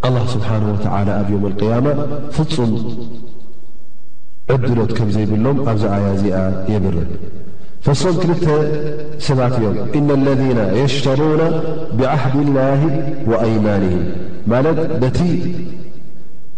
ኣላ 0.07 0.17
ስብሓን 0.35 0.65
ወተዓላ 0.75 1.09
ኣብ 1.21 1.29
ዮም 1.35 1.45
ኣልቅያማ 1.49 1.87
ፍፁም 2.37 2.73
ዕድሎት 4.55 4.93
ከም 4.99 5.09
ዘይብሎም 5.17 5.59
ኣብዛ 5.73 5.85
ኣያ 5.97 6.07
እዚኣ 6.17 6.39
የብር 6.75 6.97
ፈሶም 7.87 8.17
ክልተ 8.23 8.45
ሰባት 9.27 9.55
እዮም 9.59 9.77
ኢና 9.99 10.09
ለذና 10.27 10.59
የሽተሩና 10.79 11.41
ብዓህድ 11.99 12.37
ላ 12.57 12.67
ወእይማንም 13.31 13.97
ማለት 14.53 14.79
በቲ 15.03 15.19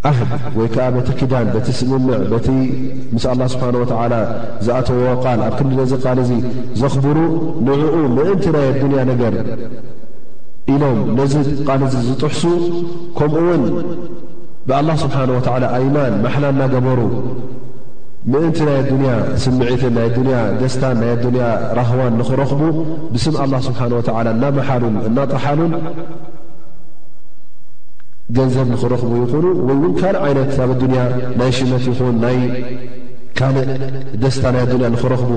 ዓህድ 0.09 0.31
ወይ 0.57 0.67
ከዓ 0.73 0.85
በቲ 0.97 1.09
ክዳን 1.19 1.47
በቲ 1.55 1.67
ስምምዕ 1.79 2.19
ቲ 2.47 2.51
ምስ 3.15 3.25
ስብሓ 3.53 4.05
ዝኣተዎዎ 4.65 5.15
ቃል 5.23 5.41
ኣብ 5.47 5.55
ክዲ 5.61 5.79
ዚ 5.93 5.99
ቃል 6.05 6.19
እዙ 6.25 6.31
ዘኽብሩ 6.81 7.17
ንዕኡ 7.69 7.95
ምእንቲ 8.17 8.45
ናይ 8.57 8.67
ኣዱንያ 8.73 8.99
ነገር 9.11 9.35
ኢሎም 10.75 10.99
ነዚ 11.19 11.33
ቃል 11.67 11.81
ዚ 11.95 12.05
ዝጡሕሱ 12.09 12.43
ከምኡውን 13.17 13.65
ብኣላه 14.69 14.95
ስብሓ 15.03 15.17
ወ 15.35 15.41
ኣይማን 15.77 16.13
መሓላ 16.25 16.45
ናገበሩ 16.59 16.99
ምእንቲ 18.33 18.57
ናይ 18.67 18.77
ኣዱንያ 18.81 19.09
ስምዒትን 19.41 19.91
ናይ 19.97 20.07
ኣያ 20.21 20.37
ደስታን 20.59 20.95
ናይ 21.01 21.09
ኣዱያ 21.31 21.47
ራህዋን 21.79 22.13
ንኽረኽቡ 22.19 22.61
ብስም 23.13 23.35
ኣላ 23.43 23.53
ስብሓን 23.67 23.91
ወተዓላ 23.97 24.27
እናመሓሉን 24.35 24.95
እናጣሓሉን 25.07 25.73
ገንዘብ 28.37 28.67
ንኽረኽቡ 28.73 29.11
ይኹኑ 29.23 29.45
ወይ 29.67 29.77
ውን 29.81 29.93
ካልእ 30.01 30.21
ዓይነት 30.27 30.53
ኣብ 30.65 30.71
ኣዱንያ 30.75 31.01
ናይ 31.41 31.51
ሽመት 31.57 31.85
ይኹን 31.91 32.15
ናይ 32.23 32.37
ካንእ 33.39 33.67
ደስታ 34.23 34.43
ናይ 34.55 34.63
ኣዱንያ 34.67 34.87
ንኽረኽቡ 34.95 35.31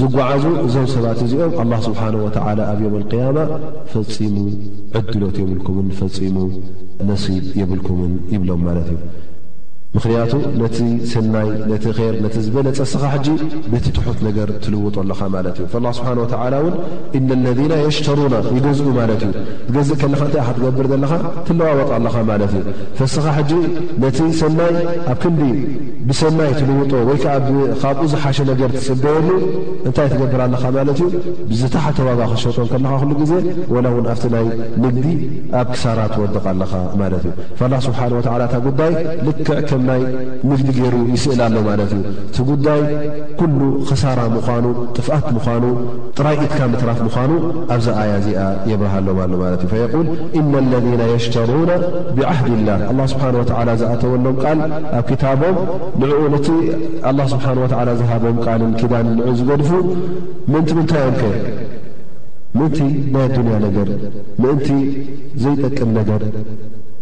ዝጓዓዙ 0.00 0.44
እዞም 0.64 0.88
ሰባት 0.94 1.20
እዚኦም 1.26 1.54
ኣላ 1.62 1.72
ስብሓን 1.86 2.16
ወተዓላ 2.24 2.58
ኣብዮም 2.72 2.96
ኣልቅያማ 3.00 3.38
ፈፂሙ 3.92 4.36
ዕድሎት 4.98 5.38
የብልኩምን 5.44 5.88
ፈፂሙ 6.02 6.36
ነሲብ 7.10 7.46
የብልኩምን 7.62 8.12
ይብሎም 8.34 8.60
ማለት 8.68 8.88
እዩ 8.96 9.00
ምክንያቱ 9.96 10.32
ነቲ 10.60 10.78
ሰናይ 11.10 11.46
ነቲ 11.70 11.84
ር 11.98 12.08
ነቲ 12.24 12.34
ዝበለ 12.46 12.66
ፀስኻ 12.78 13.02
ሕጂ 13.12 13.28
ቤት 13.72 13.86
ትሑት 13.96 14.18
ነገር 14.26 14.48
ትልውጦ 14.64 14.96
ኣለኻ 15.02 15.20
ማለት 15.34 15.56
እዩ 15.64 15.74
ላ 15.84 15.92
ስብሓን 15.98 16.18
ን 16.64 16.74
እነ 17.18 17.30
ለና 17.58 17.72
የሽተሩና 17.84 18.34
ይገዝኡ 18.56 18.88
ማለት 18.98 19.22
እዩ 19.26 19.32
ትገዝእ 19.68 19.96
ከካ 20.02 20.18
እንታይ 20.28 20.44
ትገብር 20.56 20.86
ዘለካ 20.92 21.12
ትለዋወጥ 21.48 21.88
ኣለኻ 21.98 22.14
ማለት 22.32 22.52
እዩ 22.58 22.66
ፈስኻ 22.98 23.24
ሕጂ 23.38 23.52
ነቲ 24.04 24.18
ሰናይ 24.40 24.74
ኣብ 25.12 25.16
ክንዲ 25.22 25.42
ብሰናይ 26.10 26.52
ትልውጦ 26.58 26.92
ወይከዓ 27.08 27.34
ካብኡ 27.80 28.04
ዝሓሸ 28.12 28.38
ነገር 28.52 28.70
ትፅበበሉ 28.78 29.30
እንታይ 29.88 30.08
ትገብር 30.12 30.40
ኣለኻ 30.48 30.62
ማለት 30.76 31.00
እዩ 31.06 31.08
ብዝታሓተ 31.52 31.98
ዋጋ 32.10 32.20
ክሸጥም 32.34 32.68
ከለካ 32.74 33.02
ሉ 33.08 33.14
ግዜ 33.22 33.32
ላ 33.86 33.86
ውን 33.96 34.06
ኣብቲ 34.12 34.24
ናይ 34.36 34.46
ንግዲ 34.84 35.06
ኣብ 35.62 35.66
ክሳራት 35.74 36.12
ትወድቕ 36.18 36.44
ኣለኻ 36.54 36.72
ማለት 37.02 37.26
እዩ 37.30 37.66
ላ 37.74 37.82
ስብሓላ 37.88 38.54
ጉዳይል 38.68 38.96
ምግዲ 40.48 40.68
ገይሩ 40.78 40.94
ይስእል 41.14 41.40
ኣሎ 41.46 41.56
ማለት 41.68 41.90
እዩ 41.96 42.04
እቲ 42.24 42.36
ጉዳይ 42.50 42.80
ኩሉ 43.38 43.60
ክሳራ 43.88 44.20
ምኳኑ 44.34 44.64
ጥፍኣት 44.96 45.26
ምኳኑ 45.36 45.64
ጥራይ 46.16 46.36
ኢትካ 46.46 46.58
ምትራፍ 46.72 46.98
ምኳኑ 47.06 47.30
ኣብዛ 47.74 47.86
ኣያ 48.02 48.12
እዚኣ 48.20 48.40
የብርሃሎ 48.70 49.06
ሎ 49.32 49.36
ማለት 49.44 49.62
እዩ 49.66 49.72
የል 49.82 49.94
ኢና 50.40 50.52
ለذና 50.72 51.00
የሽተሩና 51.12 51.70
ብዓህድ 52.18 52.50
ላህ 52.68 52.82
ኣላ 52.90 53.00
ስብሓን 53.14 53.36
ወተ 53.42 53.52
ዝኣተወሎም 53.82 54.36
ቃል 54.44 54.60
ኣብ 54.98 55.04
ክታቦም 55.10 55.56
ንዕኡ 56.02 56.20
ነቲ 56.36 56.48
ላ 57.18 57.28
ስብሓን 57.34 57.60
ወ 57.64 57.68
ዝሃቦም 58.00 58.38
ቃልን 58.46 58.72
ኪዳንን 58.82 59.16
ን 59.28 59.36
ዝገድፉ 59.40 59.70
ምእንቲ 60.52 60.70
ምንታይ 60.78 61.04
እኦም 61.10 61.16
ከ 61.20 61.22
ምእንቲ 62.58 62.78
ናይ 63.14 63.24
ኣዱንያ 63.28 63.56
ነገር 63.66 63.88
ምእንቲ 64.42 64.68
ዘይጠቅም 65.44 65.90
ነገር 66.00 66.22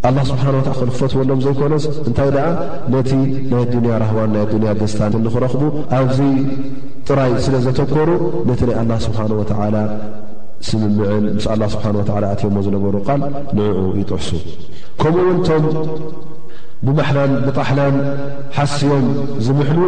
ኣላ 0.06 0.18
ስብሓን 0.30 0.48
ወላ 0.56 0.68
ክንክፈትዎሎም 0.78 1.40
ዘይኮነስ 1.44 1.84
እንታይ 2.08 2.28
ደኣ 2.34 2.46
ነቲ 2.92 3.10
ናይ 3.52 3.64
ዱንያ 3.72 3.92
ራህዋን 4.02 4.30
ናይ 4.34 4.44
ዱንያ 4.52 4.70
ገስታ 4.80 5.00
ንኽረኽቡ 5.24 5.62
ኣብዚ 5.98 6.18
ጥራይ 7.08 7.32
ስለ 7.46 7.54
ዘተኮሩ 7.66 8.10
ነቲ 8.50 8.60
ናይ 8.68 8.76
ኣላ 8.82 8.92
ስብሓን 9.06 9.32
ወተላ 9.40 9.76
ስምምዐን 10.68 11.24
ምስ 11.38 11.46
ኣላ 11.54 11.62
ስብሓን 11.74 11.96
ወላ 12.00 12.24
ኣትየሞ 12.34 12.56
ዝነበሩ 12.68 12.94
ቃል 13.08 13.20
ንዕዑ 13.58 13.80
ይጥዕሱ 14.00 14.28
ከምኡውንቶም 15.02 15.64
ብመሓናን 16.86 17.30
ብጣሕላን 17.44 17.94
ሓስዮም 18.56 19.04
ዝምሕሉ 19.44 19.80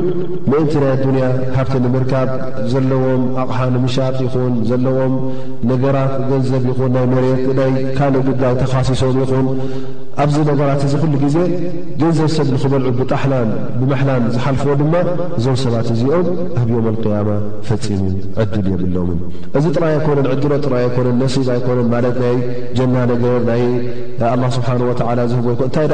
ምእንቲ 0.51 0.73
ናይ 0.83 0.91
ኣዱንያ 0.95 1.25
ካብቲ 1.55 1.75
ንምርካብ 1.85 2.29
ዘለዎም 2.73 3.23
ኣቕሓ 3.43 3.59
ንምሻጥ 3.75 4.17
ይኹን 4.27 4.55
ዘለዎም 4.69 5.15
ነገራት 5.71 6.13
ገንዘብ 6.31 6.65
ይኹን 6.71 6.91
ናይ 6.99 7.07
መሬት 7.15 7.45
ናይ 7.59 7.73
ካልእ 7.99 8.25
ጉዳይ 8.29 8.55
ተካሲሶም 8.63 9.19
ይኹን 9.23 9.47
ኣብዚ 10.23 10.37
ነገራት 10.51 10.81
እዚ 10.87 10.95
ኩሉ 11.03 11.15
ግዜ 11.25 11.37
ገንዘብሰብ 12.01 12.47
ንክበልዑ 12.55 12.89
ብጣሕላን 13.01 13.51
ብመሓላን 13.81 14.25
ዝሓልፍዎ 14.37 14.71
ድማ 14.81 14.95
እዞም 15.39 15.59
ሰባት 15.65 15.91
እዚኦም 15.97 16.27
ኣብ 16.63 16.67
ዮም 16.77 16.89
ኣልቅያማ 16.93 17.29
ፈፂሙ 17.69 18.01
ዕድል 18.45 18.67
የብሎምን 18.73 19.21
እዚ 19.61 19.65
ጥራይ 19.77 19.95
ኣይኮነን 20.01 20.27
ዕድሎ 20.35 20.51
ጥራይ 20.69 20.83
ኣይኮነን 20.89 21.19
ነሲብ 21.25 21.47
ኣይኮነን 21.57 21.89
ማለት 21.95 22.17
ናይ 22.25 22.37
ጀና 22.81 22.97
ነገር 23.13 23.39
ናይ 23.53 23.63
ላ 24.41 24.45
ስብሓንወላ 24.59 25.21
ዝህታይ 25.33 25.87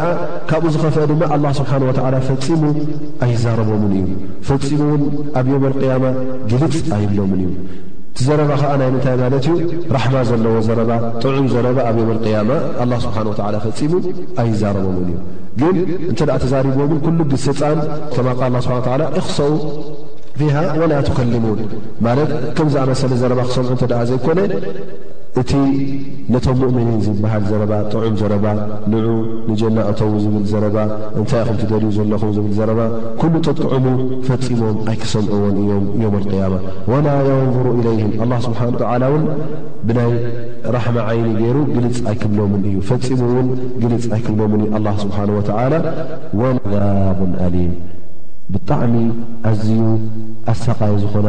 ፍ 0.95 1.05
ድማ 1.11 1.22
ኣ 1.35 1.53
ስብሓን 1.59 1.82
ወላ 2.05 2.16
ፈፂሙ 2.28 2.62
ኣይዛረቦምን 3.24 3.93
እዩ 3.99 4.09
ፈፂሙ 4.49 4.78
እውን 4.87 5.03
ኣብ 5.39 5.47
ዮም 5.53 5.64
ያማ 5.91 6.05
ግልፅ 6.51 6.74
ኣይብሎምን 6.97 7.41
እዩ 7.45 7.53
ቲዘረባ 8.18 8.51
ከዓ 8.61 8.72
ናይ 8.80 8.91
ምንታይ 8.95 9.14
ማለት 9.22 9.47
እዩ 9.53 9.57
ራሕማ 9.97 10.16
ዘለዎ 10.30 10.57
ዘረባ 10.66 10.91
ጥዑብ 11.22 11.47
ዘረባ 11.55 11.78
ኣብ 11.91 11.97
ዮም 12.03 12.11
ያማ 12.35 12.51
ስብሓን 13.07 13.26
ወ 13.30 13.35
ፈፂሙ 13.66 13.93
ኣይዛረቦምን 14.43 15.09
እዩ 15.12 15.66
ግን 15.66 15.76
እንተ 16.11 16.20
ተዛሪብዎምን 16.45 17.01
ኩሉ 17.07 17.18
ግስፃን 17.32 17.80
ተማ 18.16 18.26
ስብሓ 18.66 18.95
ይክሰው 19.18 19.53
ፊሃ 20.39 20.57
ወላ 20.82 20.93
ትከሊሙን 21.09 21.61
ማለት 22.07 22.30
ከምዝኣመሰለ 22.59 23.12
ዘረባ 23.22 23.41
ክሰምዑ 23.49 23.72
እተ 23.89 23.93
ዘይኮነ 24.11 24.41
እቲ 25.41 25.53
ነቶም 26.32 26.57
ሙእመኒ 26.62 26.89
ዝበሃል 27.05 27.45
ዘረባ 27.51 27.72
ጥዑም 27.93 28.14
ዘረባ 28.20 28.45
ልዑ 28.93 29.07
ንጀናእተዉ 29.51 30.11
ዝብል 30.24 30.45
ዘረባ 30.51 30.76
እንታይ 31.20 31.41
ኢኹም 31.45 31.57
ትደልዩ 31.62 31.89
ዘለኹም 31.97 32.30
ዝብል 32.37 32.53
ዘረባ 32.59 32.80
ኩሉ 33.20 33.35
ጥጥዑሙ 33.47 33.87
ፈፂሞም 34.26 34.76
ኣይክሰምዕዎን 34.91 35.57
እዮም 35.62 35.87
ዮም 36.03 36.14
ልያማ 36.32 36.55
ወላ 36.93 37.09
የንظሩ 37.28 37.64
ኢለይህም 37.80 38.12
ኣላ 38.24 38.32
ስብሓን 38.47 38.72
ላ 39.03 39.09
ውን 39.14 39.24
ብናይ 39.89 40.12
ራሕማ 40.76 40.97
ዓይኒ 41.14 41.26
ገይሩ 41.41 41.57
ግልፅ 41.74 41.99
ኣይክብሎምን 42.12 42.62
እዩ 42.72 42.78
ፈፂሙውን 42.91 43.49
ግልፅ 43.85 44.07
ኣይክብሎምን 44.16 44.62
ኣላ 44.78 44.87
ስብሓን 45.03 45.32
ወላ 45.37 45.80
ወዛቡ 46.43 47.26
ኣሊም 47.47 47.72
ብጣዕሚ 48.55 48.95
ኣዝዩ 49.51 49.80
ኣሰቃይ 50.53 50.95
ዝኾነ 51.03 51.26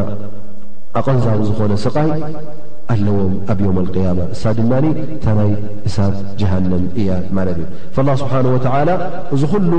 ኣቐንዛቡ 1.02 1.40
ዝኾነ 1.50 1.72
ሰቃይ 1.86 2.10
ኣለዎ 2.94 3.18
ኣብ 3.52 3.60
يوم 3.66 3.78
القيم 3.84 4.18
ሳ 4.42 4.44
ድማ 4.58 4.72
ታናይ 5.24 5.52
ሳ 5.96 5.98
جሃن 6.40 6.66
እያ 7.00 7.10
ማ 7.36 7.38
እዩ 7.54 7.60
فالله 7.96 8.14
ስبሓنه 8.24 8.50
وعل 8.56 8.90
ዚ 9.42 9.44
ل 9.72 9.74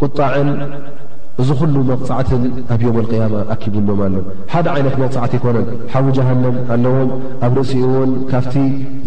قጣዕን 0.00 0.48
እዚ 1.40 1.50
ኩሉ 1.58 1.74
መቕፃዕትን 1.90 2.42
ኣብ 2.74 2.80
ዮም 2.86 2.96
ልقያማ 3.02 3.34
ኣኪብሉም 3.52 4.00
ኣለዎ 4.06 4.22
ሓደ 4.52 4.66
ዓይነት 4.72 4.96
መቕፃዕቲ 5.02 5.32
ይኮነን 5.38 5.66
ሓዊ 5.92 6.06
ጃሃንም 6.16 6.56
ኣለዎም 6.74 7.10
ኣብ 7.46 7.52
ርእሲኡ 7.58 7.84
እውን 7.90 8.10
ካብቲ 8.30 8.54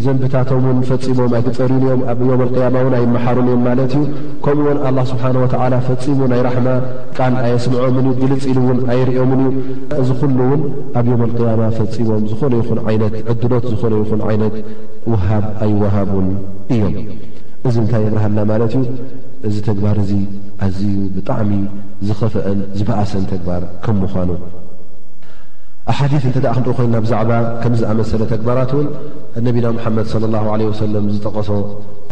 ዘንብታቶም 0.06 0.66
ን 0.78 0.82
ፈፂሞም 0.90 1.32
ኣይክፀርዩን 1.40 1.84
እዮም 1.88 2.02
ኣብ 2.14 2.22
ዮም 2.30 2.42
ያማ 2.62 2.76
ን 2.88 2.96
ኣይመሓሩን 3.00 3.48
እዮም 3.50 3.62
ማለት 3.68 3.94
ዩ 3.98 4.02
ከምኡውን 4.48 4.80
ኣ 4.88 5.06
ስብሓ 5.12 5.24
ፈፂሙ 5.90 6.20
ናይ 6.32 6.42
ራሕማ 6.48 6.68
ቃል 7.18 7.36
ኣየስምዖም 7.44 8.00
ግልፅ 8.22 8.44
ኢሉ 8.54 8.60
ውን 8.70 8.80
ኣይርኦም 8.96 9.32
እዩ 9.38 9.46
እዚ 10.02 10.10
ኩሉ 10.24 10.40
ውን 10.52 10.64
ኣብ 11.00 11.06
ዮም 11.14 11.24
ያማ 11.52 11.62
ፈፂሞም 11.78 12.26
ዝኾነ 12.32 12.54
ይኹን 12.64 12.80
ይነት 12.96 13.16
ዕድሎት 13.36 13.68
ዝኾነ 13.74 13.94
ይኹን 14.04 14.24
ይነት 14.36 14.56
ውሃብ 15.14 15.46
ኣይወሃቡን 15.68 16.28
እዮም 16.78 16.96
እዚ 17.68 17.76
እንታይ 17.84 18.02
ይብርሃና 18.08 18.40
ማለት 18.52 18.74
እዩ 18.78 18.84
እዚ 19.48 19.56
ተግባር 19.70 19.96
እዚ 20.04 20.12
ኣዝዩ 20.66 20.84
ብጣዕሚ 21.16 21.52
ዝኸፍአን 22.08 22.60
ዝበኣሰን 22.78 23.24
ተግባር 23.32 23.62
ከም 23.86 23.96
ምዃኑ 24.04 24.30
ኣሓዲ 25.92 26.14
እተደ 26.32 26.46
ክን 26.56 26.64
ኮይና 26.78 26.96
ብዛዕባ 27.06 27.32
ከም 27.64 27.74
ዝኣመሰለ 27.80 28.22
ተግባራት 28.34 28.72
እውን 28.76 28.88
ነቢና 29.48 29.66
መሓመድ 29.78 30.06
صى 30.14 30.18
ه 30.46 30.54
ለ 30.60 30.70
ሰለ 30.82 30.94
ዝጠቐሶ 31.16 31.50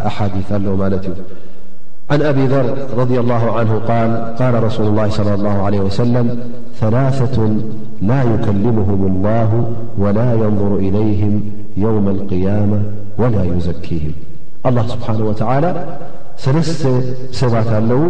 ኣሓዲ 0.09 0.33
ኣለዎ 0.57 0.73
ማለት 0.83 1.05
እዩ 1.11 1.15
ዓን 2.13 2.21
ኣብ 2.31 2.37
ዘር 2.51 2.67
ረض 2.99 3.11
ላه 3.31 3.43
ን 4.09 4.11
ል 4.53 4.57
ረሱ 4.65 4.77
ላ 4.97 5.05
ص 5.17 5.95
ሰለም 6.01 6.27
ثላة 6.81 7.19
ላ 8.09 8.11
يከልሙهም 8.31 9.01
الላه 9.11 9.51
ወላ 10.03 10.19
يንظሩ 10.43 10.71
إለይهም 10.85 11.35
የውም 11.83 12.05
اقያመ 12.17 12.71
ወላ 13.21 13.35
ዩዘኪهም 13.53 14.15
ኣلله 14.67 14.83
ስብሓه 14.91 15.19
ወ 15.29 15.31
ሰለስተ 16.43 16.83
ሰባት 17.39 17.67
ኣለዉ 17.79 18.01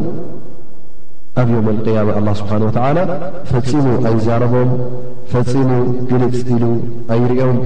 ኣብ 1.42 1.48
ዮም 1.56 1.68
قያ 1.86 1.98
ስብሓ 2.42 2.52
ፈፂሙ 3.50 3.86
ኣይዛረቦም 4.10 4.70
ፈፂሙ 5.32 5.70
ግልፅ 6.10 6.36
ኢሉ 6.56 6.64
ኣይርኦም 7.14 7.58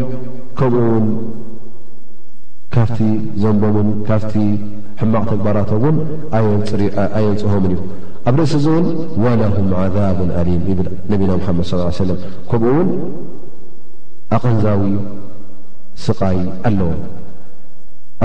ከምኡ 0.60 0.84
ውን 0.94 1.06
ካፍቲ 2.76 3.00
ዘንቦምን 3.42 3.90
ካፍቲ 4.10 4.36
ሕማዕ 5.02 5.24
ተግባራቶን 5.32 5.96
ኣየንፅሆም 7.18 7.64
እዩ 7.70 7.78
ኣብ 8.30 8.36
ርእሲ 8.40 8.54
እዚ 8.60 8.66
እውን 8.74 8.86
ወهም 9.24 9.68
عذብ 9.82 10.20
አሊም 10.42 10.64
ይ 10.72 10.78
ነቢና 11.12 11.32
ድ 11.38 11.42
ص 11.70 11.72
ሰ 12.00 12.10
ከምኡ 12.50 12.72
ውን 12.78 12.90
ኣቐንዛዊ 14.38 14.82
ስቃይ 16.08 16.40
ኣለዎም 16.70 17.00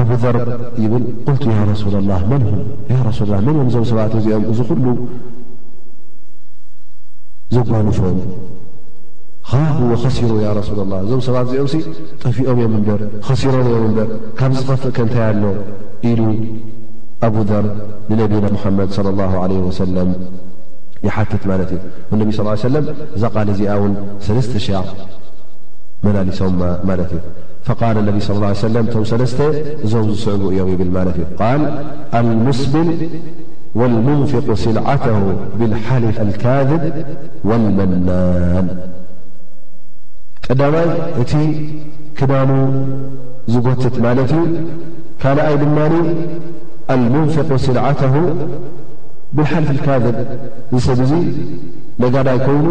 ኣብደር 0.00 0.36
ይብል 0.82 1.02
ቁልቱ 1.28 1.44
ረሱላ 1.70 1.96
ሱላ 3.18 3.30
መንም 3.46 3.58
እዞም 3.70 3.84
ሰባት 3.90 4.12
እዚኦም 4.20 4.44
እዚ 4.52 4.58
ኩሉ 4.68 4.86
ዘጓልፎም 7.56 8.18
ከባብዎ 9.48 9.90
ኸሲሩ 10.02 10.30
ረሱላ 10.58 10.78
ላ 10.92 11.00
እዞም 11.06 11.22
ሰባት 11.28 11.46
እዚኦም 11.54 11.94
ጠፊኦም 12.24 12.56
እዮም 12.62 12.74
እበር 12.80 13.02
ሲሮም 13.42 13.66
እዮም 13.72 13.92
በር 13.98 14.10
ካብ 14.38 14.52
ዝኸፍእ 14.58 14.92
ከ 14.96 15.04
እንታይ 15.06 15.24
ኣሎ 15.32 15.44
ኢሉ 16.10 16.22
ኣብ 17.28 17.36
ዘር 17.50 17.66
ንነቢና 18.10 18.46
ሙሓመድ 18.56 18.90
ወሰለም 19.68 20.10
ይሓትት 21.06 21.42
ማለት 21.50 21.70
እዩ 21.78 22.18
ነቢ 22.20 22.30
ሰለም 22.66 22.86
ዛቃል 23.24 23.48
እዚኣ 23.56 23.74
ውን 23.82 23.94
ሰለስተ 24.28 24.54
ሸ 24.66 24.70
እ 26.10 26.14
ص 26.38 26.42
ሰለ 28.62 28.78
እዞ 29.84 29.92
ዝስዕ 30.08 30.32
እዮ 30.52 30.66
ል 32.26 32.28
ሙስል 32.46 32.88
ንق 34.06 34.48
ስልዓተه 34.64 35.14
ብ 35.58 35.60
ካذ 36.42 36.70
መናን 37.78 38.66
ቀዳይ 40.46 40.74
እቲ 41.20 41.32
ክዳኑ 42.18 42.50
ዝጎትት 43.52 43.96
ማለት 44.04 44.32
እዩ 44.38 44.44
ካልኣይ 45.22 45.54
ድማ 45.62 45.78
ንق 45.92 47.52
ልዓተ 47.76 48.00
ብሓልፍ 49.36 49.78
ካذ 49.86 50.04
ሰብ 50.86 51.00
ዙ 51.10 51.12
ነጋዳይ 52.02 52.38
ኮይኑ 52.46 52.66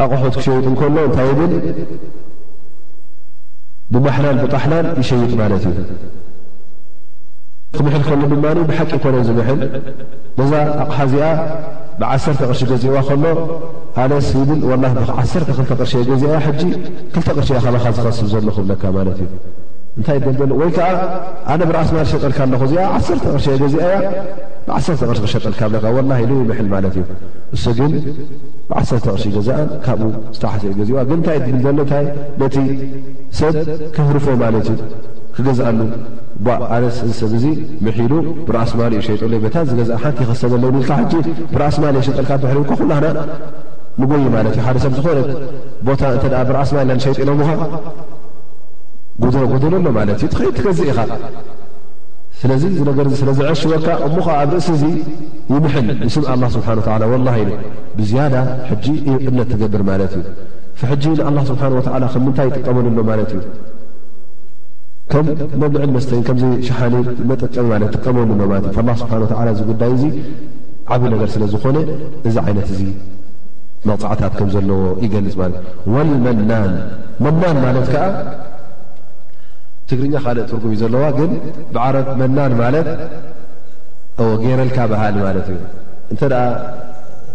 ኣቑሑት 0.00 0.34
ክሸይጥ 0.40 0.64
እንከሎ 0.70 0.96
እንታይ 1.08 1.28
እብል 1.32 1.52
ብማሕላን 3.94 4.36
ብጣሕላን 4.44 4.86
ይሸይጥ 5.02 5.32
ማለት 5.40 5.64
እዩ 5.70 5.78
ክምሕል 7.76 8.02
ከሎ 8.06 8.22
ድማ 8.30 8.44
ብሓቂ 8.70 8.90
ኮነ 9.02 9.16
ዝምሐል 9.26 9.60
ነዛ 10.38 10.52
ኣቕሓ 10.82 10.98
እዚኣ 11.08 11.26
ብዓሰርተ 12.00 12.40
ቕርሺ 12.48 12.62
ገዚእዋ 12.70 12.96
ከሎ 13.08 13.24
ኣለስ 14.02 14.30
ብል 14.48 14.60
ወላ 14.70 14.84
ዓሰር 15.22 15.42
ክተ 15.48 15.62
ቅርሺ 15.78 15.92
የ 16.00 16.04
ገዚአ 16.10 16.38
ሕጂ 16.46 16.62
ክልተ 17.14 17.28
ቅርሺ 17.36 17.48
ካባኻ 17.64 17.84
ዝኸስብ 17.98 18.26
ዘሎ 18.32 18.46
ክብለካ 18.56 18.82
ማለት 18.98 19.18
እዩ 19.24 19.28
እንታይ 19.98 20.18
ገልሎ 20.40 20.52
ወይ 20.62 20.70
ከዓ 20.76 20.90
ኣነ 21.52 21.60
ብርኣስማድ 21.68 22.06
ሸጠልካ 22.12 22.38
ኣለኹ 22.46 22.62
እዚኣ 22.68 22.84
ዓሰርተ 22.98 23.24
ቕርሺ 23.34 23.46
የ 23.54 23.58
ገዚአ 23.64 23.84
እያ 23.98 23.98
ብዓሰርተ 24.66 24.98
ቅርሺ 25.10 25.20
ክሸጠልካ 25.24 25.60
ካ 25.84 25.88
ወላ 25.96 26.10
ምሕል 26.50 26.66
ማለት 26.74 26.94
እዩ 27.00 27.04
እሱ 27.54 27.64
ግን 27.78 27.92
ብዓሰርተ 28.68 29.02
ቅርሺ 29.12 29.24
ገዛእን 29.36 29.68
ካብኡ 29.86 30.08
ዝተባሓሰኡ 30.34 30.72
ገዚዋ 30.78 30.98
ግንታይእ 31.10 31.40
ትብል 31.46 31.58
ዘሎ 31.66 31.70
ንታይ 31.78 32.04
ነቲ 32.40 32.56
ሰብ 33.38 33.54
ክህርፎ 33.96 34.26
ማለት 34.42 34.66
እዩ 34.72 34.78
ክገዝአሉ 35.36 35.78
ኣነስ 36.74 36.96
እዚ 37.08 37.18
ሰብ 37.20 37.32
እዙ 37.38 37.44
ምሒሉ 37.86 38.12
ብርኣስማሊ 38.48 38.92
እዩ 38.98 39.04
ሸይጠለይ 39.08 39.40
ቤታ 39.44 39.56
ዝገዛእ 39.70 40.00
ሓንቲ 40.02 40.18
ይኸሰበለውልካ 40.24 40.90
ሕጂ 41.00 41.12
ብርኣስማሊ 41.54 41.94
የሸጠልካ 42.00 42.30
ብሕሪቡ 42.44 42.64
ካኩላና 42.70 43.06
ንጎይ 44.00 44.24
ማለት 44.36 44.54
እዩ 44.58 44.62
ሓደ 44.66 44.76
ሰብ 44.84 44.92
ዝኾነት 44.98 45.28
ቦታ 45.88 46.02
እተ 46.18 46.24
ብርኣስማል 46.50 46.86
ና 46.90 46.98
ንሸይጢሎምካ 47.00 47.48
ጉደጉደል 49.24 49.74
ሎ 49.86 49.90
ማለት 49.98 50.18
እዩ 50.24 50.28
ትኸይል 50.34 50.52
ትገዝእ 50.58 50.88
ኢኻ 50.92 51.00
ስለዚ 52.42 52.62
እዚ 52.70 52.78
ነገር 52.88 53.06
ስለ 53.18 53.28
ዝዐሽወካ 53.38 53.88
እሞኸዓ 54.06 54.34
ኣብ 54.44 54.50
ርእሲ 54.54 54.68
እዚ 54.76 54.84
ይምሐል 55.50 55.88
ንስም 56.06 56.22
ስብሓ 56.54 56.66
ላ 57.24 57.34
ብዝያዳ 57.98 58.34
ጂ 58.84 58.86
እምነት 59.28 59.48
ተገብር 59.52 59.82
ማለት 59.90 60.12
እዩ 60.20 60.24
ሕጂ 60.90 61.04
ን 61.36 61.44
ስብሓ 61.50 61.62
ከ 62.14 62.16
ምንታይ 62.24 62.46
ይጥቀመሉሎ 62.50 62.98
ማለት 63.10 63.30
እዩ 63.36 63.40
ከም 65.12 65.26
መብንዕን 65.62 65.90
መስተይ 65.96 66.20
ከምዘይ 66.28 66.54
ሻሓኒ 66.68 66.94
መጠቀሚ 67.30 67.70
ለ 67.82 67.90
ጥቀመሉለ 67.96 68.40
እዩ 68.58 68.92
ስብሓ 69.02 69.40
ጉዳይ 69.70 69.92
እዚ 69.96 70.04
ዓብ 70.94 71.02
ነገር 71.14 71.28
ስለዝኾነ 71.34 71.76
እዚ 72.28 72.36
ዓይነት 72.46 72.68
እዚ 72.74 72.82
መቕፃዕታት 73.88 74.32
ከም 74.38 74.48
ዘለዎ 74.54 74.80
ይገልፅ 75.04 75.36
ለትእዩ 75.40 75.94
ወልመናን 75.94 76.72
መን 77.24 77.56
ማለት 77.66 77.86
ከዓ 77.92 78.06
ትግርኛ 79.90 80.14
ካልእ 80.24 80.44
ትርጉም 80.50 80.72
እዩ 80.74 80.78
ዘለዋ 80.84 81.02
ግን 81.18 81.30
ብዓረብ 81.74 82.06
መናን 82.20 82.52
ማለት 82.62 82.88
ጌይረልካ 84.42 84.78
ባህል 84.90 85.14
ማለት 85.26 85.46
እዩ 85.54 85.58
እንተደኣ 86.12 86.42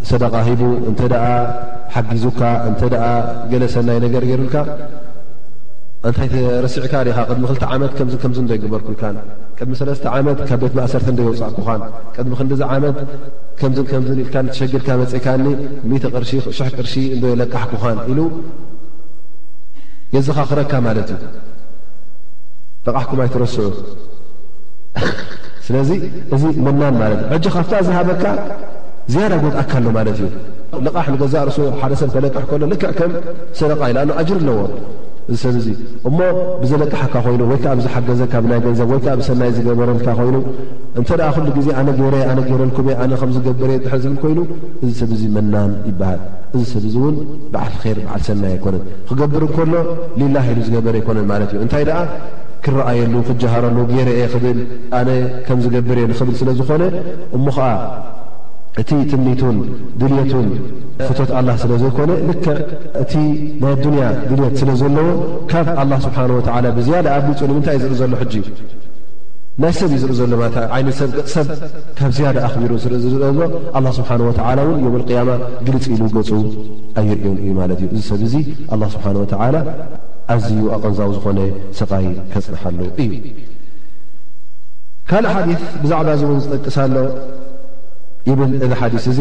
ሰደቃ 0.09 0.33
ሂቡ 0.47 0.61
እንተ 0.89 1.01
ኣ 1.25 1.29
ሓጊዙካ 1.93 2.41
እንተኣ 2.69 3.03
ገለ 3.51 3.63
ሰናይ 3.75 3.99
ነገር 4.05 4.23
ጌይሩልካ 4.29 4.57
እንታይ 6.07 6.29
ረሲዕካ 6.65 6.93
ኻ 7.15 7.19
ቅድሚ 7.29 7.43
ክልቲ 7.49 7.63
ዓመት 7.75 7.91
ከም 7.97 8.09
ከም 8.23 8.33
ዶይግበርኩ 8.49 8.87
ኢልካ 8.95 9.03
ቅድሚ 9.59 9.73
ሰለስተ 9.79 10.05
ዓመት 10.17 10.39
ካብ 10.49 10.59
ቤት 10.63 10.73
ማእሰርተ 10.79 11.07
እንዶ 11.13 11.19
ይውፃእኩኻን 11.27 11.81
ቀድሚ 12.15 12.33
ክ 12.39 12.43
ዲዛ 12.51 12.61
ዓመት 12.75 12.97
ከም 13.59 13.71
ከምዝ 13.91 14.11
ኢልካ 14.25 14.35
ተሸግድካ 14.51 14.89
መፅእካኒ 15.01 15.45
ሽ 16.29 16.59
ቅርሺ 16.77 16.93
እንዶየለቃሕኩኻን 17.15 17.99
ኢሉ 18.11 18.19
የዝኻ 20.15 20.37
ክረካ 20.51 20.71
ማለት 20.87 21.09
እዩ 21.17 21.23
ልቃሕኩም 22.87 23.19
ኣይትረስዑ 23.25 23.61
ስለዚ 25.67 25.89
እዚ 26.35 26.43
መናን 26.65 26.95
ማለት 27.01 27.19
እ 27.25 27.31
እጅ 27.37 27.45
ካብታ 27.55 27.73
ዝሃበካ 27.87 28.23
ዝያዳ 29.13 29.33
ጎጥኣካሎ 29.43 29.85
ማለት 29.97 30.15
እዩ 30.21 30.25
ልቓሕ 30.85 31.05
ንገዛ 31.13 31.35
ርስ 31.47 31.57
ሓደሰብ 31.81 32.09
ከለቅሕ 32.15 32.49
ሎ 32.61 32.65
ልክዕ 32.71 32.89
ከም 32.99 33.11
ሰደቃ 33.59 33.81
ኢ 33.91 34.05
ጅር 34.29 34.33
ኣለዎ 34.41 34.57
እዚ 35.31 35.37
ሰብዚ 35.43 35.67
እሞ 36.09 36.17
ብዘለቀሓካ 36.61 37.13
ኮይኑ 37.25 37.41
ወይከዓ 37.51 37.71
ብዝሓገዘካ 37.79 38.33
ብናይ 38.43 38.59
ገንዘብ 38.65 38.89
ወይዓ 38.93 39.13
ብሰናይ 39.19 39.49
ዝገበረልካ 39.55 40.07
ኮይኑ 40.19 40.35
እንተ 40.99 41.09
ሉ 41.45 41.55
ዜ 41.65 41.69
ኣነ 41.79 41.89
ገገረልኩ 42.49 42.77
ከዝገበረየ 43.21 43.77
ድር 43.85 43.95
ዝብል 44.03 44.17
ኮይኑ 44.23 44.39
እዚ 44.83 44.91
ሰብዙ 45.01 45.21
መናን 45.35 45.71
ይበሃል 45.89 46.21
እዚ 46.55 46.63
ሰብ 46.73 46.85
ዚ 46.93 46.95
እውን 47.01 47.15
በዓል 47.53 47.73
ር 47.95 47.97
በዓል 48.05 48.21
ሰናይ 48.29 48.51
ኣይኮነን 48.57 48.83
ክገብር 49.09 49.45
ከሎ 49.57 49.73
ሊላ 50.21 50.35
ኢሉ 50.51 50.59
ዝገበረ 50.67 50.95
ኣይኮነን 51.01 51.27
ማትእታይ 51.31 51.83
ክረኣየሉ 52.67 53.13
ክጀሃረሉ 53.27 53.77
ገይረ 53.89 54.09
የ 54.21 54.23
ክብል 54.33 54.57
ኣነ 54.99 55.09
ከም 55.47 55.59
ዝገበርየ 55.63 56.05
ንኽብል 56.11 56.35
ስለዝኾነ 56.41 56.83
እሞከዓ 57.37 57.67
እቲ 58.81 58.89
ትኒቱን 59.11 59.57
ድልቱን 59.99 60.47
ፍቶት 61.07 61.29
ኣላ 61.37 61.49
ስለ 61.61 61.71
ዘይኮነ 61.83 62.11
ልከ 62.27 62.45
እቲ 63.03 63.13
ናይ 63.61 63.71
ኣዱንያ 63.77 64.03
ድልት 64.29 64.55
ስለ 64.61 64.69
ዘለዎ 64.81 65.07
ካብ 65.51 65.67
ኣላ 65.81 65.91
ስብሓ 66.05 66.17
ወላ 66.37 66.65
ብዝያዳ 66.77 67.07
ኣ 67.17 67.23
ግልፂኡ 67.27 67.47
ንምንታይ 67.51 67.77
እዩ 67.79 67.85
ዝርኢ 67.87 67.97
ዘሎ 68.01 68.11
ሕጂ 68.23 68.35
ናይ 69.63 69.73
ሰብ 69.79 69.91
እዩ 69.97 69.99
ዝርኢ 70.03 70.15
ዘሎዓይሰብሰብ 70.19 71.47
ካብ 71.99 72.11
ዝያዳ 72.17 72.37
ኣኽቢሩ 72.47 72.71
ኢዝሎ 72.79 72.93
ስብሓን 73.99 74.21
ወላ 74.29 74.57
እውን 74.65 74.81
ዮም 74.87 74.95
ያማ 75.17 75.29
ግልፂ 75.69 75.85
ኢሉ 75.95 76.03
ገፁ 76.17 76.29
ኣይርእዮን 77.01 77.39
እዩ 77.45 77.49
ማለት 77.61 77.79
እዩ 77.85 77.89
እዚ 77.97 78.03
ሰብ 78.11 78.21
እዙ 78.27 78.35
ስብሓን 78.97 79.17
ወላ 79.23 79.55
ኣዝዩ 80.33 80.59
ኣغንዛ 80.75 80.99
ዝኾነ 81.15 81.39
ሰይ 81.77 82.07
ከፅሓሉ 82.31 82.79
እዩ 83.01 83.11
ካልእ 85.09 85.29
ሓ 85.33 85.35
ብዛዕባ 85.83 86.07
ዝጠቅሳሎ 86.43 86.95
ብ 88.39 88.39
እዚ 88.43 88.89
ዲ 88.93 89.09
እዚ 89.11 89.19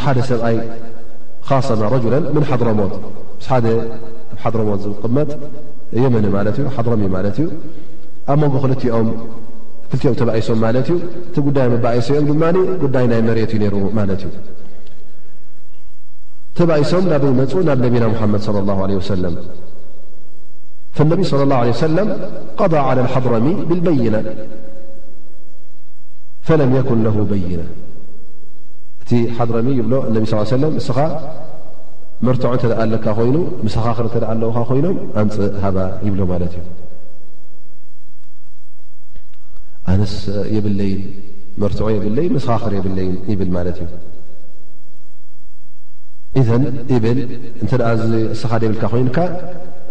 ሓደ 0.00 0.18
ሰብኣይ 0.30 0.56
ድሞት 2.10 2.60
ድሞት 4.56 4.82
ዝመጥ 5.04 5.30
የመኒ 6.02 6.26
ድሚ 7.02 7.16
ዩ 7.44 7.48
ኣብ 8.30 8.38
መን 8.54 8.74
ክልኦም 8.80 9.08
ክም 10.02 10.14
ተባኢሶም 10.18 10.58
ማለት 10.64 10.86
እዩ 10.92 10.96
እቲ 11.28 11.36
ጉዳይ 11.46 11.66
መእሶኦም 11.72 12.24
ድማ 12.28 12.44
ጉዳይ 12.82 13.04
ናይ 13.12 13.20
መርት 13.26 13.50
ዩ 13.56 13.68
ሩ 13.72 13.80
ማለት 13.98 14.22
እዩ 14.26 14.30
ተይሶም 16.58 17.04
ናበይመፁ 17.12 17.52
ናብ 17.68 17.78
ነቢና 17.84 18.04
ሓመድ 18.20 18.42
ص 18.46 18.48
ሰለ 19.10 19.24
ነቢ 21.10 21.22
ለ 21.32 21.48
ላه 21.52 21.62
ሰለም 21.84 22.08
ض 22.58 22.74
ሓضረሚ 23.14 23.46
ብበይና 23.70 24.16
ፈለም 26.46 26.70
የኩን 26.76 27.02
በይና 27.30 27.62
እቲ 29.02 29.10
ሓضረሚ 29.38 29.68
ይብሎ 29.80 29.94
ነቢ 30.14 30.22
ስ 30.32 30.48
ሰለ 30.54 30.64
እስኻ 30.80 30.98
መርትዖ 32.26 32.50
እተደ 32.58 32.72
ኣለካ 32.84 33.06
ኮይኑ 33.18 33.36
ሰኻክሪ 33.76 34.06
እተእ 34.10 34.24
ኣለውካ 34.32 34.58
ኮይኖም 34.70 34.96
ኣንፅእ 35.20 35.52
ሃባ 35.64 35.76
ይብሎ 36.06 36.20
ማለት 36.32 36.52
እዩ 36.60 36.66
ኣነስ 39.92 40.14
የብለይን 40.56 41.00
መርትዑ 41.62 41.86
የብለይ 41.94 42.26
መሰኻኽር 42.36 42.72
የብለይን 42.76 43.14
ይብል 43.32 43.48
ማለት 43.56 43.78
እዩ 43.84 43.88
ኢዘን 46.40 46.64
ብል 47.04 47.18
እንተ 47.62 47.72
እስኻደ 48.34 48.60
የብልካ 48.66 48.84
ኮይኑካ 48.92 49.18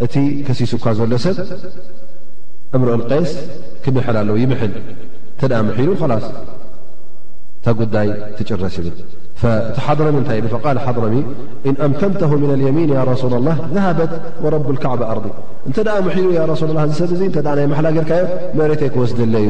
እቲ 0.05 0.15
ከሲሱኳ 0.47 0.85
ዘሎ 0.99 1.13
ሰብ 1.25 1.37
እምረኦን 2.77 3.01
ቀስ 3.11 3.31
ክምሐል 3.85 4.17
ኣለዉ 4.21 4.37
ይምሐል 4.43 4.73
እንተኣ 5.33 5.53
ምሒሉ 5.69 5.91
ላስ 6.13 6.27
እታ 7.59 7.67
ጉዳይ 7.81 8.09
ትጭረስ 8.37 8.75
ይብል 8.79 8.95
حضر 9.77 10.11
فال 10.63 10.79
حضرم 10.79 11.23
إن 11.65 11.75
أمتمته 11.85 12.35
من 12.35 12.53
اليمين 12.53 12.89
يا 12.89 13.03
رسول 13.03 13.33
الله 13.33 13.57
ذهبت 13.73 14.09
ورب 14.43 14.71
الكعب 14.71 15.01
أرض 15.01 15.21
نت 15.69 15.79
مح 15.89 16.15
ا 16.43 16.45
رسول 16.45 16.69
الله 16.69 16.85
ب 16.85 17.73
حل 17.73 17.97
ر 17.97 18.27
مرتكوس 18.57 19.11
لو 19.13 19.47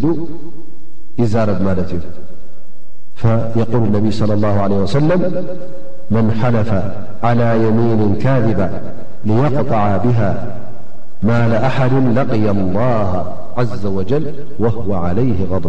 ب 0.05 0.25
يزرب 1.21 1.57
فيقول 3.21 3.83
النبي 3.89 4.11
صلى 4.19 4.33
الله 4.37 4.55
عليه 4.63 4.77
وسلم 4.85 5.19
من 6.15 6.25
حلف 6.41 6.69
على 7.27 7.47
يمين 7.65 7.99
كاذب 8.23 8.59
ليقطع 9.25 9.83
بها 10.05 10.31
مال 11.29 11.51
أحد 11.69 11.93
لقي 12.19 12.47
الله 12.57 13.05
جوه 13.61 14.97
عليه 14.97 15.33
بم 15.45 15.61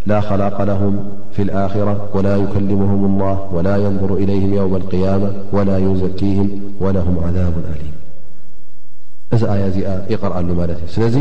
لا 0.06 0.20
خلق 0.20 0.62
لهم 0.62 0.98
فيالخرة 1.34 2.08
ولا 2.14 2.36
يكلمهم 2.36 3.04
الله 3.10 3.48
ولا 3.54 3.76
ينظر 3.76 4.14
إليهم 4.14 4.54
يومالقيام 4.54 5.32
ولا 5.52 5.78
يزكيهم 5.78 6.50
ولهعذابلي 6.80 7.88
እዚ 9.34 9.42
ኣያ 9.54 9.62
እዚኣ 9.70 9.86
ይቐርአሉ 10.12 10.48
ማለት 10.60 10.78
እዩ 10.84 10.88
ስለዚ 10.96 11.16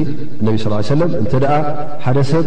ነቢ 0.45 0.53
ስ 0.63 0.65
ሰለም 0.93 1.11
እንተ 1.21 1.33
ደኣ 1.43 1.55
ሓደ 2.05 2.17
ሰብ 2.31 2.45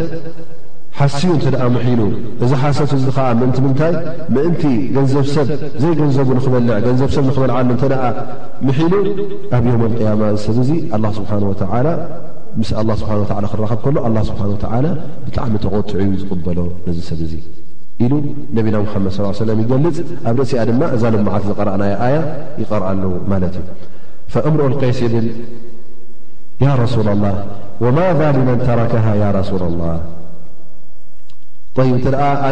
ሓስዩ 0.98 1.28
እንተደኣ 1.36 1.62
ምሒሉ 1.76 2.00
እዚ 2.44 2.50
ሓሰት 2.62 2.90
እዚ 2.98 3.04
ከዓ 3.16 3.26
ምእንቲ 3.40 3.58
ምንታይ 3.64 3.92
ምእንቲ 4.34 4.62
ገንዘብሰብ 4.96 5.48
ዘይገንዘቡ 5.82 6.28
ንኽበንዘብሰብ 6.38 7.24
ንክበልዓሉ 7.30 7.68
እተ 7.76 7.84
ምሒሉ 8.68 8.92
ኣብ 9.56 9.64
ዮም 9.72 9.82
ኣልቅያማ 9.88 10.22
እዚ 10.36 10.40
ሰብ 10.46 10.58
እዙ 10.64 10.70
ስብሓወ 11.18 11.50
ምስ 12.60 12.70
ላ 12.88 12.92
ስብሓ 13.00 13.10
ላ 13.44 13.48
ክራኸብ 13.52 13.80
ከሎ 13.84 13.96
ኣላ 14.08 14.16
ስብሓን 14.28 14.52
ወላ 14.74 14.86
ብጣዕሚ 15.24 15.54
ተቆፅዑ 15.64 16.04
ዝቕበሎ 16.20 16.58
ነዚ 16.86 16.98
ሰብ 17.08 17.18
እዙ 17.26 17.32
ኢሉ 18.04 18.12
ነቢና 18.58 18.76
ሙሓመድ 18.84 19.12
ስ 19.16 19.34
ሰለ 19.42 19.50
ይገልፅ 19.62 19.98
ኣብ 20.30 20.36
ርእሲኣ 20.42 20.62
ድማ 20.70 20.82
እዛ 20.98 21.02
ልመዓልቲ 21.16 21.44
ዝቐረአና 21.50 21.82
ኣያ 22.06 22.16
ይቐርአሉ 22.62 23.02
ማለት 23.32 23.54
እዩ 23.60 23.64
فامرؤ 24.32 24.66
القيس 24.72 24.98
بل 25.12 25.26
يا 26.66 26.74
رسول 26.84 27.06
الله 27.14 27.36
وماذا 27.84 28.26
لمن 28.38 28.56
تركها 28.70 29.12
يا 29.22 29.30
رسول 29.38 29.62
الله 29.70 29.96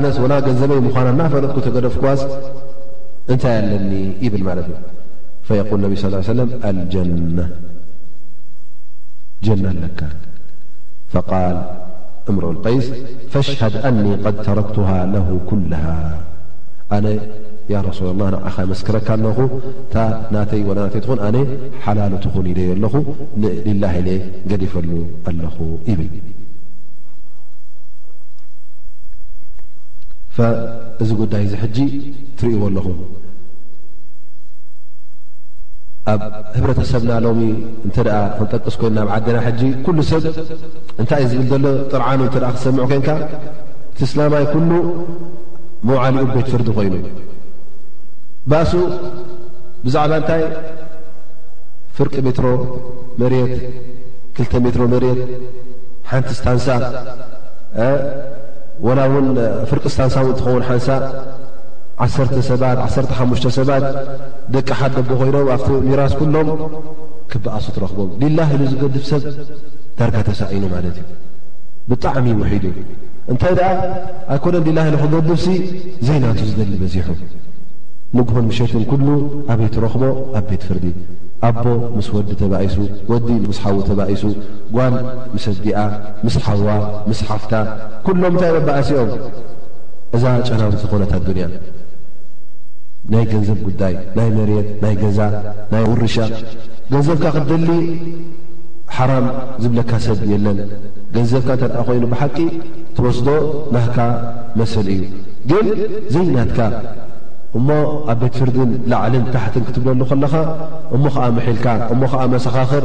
نس 0.04 0.16
ولا 0.24 0.36
نبي 0.44 0.90
ف 0.92 0.98
ت 3.42 3.44
نت 3.44 3.44
ن 3.70 3.94
ب 4.32 4.38
فيقول 5.48 5.78
ابي 5.86 5.96
صلى 6.02 6.16
اه 6.18 6.28
يه 6.94 7.02
سمان 9.44 9.88
فقال 11.12 11.56
امر 12.30 12.44
الي 12.52 12.76
فاشهد 13.32 13.74
أني 13.88 14.12
قد 14.24 14.34
تركتها 14.48 14.98
له 15.14 15.28
كلها 15.50 15.96
ሱላ 17.96 18.10
ላ 18.20 18.24
ናብኣኻ 18.32 18.56
መስክረካ 18.70 19.08
ነኹ 19.26 19.38
እታ 19.82 19.96
ናተይ 20.34 20.62
ወናተይ 20.68 21.00
ትኹን 21.04 21.20
ኣነ 21.26 21.36
ሓላሉ 21.84 22.12
ትኹን 22.24 22.44
ደየ 22.58 22.68
ኣለኹ 22.76 22.94
ንልላህ 23.42 23.92
ሌ 24.06 24.08
ገሊፈሉ 24.50 24.90
ኣለኹ 25.28 25.56
ይብል 25.90 26.10
እዚ 31.02 31.10
ጉዳይ 31.22 31.42
እዚ 31.46 31.54
ሕጂ 31.62 31.78
ትርእይዎ 32.38 32.60
ኣለኹ 32.68 32.86
ኣብ 36.12 36.20
ህብረተሰብና 36.56 37.10
ሎሚ 37.26 37.42
እተ 37.88 37.98
ክንጠቅስ 38.36 38.74
ኮይኑ 38.80 38.92
ናብ 38.98 39.08
ዓደና 39.16 39.38
ሕጂ 39.48 39.60
ኩሉ 39.84 39.98
ሰብ 40.12 40.24
እንታይ 41.00 41.22
እዩ 41.26 41.30
ዝብል 41.40 41.46
ዘሎ 41.52 41.66
ጥርዓኑ 41.92 42.20
እተ 42.28 42.36
ክሰምዑ 42.56 42.84
ኮንካ 42.92 43.08
እቲ 43.92 43.98
እስላማይ 44.08 44.44
ኩሉ 44.54 44.70
መውዓልኡ 45.88 46.24
ቤት 46.36 46.48
ፍርዲ 46.54 46.68
ኮይኑ 46.78 46.94
ባኣሱ 48.50 48.72
ብዛዕባ 49.84 50.12
እንታይ 50.20 50.42
ፍርቂ 51.96 52.14
ሜትሮ 52.26 52.46
መሬት 53.20 53.50
ክልተ 54.36 54.52
ሜትሮ 54.64 54.82
መሬት 54.94 55.18
ሓንቲ 56.10 56.28
ስታንሳ 56.38 56.66
ወላ 58.86 58.98
እውን 59.10 59.26
ፍርቂ 59.70 59.84
ስታንሳ 59.94 60.14
እውን 60.24 60.32
እትኸውን 60.34 60.62
ሓንሳ 60.68 60.88
ባሙሽ 63.10 63.40
ሰባት 63.58 63.84
ደቂ 64.54 64.68
ሓ 64.80 64.82
ደቦ 64.96 65.08
ኮይኖም 65.20 65.46
ኣብቲ 65.54 65.68
ሚራስ 65.88 66.12
ኩሎም 66.20 66.48
ክብኣሱ 67.30 67.66
ትረኽቦም 67.76 68.10
ሊላህ 68.22 68.48
ኢ 68.56 68.58
ዝገድፍ 68.72 69.04
ሰብ 69.10 69.22
ዳርጋ 69.98 70.16
ተሳዒኑ 70.28 70.64
ማለት 70.74 70.96
እዩ 71.02 71.08
ብጣዕሚ 71.90 72.26
ይውሒዱ 72.34 72.64
እንታይ 73.32 73.52
ደኣ 73.60 73.68
ኣይኮነን 74.34 74.62
ሊላሂ 74.68 74.86
ንክገድብሲ 74.94 75.46
ዘይናቱ 76.08 76.40
ዝደሊ 76.50 76.72
በዚሑ 76.82 77.08
ንጉሆን 78.18 78.44
ምሸትን 78.50 78.82
ኩሉ 78.90 79.06
ኣበይ 79.52 79.68
ትረኽቦ 79.74 80.02
ኣብ 80.38 80.44
ቤት 80.50 80.62
ፍርዲ 80.68 80.84
ኣቦ 81.48 81.64
ምስ 81.96 82.08
ወዲ 82.16 82.28
ተባኢሱ 82.40 82.76
ወዲ 83.12 83.28
ምስ 83.48 83.58
ሓው 83.64 83.78
ተባኢሱ 83.88 84.22
ጓል 84.76 84.94
ምስ 85.34 85.44
ዲኣ 85.64 85.78
ምስ 86.26 86.36
ሓዋ 86.44 86.66
ምስ 87.08 87.20
ሓፍታ 87.30 87.52
ኩሎም 88.06 88.24
እንታይ 88.30 88.52
ኣባእሲኦም 88.60 89.10
እዛ 90.16 90.24
ጨናዊዝ 90.48 90.84
ኾነታት 90.92 91.22
ዱንያ 91.28 91.46
ናይ 93.12 93.24
ገንዘብ 93.32 93.58
ጉዳይ 93.68 93.94
ናይ 94.18 94.28
መርት 94.36 94.68
ናይ 94.84 94.94
ገዛ 95.02 95.18
ናይ 95.72 95.84
ውርሻ 95.92 96.16
ገንዘብካ 96.92 97.24
ክትደሊ 97.36 97.70
ሓራም 98.96 99.26
ዝብለካ 99.62 99.92
ሰቢ 100.06 100.22
የለን 100.32 100.58
ገንዘብካ 101.14 101.48
እንተደኣ 101.56 101.80
ኮይኑ 101.88 102.04
ብሓቂ 102.12 102.36
ትወስዶ 102.96 103.28
ናካ 103.76 103.98
መስል 104.60 104.86
እዩ 104.96 105.02
ግን 105.50 105.66
ዘይናትካ 106.14 106.58
እሞ 107.58 107.68
ኣብ 108.12 108.16
ቤት 108.20 108.34
ፍርድን 108.38 108.70
ላዕልን 108.90 109.24
ታሕትን 109.34 109.64
ክትብለሉ 109.66 110.00
ከለኻ 110.10 110.34
እሞ 110.94 111.04
ኸዓ 111.14 111.26
መሒልካ 111.36 111.66
እሞ 111.92 112.02
ኸዓ 112.12 112.22
መሰኻኽር 112.32 112.84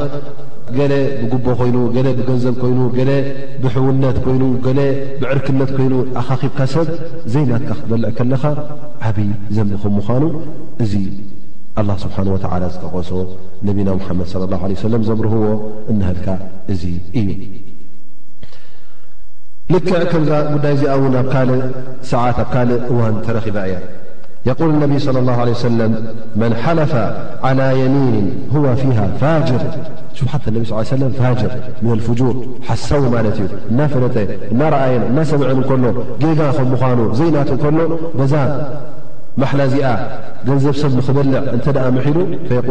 ገለ 0.77 0.93
ብጉቦ 1.21 1.45
ኮይኑ 1.59 1.77
ገ 1.95 2.03
ብገንዘብ 2.17 2.55
ኮይኑ 2.63 2.79
ገ 2.97 3.07
ብሕውነት 3.63 4.17
ኮይኑ 4.25 4.43
ገ 4.65 4.69
ብዕርክነት 5.21 5.69
ኮይኑ 5.77 5.93
ኣኻኺብካ 6.21 6.59
ሰብ 6.73 6.87
ዘይናትካ 7.35 7.69
ክትበልዕ 7.79 8.09
ከለኻ 8.17 8.43
ዓብይ 9.09 9.29
ዘንቢኹም 9.55 9.93
ምዃኑ 9.99 10.23
እዚ 10.83 10.93
ኣላ 11.81 11.89
ስብሓን 12.03 12.27
ወዓላ 12.35 12.63
ዝጠቐሶ 12.73 13.11
ነቢና 13.69 13.89
ሙሓመድ 13.99 14.27
ለ 14.41 14.45
ላ 14.53 14.61
ለ 14.71 14.77
ሰለም 14.85 15.01
ዘብርህዎ 15.09 15.43
እናህልካ 15.93 16.27
እዙ 16.73 16.83
እዩ 17.21 17.27
ልክዕ 19.73 19.95
ከምዛ 20.11 20.29
ጉዳይ 20.53 20.73
እዚኣ 20.77 20.93
እውን 20.99 21.15
ኣብ 21.21 21.27
ካልእ 21.33 21.61
ሰዓት 22.11 22.37
ኣብ 22.43 22.47
ካል 22.53 22.69
እዋን 22.91 23.15
ተረኺባ 23.25 23.57
እያ 23.69 23.75
የقል 24.47 24.69
اነቢ 24.75 24.93
صى 25.05 25.09
اله 25.23 25.35
ع 25.43 25.45
من 26.41 26.51
ሓለፈ 26.63 26.93
على 27.47 27.65
የሚيን 27.83 28.27
هو 28.55 28.63
ه 28.97 28.99
ፋጅር 29.21 29.61
شሓة 30.17 30.45
صل 30.91 31.01
ፋጅር 31.21 31.51
ፍجር 32.07 32.35
ሓሳቡ 32.67 33.03
ማለት 33.15 33.35
እዩ 33.43 33.47
እናፈለጠ 33.71 34.15
እና 34.53 34.61
ረአየን 34.73 35.03
እናሰምዐ 35.09 35.49
እከሎ 35.63 35.83
ጌጋ 36.21 36.39
ከ 36.57 36.59
ምዃኑ 36.71 36.99
ዘይናት 37.19 37.49
ከሎ 37.63 37.77
ዛ 38.31 38.35
ማحላእዚኣ 39.41 39.87
ገንዘብ 40.47 40.75
ሰብ 40.81 40.91
ንኽበልዕ 40.99 41.35
እተ 41.55 41.67
መሒሉ 41.97 42.17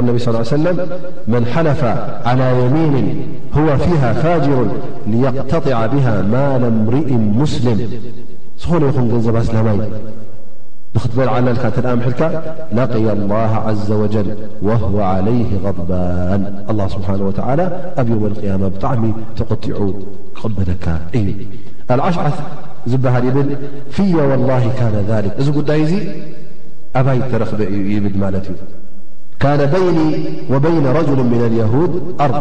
ል 0.06 0.08
ቢ 0.14 0.16
صى 0.24 0.28
ا 0.42 0.44
س 0.50 0.54
መن 1.32 1.42
ሓለፈ 1.52 1.82
على 2.28 2.46
يሚيን 2.62 3.06
هو 3.56 3.68
فيه 3.84 4.02
ፋاجሩ 4.22 4.54
ليقተطع 5.12 5.78
به 5.92 6.06
ማل 6.34 6.62
ርኢ 6.94 7.10
مስልም 7.40 7.78
ዝኾነ 8.60 8.82
ይኹን 8.90 9.06
ገንዘባስላማይ 9.12 9.78
تلع 11.06 11.38
لقي 12.80 13.06
الله 13.18 13.52
عز 13.68 13.90
وجل 13.92 14.30
وهو 14.62 15.00
عليه 15.02 15.46
غضبا 15.64 16.66
الله 16.70 16.88
سبحانه 16.96 17.22
وعلى 17.38 17.62
ኣብ 18.00 18.08
يوم 18.10 18.24
القيام 18.32 18.60
بጣعሚ 18.72 19.02
تقطع 19.40 19.76
قبدك 20.40 20.86
الዓشع 21.94 22.22
زبل 22.92 23.14
يبل 23.28 23.48
في 23.96 24.04
والله 24.30 24.62
كان 24.80 24.94
ذلك 25.10 25.32
ዚ 25.46 25.48
ي 25.82 26.00
أبي 27.00 27.16
ترب 27.32 27.52
بل 27.60 28.40
كان 29.44 29.60
بيني 29.76 30.10
وبين 30.52 30.84
رجل 30.98 31.18
من 31.32 31.40
اليهود 31.50 31.92
أر 32.24 32.32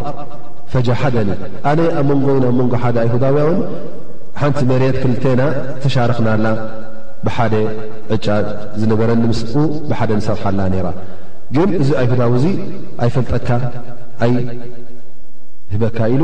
فجحدني 0.72 1.36
أن 1.70 1.78
يهدو 1.86 2.36
ن 2.44 2.46
مرت 4.70 4.96
كل 5.24 5.40
تشارخن 5.84 6.28
ብሓደ 7.28 7.54
ዕጫ 8.16 8.28
ዝነበረኒ 8.82 9.22
ምስ 9.32 9.40
ብሓደ 9.90 10.10
ንሰብሓላ 10.20 10.60
ነራ 10.74 10.88
ግን 11.56 11.70
እዚ 11.82 11.90
ኣይሁዳዊ 12.02 12.32
እዙ 12.40 12.46
ኣይፈልጠካ 13.06 13.50
ኣይህበካ 14.26 16.00
ኢሉ 16.16 16.24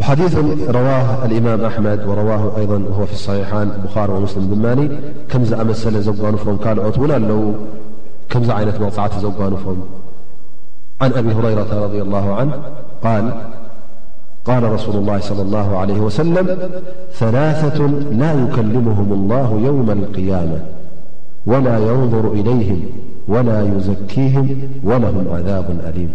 وحديث 0.00 0.34
رواه 0.70 1.24
الإمام 1.26 1.60
أحمد 1.64 2.04
وراههو 2.08 3.06
فيالصحيحانابخاريومسلماذمان 3.06 4.98
كمزمسل 5.30 6.14
وانفرم 6.24 6.56
قالتن 6.64 7.54
كمزنت 8.30 8.80
مع 8.98 9.08
زوجانفرم 9.24 9.80
عن 11.02 11.10
أبي 11.20 11.30
هريرة 11.38 11.70
رض 11.84 11.94
الله 12.06 12.26
عنهقال 12.38 14.62
رسول 14.76 14.96
الله 14.96 15.18
صلى 15.20 15.42
الله 15.42 15.76
عليه 15.78 15.98
وسلم 16.00 16.46
ثلاثة 17.22 17.78
لا 18.22 18.30
يكلمهم 18.42 19.08
الله 19.12 19.48
يوم 19.68 19.88
القيامة 19.90 20.58
ولا 21.46 21.78
ينظر 21.78 22.32
إليهم 22.32 22.80
ولا 23.28 23.62
يزكيهم 23.62 24.62
ولهم 24.84 25.24
عذاب 25.34 25.70
أليم 25.88 26.14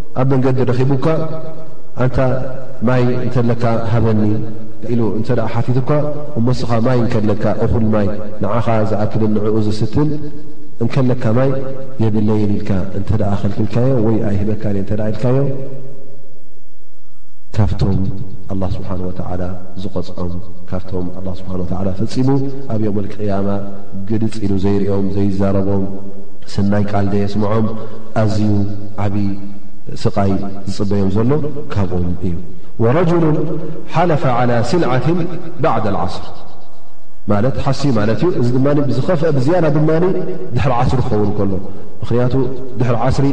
ኣብ 0.19 0.27
መንገዲ 0.33 0.57
ረኪቡካ 0.69 1.07
ኣንታ 2.03 2.17
ማይ 2.87 3.03
እንተለካ 3.25 3.63
ሃበኒ 3.91 4.21
ኢሉ 4.93 5.01
እንተ 5.17 5.29
ደ 5.39 5.41
ሓቲት 5.53 5.77
ካ 5.89 5.97
እመስኻ 6.39 6.69
ማይ 6.87 6.99
እከለካ 7.05 7.43
እኹል 7.65 7.85
ማይ 7.93 8.07
ንዓኻ 8.43 8.67
ዝኣክልን 8.89 9.31
ንዕኡ 9.35 9.55
ዝስትን 9.67 10.09
እንከለካ 10.83 11.23
ማይ 11.37 11.49
የብለየ 12.03 12.41
ኢልካ 12.55 12.69
እንተደ 12.99 13.21
ኸልክልካዮ 13.41 13.91
ወይ 14.07 14.17
ኣይ 14.29 14.35
ህበካ 14.41 14.63
እተ 14.83 14.91
ኢልካዮ 15.11 15.37
ካብቶም 17.55 17.97
ኣላ 18.51 18.63
ስብሓን 18.75 18.99
ወላ 19.07 19.43
ዝቆፅኦም 19.83 20.33
ካብቶም 20.69 21.07
ላ 21.27 21.31
ስብሓ 21.39 21.51
ወላ 21.81 21.91
ፈፂሙ 22.01 22.29
ኣብኦ 22.73 22.91
መልቅያማ 22.97 23.47
ግልፅ 24.09 24.35
ኢሉ 24.45 24.53
ዘይርኦም 24.65 25.07
ዘይዛረቦም 25.15 25.83
ስናይ 26.53 26.83
ቃል 26.91 27.05
ደ 27.13 27.15
የስምዖም 27.23 27.67
ኣዝዩ 28.21 28.51
ዓብዪ 29.05 29.17
ስይ 30.03 30.31
ዝፅበዮም 30.73 31.09
ዘሎ 31.15 31.31
ካብኦም 31.73 32.13
እዩ 32.27 32.35
ረሉ 32.97 33.13
ሓለፈ 33.93 34.23
ላى 34.49 34.57
ስልዓት 34.71 35.05
ባዕዳ 35.63 35.85
ዓስር 36.03 36.23
ማለት 37.31 37.55
ሓሲ 37.65 37.81
ማለት 37.97 38.21
እዩ 38.27 38.29
እዚ 38.41 38.49
ድ 38.77 38.77
ብዝኸፍአ 38.87 39.29
ብዝያና 39.37 39.65
ድማ 39.75 39.89
ድሕሪ 40.55 40.71
ዓስሪ 40.81 40.99
ክኸውን 41.07 41.31
ከሎ 41.39 41.51
ምክንያቱ 42.03 42.33
ድሕሪ 42.79 42.95
ዓስሪ 43.07 43.25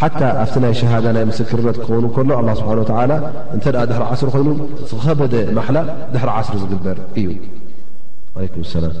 ሓታ 0.00 0.20
ኣብቲ 0.44 0.54
ናይ 0.64 0.74
ሸሃዳ 0.80 1.06
ናይ 1.18 1.24
ምስክርነት 1.32 1.76
ክኸውን 1.84 2.06
ከሎ 2.16 2.30
ኣ 2.40 2.56
ስብሓን 2.62 3.12
እንተ 3.56 3.64
ድሕሪ 3.92 4.02
ዓስሪ 4.14 4.28
ኮይኑ 4.36 4.48
ዝኸበደ 4.92 5.34
ማሓላ 5.60 5.78
ድሕሪ 6.14 6.30
ዓስሪ 6.40 6.54
ዝግበር 6.64 6.98
እዩ 7.20 7.28
ለይኩም 8.40 8.64
ሰላም 8.74 8.94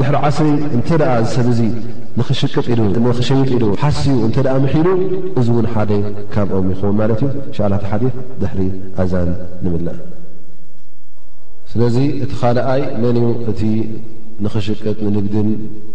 ድሕሪ 0.00 0.16
ዓስሪ 0.28 0.48
እተ 0.78 0.90
ሰብ 1.34 1.46
ሸጥ 2.40 2.54
ሉ 2.80 3.72
ሓ 3.82 3.90
እ 4.06 4.56
ምሒሉ 4.64 4.88
እዚ 5.40 5.46
ውን 5.56 5.66
ሓደ 5.74 5.90
ካብኦም 6.32 6.66
ይኸውን 6.72 6.94
ማለት 7.00 7.20
እዩ 7.26 7.30
ሻላት 7.56 7.84
ሓ 7.90 7.98
ድሕሪ 8.42 8.60
ኣዛን 9.04 9.30
ንምአ 9.64 9.94
ስለዚ 11.70 11.96
እቲ 12.24 12.32
ኻኣይ 12.40 12.82
መን 13.02 13.16
እቲ 13.50 13.60
ንኽሽቅጥ 14.44 14.98
ንንግድን 15.14 15.48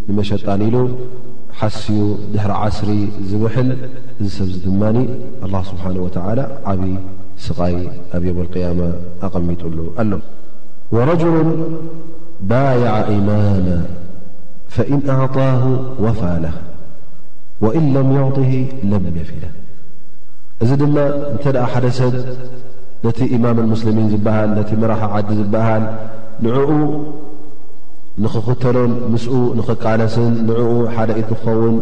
ንመሸጣን 0.08 0.62
ኢሉ 0.68 0.78
ሓስዩ 1.60 2.00
ድሕሪ 2.34 2.52
ዓስሪ 2.66 2.90
ዝብሐል 3.30 3.70
እዚ 4.22 4.28
ሰብ 4.38 4.50
ድማ 4.64 4.82
ስብሓ 5.72 5.84
ዓብ 6.72 6.84
ስቓይ 7.46 7.76
ኣብ 8.16 8.24
የበ 8.30 8.40
ያማ 8.64 8.82
ኣቐሚጡሉ 9.26 9.78
ኣሎ 10.04 10.12
ባع 12.48 12.72
ኢማና 13.18 13.68
ፈإን 14.76 15.00
ኣعطه 15.14 15.62
ወፋ 16.04 16.22
ለه 16.44 16.54
وእን 17.64 17.86
ለም 17.96 18.08
يعط 18.18 18.38
ለም 18.90 19.04
يፊለ 19.22 19.44
እዚ 20.64 20.72
ድማ 20.82 20.96
እንተ 21.34 21.44
ሓደ 21.72 21.86
ሰብ 22.00 22.14
ነቲ 23.06 23.20
ኢማም 23.36 23.58
ሙስሊሚን 23.74 24.08
ዝበሃል 24.14 24.50
ነቲ 24.58 24.70
ምራሓ 24.82 25.02
ዓዲ 25.16 25.30
ዝበሃል 25.40 25.84
ንዕኡ 26.46 26.70
ንኽኽተሎን 28.24 28.92
ምስኡ 29.14 29.34
ንኽቃለስን 29.58 30.32
ንኡ 30.48 30.60
ሓደ 30.96 31.10
ኢት 31.22 31.30
ዝኸውን 31.34 31.76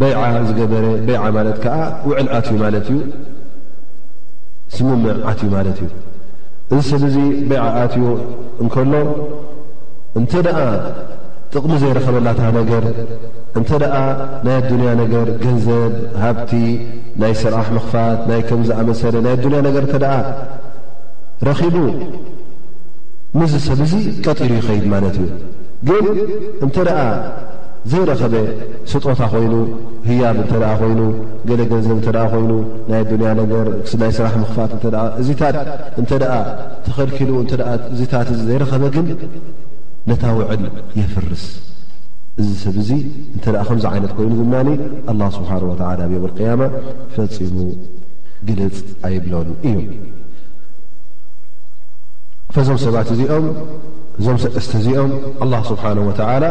በዓ 0.00 0.20
ዝገበረ 0.48 0.84
በዓ 1.06 1.22
ማለት 1.36 1.56
ከዓ 1.64 1.76
ውዕል 2.08 2.28
ዓትእዩ 2.36 2.56
ማለት 2.64 2.86
እዩ 2.92 2.98
ስምምዕ 4.74 5.14
ዓትዩ 5.30 5.46
ማለት 5.56 5.78
እዩ 5.84 5.88
እዚ 6.74 6.80
ሰብ 6.88 7.02
ዚ 7.14 7.18
ብይዕኣትእዩ 7.50 8.04
እንከሎ 8.62 8.92
እንተ 10.18 10.32
ደኣ 10.46 10.58
ጥቕሚ 11.52 11.72
ዘይረከበላታ 11.82 12.40
ነገር 12.58 12.84
እንተ 13.58 13.70
ደኣ 13.82 13.94
ናይ 14.46 14.54
ኣዱንያ 14.60 14.90
ነገር 15.02 15.26
ገንዘብ 15.44 15.92
ሃብቲ 16.22 16.50
ናይ 17.22 17.32
ስርዓሕ 17.42 17.66
መኽፋት 17.76 18.20
ናይ 18.30 18.40
ከምዝኣመሰለ 18.48 19.14
ናይ 19.26 19.34
ኣዱንያ 19.38 19.60
ነገር 19.68 19.84
ተደ 19.92 20.04
ረኺቡ 21.48 21.74
ምዝ 23.38 23.52
ሰብ 23.66 23.80
ዙ 23.92 23.94
ቀጢሩ 24.26 24.50
ይኸይድ 24.60 24.86
ማለት 24.94 25.16
እዩ 25.24 25.28
ግን 26.04 26.22
እንተ 26.64 26.76
ዘይረኸበ 27.90 28.34
ስጦታ 28.90 29.20
ኮይኑ 29.32 29.52
ህያብ 30.08 30.36
እተ 30.42 30.52
ኮይኑ 30.80 31.00
ገለገዘብ 31.48 31.96
እተ 32.02 32.08
ኮይኑ 32.32 32.50
ናይ 32.90 33.02
ዱንያ 33.10 33.28
ነገር 33.40 33.66
ናይ 34.00 34.10
ስራሕ 34.18 34.34
ምኽፋት 34.42 34.72
እ 34.76 34.90
እዚታት 35.20 35.56
እንተ 36.00 36.10
ተኸልኪሉ 36.86 37.30
እዚታት 37.94 38.28
ዘይረኸበ 38.48 38.82
ግን 38.96 39.06
ነታ 40.10 40.24
ውዕል 40.38 40.62
የፍርስ 40.98 41.44
እዚ 42.40 42.48
ሰብ 42.64 42.76
እዙ 42.82 42.90
እተ 43.38 43.44
ከምዚ 43.68 43.84
ዓይነት 43.92 44.12
ኮይኑ 44.20 44.32
ድማ 45.10 45.22
ስብሓ 45.38 45.50
ላ 45.64 46.00
ዮብ 46.16 46.24
ቅያማ 46.36 46.60
ፈፂሙ 47.16 47.58
ግልፅ 48.48 48.76
ኣይብሎን 49.08 49.48
እዩ 49.70 49.76
ዞም 52.68 52.78
ሰባት 52.84 53.08
እዚኦም 53.14 53.44
እዞም 54.20 54.38
ሰእስተ 54.44 54.72
እዚኦም 54.80 55.10
ስብሓ 55.72 55.84
ላ 56.44 56.46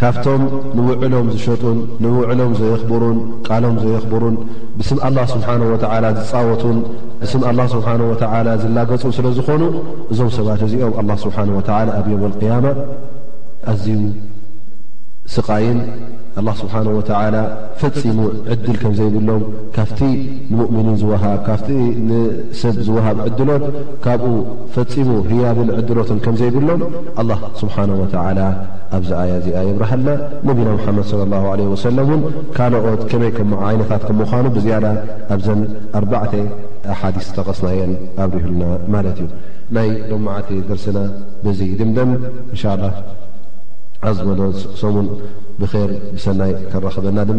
ካብቶም 0.00 0.42
ንውዕሎም 0.76 1.26
ዝሸጡን 1.34 1.78
ንውዕሎም 2.04 2.52
ዘየኽብሩን 2.60 3.18
ቃሎም 3.48 3.74
ዘየኽብሩን 3.82 4.36
ብስም 4.78 4.98
ኣላ 5.08 5.18
ስብሓነ 5.34 5.62
ወተዓላ 5.72 6.04
ዝፃወቱን 6.18 6.78
ብስም 7.22 7.42
ኣላ 7.50 7.60
ስብሓን 7.74 8.00
ወተዓላ 8.10 8.48
ዝላገፁ 8.64 9.02
ስለ 9.18 9.26
ዝኾኑ 9.38 9.62
እዞም 10.12 10.30
ሰባት 10.36 10.62
እዚኦም 10.68 10.94
ኣላ 11.02 11.10
ስብሓን 11.24 11.50
ወተዓላ 11.58 11.88
ኣብ 12.00 12.06
ዮም 12.14 12.22
ኣልቅያማ 12.30 12.66
ኣዝዩ 13.72 13.98
ስቃይን 15.32 15.78
ኣላ 16.40 16.48
ስብሓን 16.60 16.86
ወተላ 16.96 17.36
ፈፂሙ 17.80 18.16
ዕድል 18.52 18.74
ከም 18.82 18.92
ዘይብሎም 18.98 19.42
ካፍቲ 19.76 20.00
ንሙእምኒን 20.52 20.96
ዝወሃብ 21.02 21.38
ካፍቲ 21.48 21.68
ንስብ 22.08 22.74
ዝወሃብ 22.86 23.18
ዕድሎት 23.28 23.64
ካብኡ 24.04 24.26
ፈፂሙ 24.74 25.08
ህያብን 25.30 25.70
ዕድሎትን 25.78 26.18
ከም 26.24 26.36
ዘይብሎም 26.40 26.82
ኣላ 27.22 27.30
ስብሓን 27.60 27.92
ወላ 28.00 28.40
ኣብዛ 28.98 29.10
ኣያ 29.22 29.32
እዚኣ 29.40 29.56
ይብርሃልና 29.68 30.08
ነቢና 30.50 30.68
ምሓመድ 30.78 31.06
ለ 31.20 31.30
ላ 31.32 31.54
ለ 31.60 31.70
ወሰለም 31.72 32.04
እውን 32.10 32.20
ካልኦት 32.58 33.02
ከመይ 33.12 33.32
ከ 33.38 33.48
ዓይነታት 33.70 34.02
ከ 34.10 34.18
ምኳኑ 34.20 34.44
ብዝያዳ 34.58 34.86
ኣብዘን 35.36 35.62
ኣርባዕተ 36.00 36.34
ኣሓዲስ 36.94 37.28
ተቐስና 37.38 37.70
የን 37.80 37.92
ኣብሪይህሉና 38.24 38.64
ማለት 38.96 39.18
እዩ 39.24 39.28
ናይ 39.78 39.90
ሎማዓተ 40.12 40.48
ደርስና 40.70 40.98
ብዙ 41.46 41.60
ድምድም 41.82 42.12
እንሻ 42.54 42.64
ላ 42.82 42.94
ብ 45.60 45.62
ሰናይ 46.24 46.52
ክበና 46.72 47.18
ድ 47.28 47.30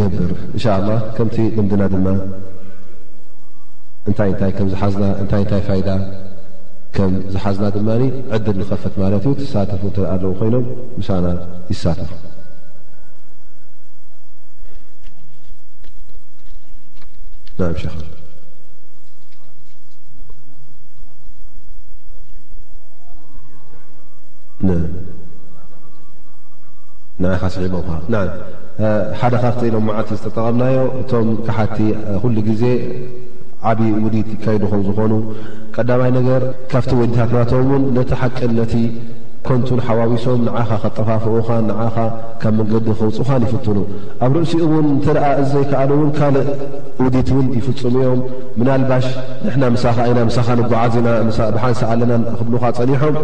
ገብር 0.00 0.30
ም 1.58 1.60
ምና 1.70 1.82
ዝሓዝና 7.32 7.64
ል 7.74 7.76
ፈ 8.68 8.70
ማ 8.94 8.96
ይኖ 17.82 18.00
ንይ 24.68 24.76
ካ 27.42 27.46
ስዒቦ 27.54 27.74
ሓደ 29.18 29.32
ካብቲ 29.42 29.62
ኢሎም 29.68 29.84
ማዓት 29.88 30.06
ዝተጠቐምናዮ 30.18 30.76
እቶም 31.00 31.26
ካሓቲ 31.46 31.78
ኩሉ 32.22 32.36
ግዜ 32.48 32.64
ዓብዪ 33.70 33.88
ውዲት 34.04 34.28
ካይዱኹም 34.42 34.80
ዝኾኑ 34.86 35.12
ቀዳማይ 35.74 36.10
ነገር 36.18 36.42
ካብቲ 36.70 36.90
ወዲታትናቶም 37.00 37.66
ውን 37.72 37.82
ነቲ 37.96 38.10
ሓቀ 38.20 38.38
ነቲ 38.60 38.72
ኮንቱን 39.46 39.80
ሓዋዊሶም 39.86 40.40
ንዓኻ 40.46 40.68
ከጠፋፍኡካን 40.82 41.62
ንዓኻ 41.70 41.96
ካብ 42.42 42.52
መንገዲ 42.58 42.86
ከውፅኻን 42.98 43.42
ይፍትኑ 43.46 43.78
ኣብ 44.24 44.32
ርእሲኡ 44.38 44.60
እውን 44.66 44.86
እንተደኣ 44.94 45.28
እዘይከኣሉ 45.42 45.90
እውን 45.96 46.10
ካልእ 46.18 46.48
ውዲት 47.04 47.28
እውን 47.34 47.46
ይፍፁሙ 47.58 47.92
እዮም 48.02 48.20
ምናልባሽ 48.60 49.06
ንሕና 49.44 49.64
ሳኻ 49.84 49.98
ና 50.18 50.26
ሳኻ 50.36 50.48
ንጓዓብሓንሳ 50.60 51.80
ኣለና 51.92 52.14
ክብልካ 52.40 52.64
ፀኒሖም 52.78 53.16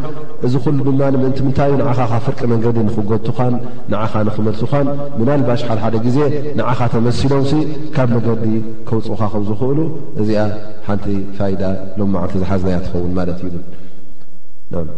እዚ 0.46 0.54
ኩሉ 0.66 0.78
ድማ 0.88 1.02
ምእንቲ 1.22 1.38
ምንታይእ 1.46 1.76
ንኻ 1.82 1.98
ካብ 2.12 2.22
ፍርቂ 2.26 2.40
መንገዲ 2.52 2.76
ንኽገድትካን 2.88 3.54
ንዓኻ 3.94 4.12
ንኽመልሱኻን 4.28 4.86
ምናልባሽ 5.20 5.62
ሓድሓደ 5.70 5.96
ግዜ 6.06 6.18
ንዓኻ 6.60 6.80
ተመሲሎም 6.96 7.48
ካብ 7.96 8.08
መንገዲ 8.16 8.46
ከውፅካ 8.88 9.20
ከም 9.34 9.44
ዝኽእሉ 9.50 9.78
እዚኣ 10.22 10.42
ሓንቲ 10.88 11.06
ፋይዳ 11.38 11.62
ሎምዓልቲ 12.00 12.34
ዝሓዝናእያ 12.42 12.80
ትኸውን 12.86 13.12
ማለት 13.20 13.38
እዩብን 13.48 14.88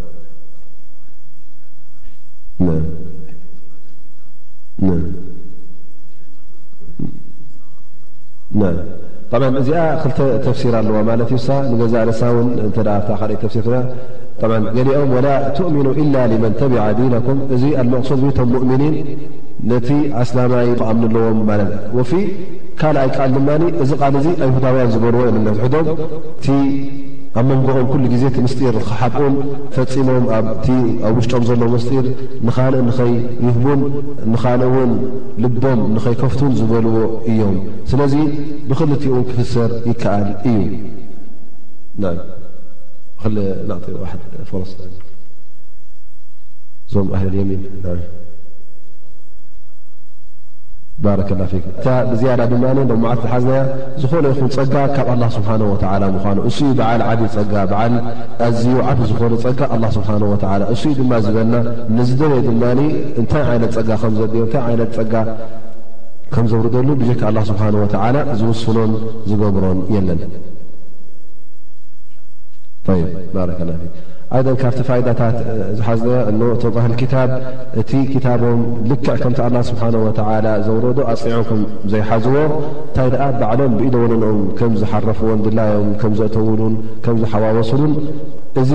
እዚ 9.61 9.71
ተሲ 10.45 10.61
ኣለ 10.81 10.91
ዩ 14.85 14.89
ኦም 15.01 15.79
እሚ 16.03 16.57
ም 16.59 17.47
እዚ 17.57 17.69
ሱ 18.07 18.45
ም 18.45 18.45
ؤኒ 18.45 18.81
ኣ 20.83 20.97
ዎም 21.29 21.39
ካይ 22.81 22.93
ል 22.97 23.11
ድ 23.73 23.85
ዚ 23.89 23.95
ኣዳው 24.05 24.77
ዝልዎ 24.93 25.27
ዶ 25.73 25.97
ኣብ 27.39 27.45
መንጎኦም 27.51 27.85
ኩሉ 27.91 28.03
ግዜ 28.13 28.23
ቲ 28.35 28.39
ምስጢር 28.45 28.77
ክሓብኡን 28.87 29.35
ፈፂሞም 29.75 30.25
ኣብ 30.37 30.47
ውሽጦም 31.17 31.43
ዘሎ 31.49 31.61
ምስጢር 31.75 32.07
ንካልእ 32.47 32.81
ንኸይይህቡን 32.89 33.81
ንካልእ 34.33 34.71
ውን 34.75 34.93
ልቦም 35.43 35.81
ንኸይከፍቱን 35.97 36.53
ዝበልዎ 36.61 36.97
እዮም 37.33 37.55
ስለዚ 37.93 38.15
ብክል 38.71 38.91
እትኡ 38.97 39.15
ክፍሰር 39.29 39.71
ይከኣል 39.91 40.27
እዩ 40.53 40.59
ዋ 44.03 44.05
ፈ 44.51 44.65
እዞም 46.89 47.07
ባህ 47.13 47.23
የ 47.39 48.27
ባረከላ 51.05 51.43
ብዝያዳ 52.09 52.41
ድማ 52.51 52.65
ማዓት 53.03 53.23
ሓዝና 53.33 53.55
ዝኾነ 54.01 54.25
ይኹን 54.33 54.51
ፀጋ 54.57 54.75
ካብ 54.97 55.09
ኣላ 55.15 55.23
ስብሓ 55.37 55.49
ወላ 55.71 56.03
ምኳኑ 56.17 56.37
እ 56.49 56.69
በዓል 56.79 57.03
ዓብ 57.11 57.21
ፀጋ 57.37 57.55
በዓል 57.71 57.95
ኣዝዩ 58.47 58.75
ዓብ 58.91 58.99
ዝኾነ 59.11 59.33
ፀጋ 59.45 59.61
ስብሓ 59.97 60.09
ወላ 60.33 60.53
እ 60.75 60.93
ድማ 60.99 61.13
ዝበልና 61.25 61.55
ንዝደበይ 61.97 62.43
ድማ 62.49 62.63
እንታይ 63.23 63.45
ዓይነት 63.55 63.73
ፀጋ 63.79 63.91
ከዘዮእታይ 64.05 64.69
ይነት 64.75 64.93
ፀጋ 64.99 65.15
ከምዘውርጠሉ 66.35 66.89
ብካ 67.01 67.23
ላ 67.39 67.43
ስብሓ 67.51 67.63
ወላ 67.83 68.17
ዝውስኖን 68.41 68.93
ዝገብሮን 69.31 69.81
የለን 69.97 70.21
ባረከ 73.35 73.59
ኣደን 74.39 74.57
ካብቲ 74.61 74.81
ፋይዳታት 74.89 75.37
ዝሓዝኒ 75.79 76.11
እ 76.49 76.59
ተባህል 76.65 76.93
ክታብ 77.01 77.31
እቲ 77.81 77.91
ክታቦም 78.13 78.61
ልክዕ 78.91 79.15
ከምቲ 79.23 79.41
ኣላ 79.47 79.57
ስብሓን 79.71 79.95
ወተዓላ 80.05 80.47
ዘውረዶ 80.67 80.99
ኣፅዖም 81.13 81.43
ከም 81.49 81.61
ዘይሓዝዎ 81.93 82.37
እንታይ 82.47 83.09
ደኣ 83.15 83.25
ባዕሎም 83.41 83.75
ብኢደወለኖኦም 83.79 84.41
ከም 84.61 84.73
ዝሓረፍዎን 84.83 85.43
ድላዮም 85.47 85.89
ከም 86.03 86.13
ዘእተውሉን 86.21 86.77
ከምዝሓዋወስሉን 87.07 87.93
እዚ 88.63 88.71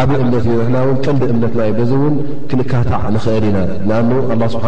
ዓብ 0.00 0.10
እምነት 0.22 0.44
እዩርሕና 0.50 0.76
ውን 0.86 0.96
ቀንዲ 1.04 1.22
እምነትናዩ 1.32 1.70
በዚ 1.76 1.90
እውን 1.98 2.14
ክልካታዕ 2.50 3.02
ንክእል 3.14 3.44
ኢና 3.48 3.58
ንኣ 3.88 4.32
ላ 4.40 4.48
ስብሓ 4.54 4.64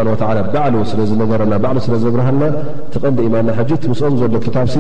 ባዕሉ 0.55 0.75
ስለ 0.91 1.01
ዝነገረና 1.11 1.55
ባዕ 1.65 1.75
ስለዝብረሃልና 1.87 2.45
ቲ 2.93 3.03
ቐንዲ 3.05 3.21
ኢማና 3.29 3.49
ሕጅት 3.59 3.85
ምስኦም 3.93 4.19
ዘሎ 4.21 4.37
ክታብሲ 4.47 4.75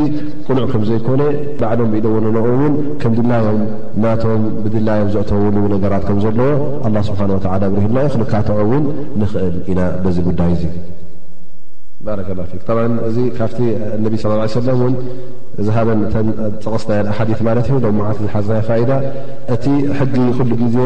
ቁኑዕ 0.48 0.66
ከም 0.74 0.84
ዘይኮነ 0.90 1.22
ባዕሎም 1.62 1.88
ብደወነለኦእውን 1.94 2.76
ከም 3.00 3.14
ድላዮም 3.18 3.60
ናቶም 4.04 4.44
ብድላዮም 4.66 5.10
ዘእተውሉ 5.16 5.56
ነገራት 5.74 6.06
ከም 6.10 6.20
ዘለዎ 6.26 6.52
ላ 6.98 7.02
ስብሓወ 7.08 7.38
ሪህና 7.78 7.96
ክልካትዑ 8.14 8.60
ውን 8.74 8.86
ንኽእል 9.22 9.56
ኢና 9.72 9.80
በዚ 10.06 10.16
ጉዳይ 10.28 10.52
እዙ 10.58 10.62
ባረ 12.06 12.20
እዚ 13.08 13.18
ካብቲ 13.36 13.58
ነ 14.02 14.10
ስ 14.22 14.52
ሰለእን 14.56 14.94
ዝሃበን 15.66 16.00
ፀቕስተ 16.64 16.88
ሓዲ 17.18 17.30
ማለት 17.48 17.66
ማዓቲ 17.98 18.18
ዝሓዘይ 18.24 18.82
እቲ 19.54 19.64
ሕጊ 19.98 20.14
ኩሉ 20.38 20.50
ግዜ 20.62 20.78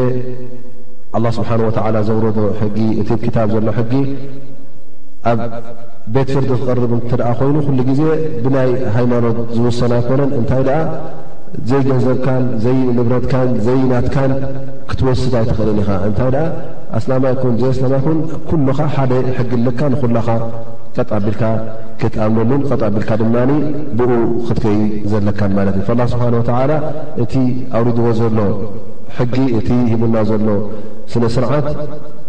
ስብሓ 1.37 1.49
ወ 1.67 2.01
ዘውረዶ 2.09 2.39
ሕጊ 2.61 2.77
እቲ 3.01 3.09
ክታብ 3.25 3.49
ዘሎ 3.55 3.67
ሕጊ 3.77 3.93
ኣብ 5.31 5.39
ቤት 6.13 6.29
ፍርዲ 6.35 6.51
ክቀርቡ 6.59 6.91
እኣ 7.15 7.31
ኮይኑ 7.39 7.57
ኩሉ 7.67 7.79
ግዜ 7.89 8.01
ብናይ 8.43 8.69
ሃይማኖት 8.95 9.37
ዝውሰና 9.55 9.93
ኣይኮነን 9.99 10.31
እንታይ 10.39 10.63
ኣ 10.77 10.77
ዘይገንዘብካን 11.69 12.43
ዘይ 12.65 12.79
ንብረትካን 12.97 13.49
ዘናትካን 13.65 14.31
ክትወስዳይ 14.89 15.43
ትኽእልን 15.49 15.77
ኢኻ 15.83 15.89
እንታይ 16.07 16.29
ኣስላማይን 16.99 17.55
ዘይኣስላማይኹን 17.61 18.17
ኩሉካ 18.49 18.79
ሓደ 18.95 19.11
ሕጊ 19.39 19.51
ልካ 19.67 19.79
ንኩላኻ 19.93 20.27
ቀጣቢልካ 20.97 21.43
ክትኣመሉን 21.99 22.61
ቀጣቢልካ 22.69 23.09
ድማ 23.21 23.35
ብኡ 23.97 24.11
ክትገይ 24.47 24.79
ዘለካ 25.11 25.39
ማለት 25.57 25.75
እዩ 25.81 25.89
ላ 25.99 26.07
ስብሓን 26.13 26.33
ተላ 26.49 26.71
እቲ 27.23 27.33
ኣውሪድዎ 27.77 28.07
ዘሎ 28.21 28.37
ሕጊ 29.17 29.35
እቲ 29.59 29.69
ሂቡና 29.91 30.17
ዘሎ 30.31 30.47
ስነ 31.13 31.23
ስርዓት 31.35 31.67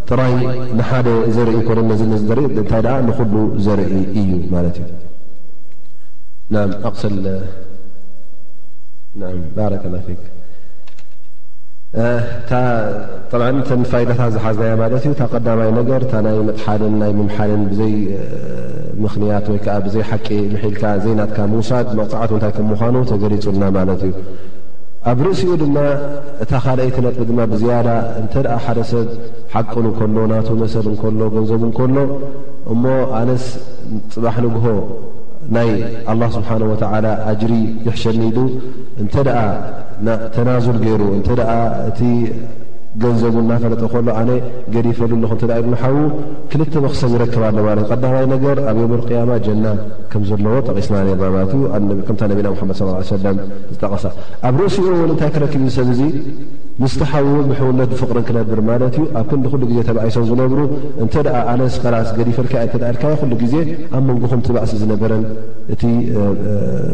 ጥራይ 0.09 0.35
ንሓደ 0.79 1.09
ዘርኢ 1.37 1.57
ኮነ 1.69 1.79
ርኢ 2.37 2.45
እንታይ 2.63 2.87
ንኩሉ 3.09 3.35
ዘርኢ 3.65 3.97
እዩ 4.21 4.31
ማለት 4.55 4.79
እዩ 6.53 6.63
ኣቕሰ 6.91 7.05
ባረ 9.57 9.73
ተን 13.69 13.83
ፋይዳታት 13.91 14.31
ዝሓዝናያ 14.35 14.73
ማለት 14.83 15.03
እዩ 15.07 15.13
ታ 15.19 15.23
ቀዳማይ 15.33 15.71
ነገር 15.79 16.01
እታ 16.07 16.15
ናይ 16.27 16.37
መጥሓልን 16.49 16.95
ናይ 17.01 17.11
ምምሓልን 17.19 17.63
ብዘይ 17.71 17.95
ምኽንያት 19.03 19.47
ወይከዓ 19.53 19.75
ብዘይ 19.87 20.05
ሓቂ 20.11 20.27
ምሒልካ 20.53 20.83
ዘይናትካ 21.05 21.39
ምውሳድ 21.53 21.89
መቕፃዓት 21.99 22.31
ንታይ 22.37 22.53
ከምምኳኑ 22.59 22.97
ተገሪፁና 23.11 23.63
ማለት 23.79 24.03
እዩ 24.09 24.15
ኣብ 25.11 25.19
ርእሲኡ 25.27 25.53
ድማ 25.63 25.77
እታ 26.43 26.53
ካልአይ 26.65 26.89
ተነጥቢ 26.97 27.23
ድማ 27.31 27.39
ብዝያዳ 27.53 27.89
እንተደ 28.21 28.47
ሓደ 28.65 28.79
ሰብ 28.91 29.09
ሓቁን 29.55 29.87
እከሎ 29.93 30.17
ናቱ 30.33 30.49
መሰል 30.63 30.89
እከሎ 30.95 31.21
ገዘብ 31.37 31.63
እከሎ 31.71 31.97
እሞ 32.75 32.85
ኣነስ 33.21 33.47
ፅባሕ 34.15 34.37
ንግሆ 34.47 34.67
ናይ 35.57 35.71
ኣላ 36.13 36.23
ስብሓን 36.37 36.63
ወተላ 36.73 37.07
ኣጅሪ 37.33 37.53
ዝሕሸኒ 37.87 38.23
ሉ 38.37 38.39
እንተደኣ 39.03 39.41
ናተናዙል 40.07 40.77
ገይሩ 40.85 41.03
እንተ 41.17 41.29
ደኣ 41.41 41.51
እቲ 41.91 42.01
ገንዘቡ 43.03 43.35
እናፈለጠ 43.43 43.83
ከሉ 43.93 44.07
ኣነ 44.21 44.31
ገዲፈሉ 44.75 45.13
ኣኹ 45.27 45.33
እ 45.59 45.77
ሓዉ 45.83 45.97
ክልተ 46.53 46.73
መክሰብ 46.85 47.13
ይረክብ 47.17 47.43
ኣሎ 47.49 47.59
ማለት 47.67 47.85
እዩ 47.85 47.89
ቀዳዋይ 47.93 48.27
ነገር 48.33 48.59
ኣብ 48.71 48.79
ዮም 48.83 48.93
ቅያማ 49.09 49.31
ጀና 49.47 49.65
ከም 50.15 50.25
ዘለዎ 50.31 50.57
ጠቂስና 50.69 50.97
ርና 51.07 51.23
ማለት 51.37 51.53
እዩ 51.59 51.63
ከምታ 52.09 52.21
ነቢና 52.33 52.51
ሓመድ 52.63 52.77
ስ 52.81 53.13
ሰለም 53.13 53.39
ዝጠቀሳ 53.75 54.05
ኣብ 54.49 54.57
ርእሲኡ 54.65 54.85
ውን 54.91 55.05
እንታይ 55.15 55.33
ክረክብ 55.37 55.63
እዩ 55.67 55.73
ሰብ 55.79 55.89
እዙ 55.95 56.03
ምስተሓብው 56.81 57.37
ብሕውነት 57.49 57.89
ብፍቕርን 57.93 58.25
ክነብር 58.29 58.61
ማለት 58.69 58.95
እዩ 58.99 59.03
ኣብ 59.19 59.27
ክንዲ 59.31 59.47
ኩሉ 59.53 59.63
ግዜ 59.71 59.79
ተባይሶም 59.89 60.25
ዝነብሩ 60.29 60.61
እንተ 61.05 61.15
ደኣ 61.27 61.37
ኣለስ 61.53 61.75
ቀላስ 61.83 62.09
ገዲፈልካ 62.19 62.53
ልካዮ 62.95 63.13
ኩሉ 63.23 63.33
ግዜ 63.43 63.55
ኣብ 63.97 64.03
መንግኹም 64.11 64.41
ትባእሲ 64.47 64.73
ዝነበረን 64.83 65.25
እቲ 65.75 65.83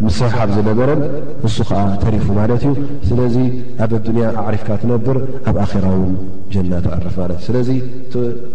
ምስርሓብ 0.06 0.48
ዝነበረን 0.56 1.00
ንሱ 1.44 1.56
ከዓ 1.68 1.82
ተሪፉ 2.04 2.26
ማለት 2.40 2.64
እዩ 2.70 2.74
ስለዚ 3.10 3.36
ኣብ 3.84 3.92
ኣዱንያ 4.00 4.24
ኣዕሪፍካ 4.44 4.70
ትነብር 4.82 5.18
ኣብ 5.50 5.56
ኣራ 5.66 5.86
ውን 6.00 6.12
ጀናት 6.54 6.88
ኣርፍ 6.96 7.16
ማለት 7.22 7.38
እዩ 7.42 7.46
ስለዚ 7.48 7.70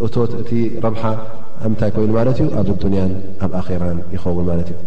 እቶት 0.08 0.34
እቲ 0.42 0.52
ረብሓ 0.88 1.04
ኣምንታይ 1.66 1.92
ኮይኑ 1.96 2.12
ማለት 2.20 2.38
ዩ 2.44 2.50
ኣብ 2.62 2.70
ኣንያን 2.90 3.12
ኣብ 3.46 3.52
ኣራ 3.62 3.82
ይኸውን 4.16 4.46
ማለት 4.52 4.70
እዩ 4.76 4.80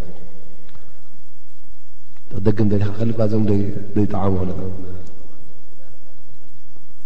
ደግ 2.46 2.58
ዘካ 2.80 2.88
ክልዞም 3.00 3.44
ዘይጣዓም 3.96 4.34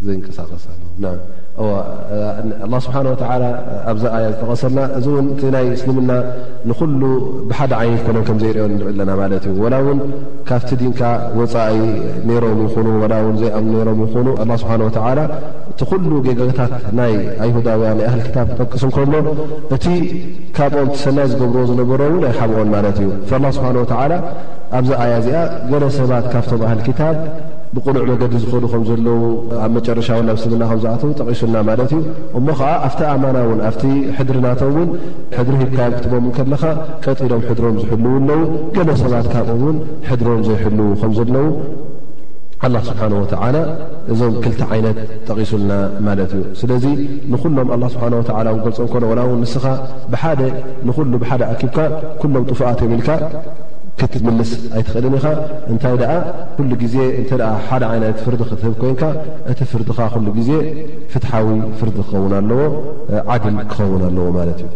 ዘቀሳቀ 0.08 0.50
ስሓ 2.84 2.94
ኣብዚ 3.90 4.02
ያ 4.22 4.26
ዝተቀሰልና 4.34 4.80
እዚ 4.98 5.06
ምስም 5.26 5.98
ንሉ 6.92 7.02
ብሓደ 7.50 7.72
ይነት 7.86 8.02
ኮ 8.06 8.30
ዘኦ 8.42 8.52
ርኢ 8.56 8.74
ና 8.98 9.16
ዩላ 9.58 9.74
ውን 9.86 10.00
ካብቲ 10.48 10.70
ንካ 10.92 11.00
ወፃኢ 11.38 11.80
ሮም 12.44 12.60
ይኑ 12.76 13.26
ዘኣም 13.42 13.66
ም 13.98 14.00
ይ 14.52 14.58
ሓ 14.62 14.66
እቲ 15.72 15.80
ኩሉ 15.92 16.12
ጌታት 16.26 16.72
ናይ 17.00 17.50
ሁዳውያን 17.56 18.00
ና 18.16 18.24
ክ 18.34 18.48
ጠቅስከሞ 18.60 19.12
እቲ 19.76 19.86
ካብኦም 20.58 20.90
ሰናይ 21.04 21.26
ዝገብርዎ 21.32 21.64
ዝነሮን 21.70 22.22
ኣይሓብኦን 22.32 22.68
ማት 22.74 22.98
እዩ 23.04 23.08
ስብሓ 23.58 24.04
ኣብዚ 24.78 24.90
ያ 25.06 25.14
እዚኣ 25.20 25.38
ገለ 25.70 25.84
ሰባት 25.98 26.24
ካብቶም 26.32 26.60
ህ 26.70 26.74
ክ 26.86 27.00
ብቁሉዕ 27.76 28.04
መገዲ 28.10 28.32
ዝኽእሉ 28.42 28.64
ከም 28.72 28.82
ዘለው 28.88 29.18
ኣብ 29.64 29.70
መጨረሻዊ 29.76 30.20
ናብስብና 30.28 30.62
ከም 30.70 30.78
ዝኣተው 30.84 31.10
ጠቂሱልና 31.22 31.56
ማለት 31.68 31.90
እዩ 31.96 32.00
እሞ 32.38 32.46
ከዓ 32.60 32.70
ኣብቲ 32.86 33.00
ኣማና 33.12 33.36
እውን 33.46 33.60
ኣብቲ 33.68 33.82
ሕድሪናቶም 34.16 34.72
ውን 34.78 34.88
ሕድሪ 35.36 35.54
ሂብካ 35.60 35.78
ክትቦምከለካ 35.98 36.62
ቀጢሎም 37.04 37.42
ሕድሮም 37.50 37.76
ዝሕልው 37.82 38.12
ኣለው 38.18 38.40
ገለ 38.78 38.88
ሰባት 39.02 39.28
ካብኦውን 39.34 39.78
ሕድሮም 40.08 40.42
ዘይሕልው 40.48 40.88
ከም 41.02 41.14
ዘለው 41.20 41.46
ላ 42.72 42.76
ስብሓን 42.88 43.12
ወተላ 43.20 43.56
እዞም 44.12 44.34
ክልተ 44.44 44.60
ዓይነት 44.74 44.98
ጠቂሱልና 45.28 45.72
ማለት 46.06 46.30
እዩ 46.38 46.42
ስለዚ 46.60 46.84
ንኩሎም 47.32 47.56
ስብሓወላ 47.94 48.48
ገልፆም 48.66 48.90
ኮኖ 48.94 49.04
ው 49.30 49.32
ንስኻ 49.44 49.64
ብሓደ 50.14 50.40
ንኩሉ 50.88 51.12
ብሓደ 51.22 51.42
ኣኪብካ 51.54 51.78
ኩሎም 52.22 52.44
ጡፉኣት 52.50 52.80
የብኢልካ 52.86 53.08
ክትምልስ 53.98 54.50
ኣይትኽእልን 54.76 55.14
ኢኻ 55.18 55.26
እንታይ 55.72 55.94
ደ 56.00 56.04
ኩሉ 56.56 56.70
ግዜ 56.82 56.96
ሓደ 57.66 57.82
ዓይነት 57.92 58.18
ፍርዲ 58.26 58.40
ክትህብ 58.50 58.74
ኮይንካ 58.82 59.02
እቲ 59.52 59.58
ፍርድኻ 59.72 59.98
ኩሉ 60.14 60.26
ግዜ 60.38 60.50
ፍትሓዊ 61.12 61.48
ፍርዲ 61.80 61.96
ክኸውን 62.06 62.32
ኣለዎ 62.38 62.60
ዓድል 63.34 63.56
ክኸውን 63.72 64.02
ኣለዎ 64.08 64.26
ማለት 64.38 64.60
ዩ 64.64 64.68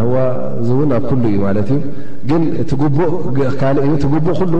ህዋ 0.00 0.18
እዚ 0.60 0.68
እውን 0.76 0.90
ኣብ 0.96 1.04
ኩሉ 1.10 1.22
እዩ 1.32 1.38
ማለት 1.48 1.68
እዩግን 1.84 2.42
ካእ 3.60 3.78
እጉቡእ 4.06 4.34
ኩሉ 4.40 4.54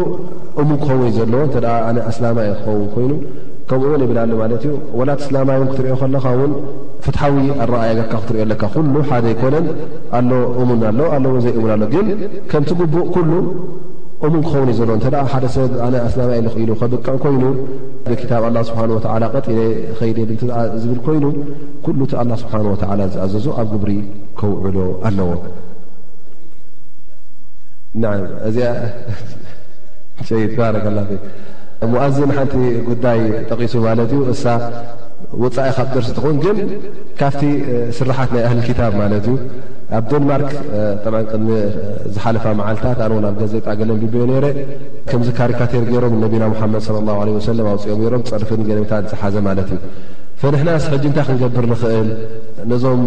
እሙ 0.62 0.68
ክኸው 0.82 1.02
ዘለዎ 1.16 1.42
እ 1.56 2.04
ኣስላማ 2.10 2.38
የ 2.48 2.52
ክኸውን 2.60 2.84
ኮይኑ 2.94 3.12
ከምኡውን 3.68 4.02
ይብላሉ 4.04 4.30
ማት 4.40 4.64
ወላት 4.98 5.20
እስላማ 5.24 5.50
ክትሪኦ 5.70 5.94
ከለኻ 6.00 6.24
ፍትዊ 7.04 7.36
ኣረያ 7.64 7.92
ካ 8.12 8.16
ክትሪኦ 8.24 9.00
ሓደ 9.10 9.24
ይኮነን 9.34 9.66
ኣ 10.18 10.20
እሙን 10.62 10.80
ኣሎ 10.90 10.98
ኣዎ 11.16 11.34
ዘይእሙ 11.44 11.64
ኣሎ 11.74 11.82
ግን 11.94 12.06
ከምቲ 12.50 12.70
ጉቡእ 12.80 13.08
እሙን 14.26 14.42
ክኸን 14.46 14.68
ዩ 14.70 14.74
ዘሎ 14.80 14.90
ሓደ 15.32 15.44
ሰብ 15.54 15.70
እላማይ 16.08 16.40
ንኽኢሉ 16.46 16.70
ከብቅዕ 16.80 17.16
ኮይኑ 17.24 17.42
ስ 18.04 18.18
ቀጢ 19.32 20.28
ከደ 20.40 20.52
ዝብ 20.82 20.98
ኮይኑ 21.08 21.24
ቲ 22.10 22.12
ስሓ 22.42 22.52
ዝኣዘዞ 22.68 23.46
ኣብ 23.60 23.66
ግብሪ 23.74 23.90
ከውዕሎ 24.38 24.78
ኣለዎ 25.08 25.30
እዚ 28.50 28.58
ሙኣዝን 31.92 32.30
ሓንቲ 32.36 32.54
ጉዳይ 32.88 33.20
ጠቂሱ 33.48 33.72
ማለት 33.88 34.10
እዩ 34.14 34.20
እሳ 34.34 34.44
ውፃኢ 35.42 35.68
ካብ 35.76 35.88
ደርሲ 35.94 36.08
ትኮውን 36.16 36.36
ግን 36.44 36.58
ካብቲ 37.20 37.42
ስራሓት 37.98 38.30
ናይ 38.34 38.42
ኣህሊ 38.48 38.60
ኪታብ 38.68 38.92
ማለት 39.02 39.24
እዩ 39.30 39.36
ኣብ 39.96 40.04
ዴንማርክ 40.10 40.50
ጣ 41.04 41.38
ሚ 41.46 41.56
ዝሓለፋ 42.14 42.44
መዓልታት 42.60 42.98
ኣነን 43.06 43.26
ኣብ 43.30 43.34
ጋዜጣ 43.42 43.66
ገለም 43.80 43.98
ብበዮ 44.02 44.22
ነረ 44.30 44.44
ከምዚ 45.10 45.28
ካሪካቴር 45.40 45.84
ገይሮም 45.90 46.14
ነቢና 46.24 46.44
ሙሓመድ 46.54 46.86
ላ 47.08 47.18
ወሰለ 47.38 47.60
ኣውፅኦም 47.72 48.02
የሮም 48.06 48.24
ፅርፍን 48.32 48.62
ገለምታት 48.70 49.04
ዝሓዘ 49.12 49.34
ማለት 49.48 49.70
እዩ 49.76 49.80
ፈንሕናስ 50.42 50.84
ሕጂ 50.92 51.04
እንታይ 51.08 51.24
ክንገብር 51.26 51.64
ንክእል 51.72 52.06
ነዞም 52.70 53.02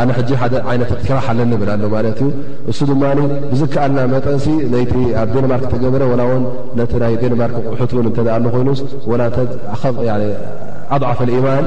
ኣነ 0.00 0.10
ደ 0.28 0.60
ይነት 0.74 0.90
ኪራሕለንብል 1.06 1.68
ኣሎ 1.74 1.82
ማለት 1.96 2.18
ዩ 2.24 2.26
እሱ 2.70 2.78
ድማ 2.90 3.02
ብዝከኣልና 3.50 3.98
መጠሲ 4.14 4.46
ይቲ 4.82 4.94
ኣብ 5.20 5.28
ዴንማርክ 5.34 5.66
ተገበረ 5.74 6.02
ላ 6.20 6.24
ውን 6.30 6.44
ነቲ 6.80 6.92
ይ 7.12 7.14
ዴኒማርክ 7.22 7.56
ቁሑት 7.72 7.92
ን 8.06 8.12
ተ 8.18 8.40
ሉ 8.44 8.46
ኮይኑስ 8.56 8.80
ኣضዓፍ 10.94 11.18
እማን 11.38 11.66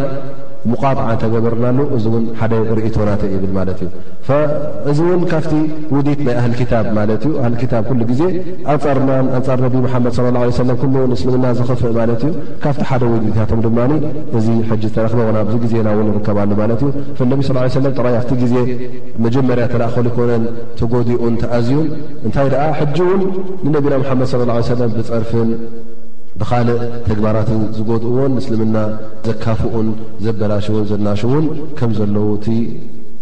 ሙጣዓ 0.71 0.93
ተገበርናሉ 1.21 1.79
እዚ 1.95 2.05
ውን 2.13 2.23
ሓደ 2.39 2.53
ርእቶና 2.77 3.09
ብል 3.43 3.51
ማት 3.57 3.81
እ 3.85 3.87
እዚ 4.91 4.99
እውን 5.09 5.23
ካብቲ 5.31 5.53
ውዲት 5.95 6.19
ናይ 6.27 6.35
ኣህል 6.41 6.53
ክታ 6.59 6.73
ማለት 6.97 7.23
እዩ 7.29 7.33
ህታ 7.61 7.73
ዜ 8.19 8.21
ንፃ 9.37 10.21
ነ 10.23 10.33
መድ 10.33 11.13
ስልምና 11.21 11.47
ዝኽፍእ 11.59 11.93
ማለት 11.99 12.23
እዩ 12.29 12.33
ካብቲ 12.63 12.83
ሓደ 12.91 13.03
ውዲታቶም 13.13 13.61
ድማ 13.65 13.79
እዚ 14.37 14.47
ዝተረክበ 14.87 15.23
ዚ 15.51 15.55
ግዜና 15.65 15.87
ውን 15.97 16.07
ንርከባሉ 16.13 16.49
ማት 16.61 16.81
ዩ 16.85 16.89
ነቢ 17.31 17.41
ስ 17.49 17.51
ጥራይ 17.97 18.15
ኣብ 18.21 18.29
ዜ 18.53 18.55
መጀመርያ 19.25 19.63
ተላእኸሉ 19.73 20.05
ይኮነን 20.11 20.43
ተጎዲኡን 20.81 21.35
ተኣዝዩን 21.43 21.87
እንታይ 22.25 22.49
ጂ 22.97 22.99
እውን 23.09 23.23
ንነቢና 23.65 23.95
ሓመድ 24.09 24.25
ص 24.31 24.33
ه 24.35 24.39
ع 24.73 24.77
ለ 24.79 24.81
ብፅርፍን 24.97 25.49
ብካልእ 26.39 26.79
ተግባራት 27.07 27.49
ዝጎድእዎን 27.77 28.31
ምስልምና 28.37 28.77
ዘካፍኡን 29.27 29.87
ዘበላሽውን 30.25 30.83
ዘናሽውን 30.91 31.45
ከም 31.79 31.91
ዘለው 31.99 32.25
እቲ 32.37 32.47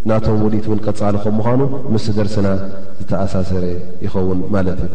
ናቶም 0.09 0.39
ወዲት 0.45 0.65
ን 0.77 0.79
ቀፃሊ 0.87 1.13
ከምዃኑ 1.23 1.61
ምስ 1.93 2.05
ደርስና 2.17 2.47
ዝተኣሳሰረ 2.99 3.63
ይኸውን 4.05 4.39
ማለት 4.55 4.79
እዩ 4.87 4.93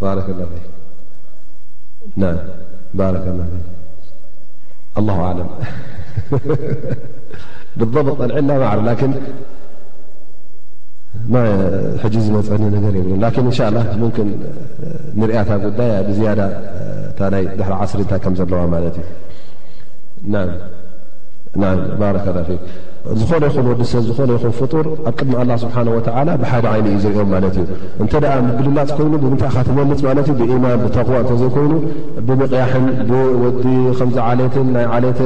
ባረ 0.00 0.18
ባረ 2.98 3.14
ለም 3.38 3.48
ብብ 7.80 8.06
ኣዕና 8.30 8.50
ማዕር 8.60 8.80
ን 9.10 9.12
ሕጂ 12.02 12.14
ዝመፀኒ 12.26 12.62
ነገር 12.74 12.92
የብ 12.98 13.06
ላን 13.22 13.34
እንሻ 13.42 13.58
ላ 13.76 13.78
ሙምን 14.00 14.28
ንሪኣታ 15.20 15.50
ጉዳይ 15.64 15.90
ብዝያዳ 16.08 16.40
ታ 17.18 17.30
ናይ 17.32 17.42
ድሕሪ 17.58 17.74
ዓስሪንታይ 17.86 18.20
ከም 18.24 18.34
ዘለዋ 18.38 18.60
ማለት 18.74 18.94
እዩ 19.00 19.04
ባረከላ 22.00 22.38
ዝኾነ 23.20 23.42
ይኹ 23.50 23.58
ወዲሰብ 23.70 24.02
ዝነ 24.16 24.30
ይ 24.32 24.50
ፍጡር 24.58 24.86
ኣብ 25.08 25.14
ቅድሚ 25.20 25.42
ስብሓ 25.62 25.76
ብሓደ 26.10 26.48
ይ 26.48 26.56
ዩ 26.94 26.98
ዝኦም 27.04 27.30
ዩ 27.44 27.50
እ 28.02 28.56
ብልላፅ 28.58 28.90
ይኑ 29.02 29.12
ምታ 29.34 29.44
ትበልፅብማን 29.66 30.76
ብተقዋ 30.82 31.16
ዘይኑ 31.42 31.72
ብምቕያሕን 32.26 32.84
ት 34.54 35.22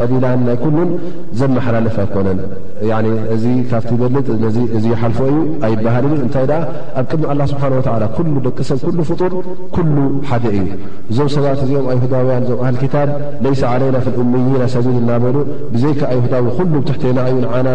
ቀቢላን 0.00 0.40
ና 0.46 0.54
ዘመሓላለፍ 1.40 1.98
ኣኮነን 2.04 2.40
እዚ 3.34 3.44
ካብ 3.70 3.86
በልጥ 4.00 4.26
ሓልፎ 5.02 5.20
እዩ 5.30 5.36
ኣይባህል 5.68 6.06
ታይ 6.36 6.46
ኣብ 6.98 7.04
ቅድሚ 7.12 7.24
ስብሓ 7.52 7.64
ደቂሰብ 8.48 8.80
ፍር 9.10 9.34
ሓደ 10.30 10.44
እዩ 10.56 10.68
እዞ 11.12 11.18
ሰባት 11.36 11.60
እዚኦም 11.66 11.86
ኣሁዳውያን 11.94 12.44
ሃ 12.64 12.86
ታ 12.96 13.04
ይ 13.50 13.90
ለና 13.92 14.78
ን 14.86 15.06
ና 15.10 15.20
ዘይ 15.84 15.94
ዳዊ 16.32 16.44
ትሕተና 16.86 17.18
እዩ 17.30 17.34
ንዓና 17.44 17.68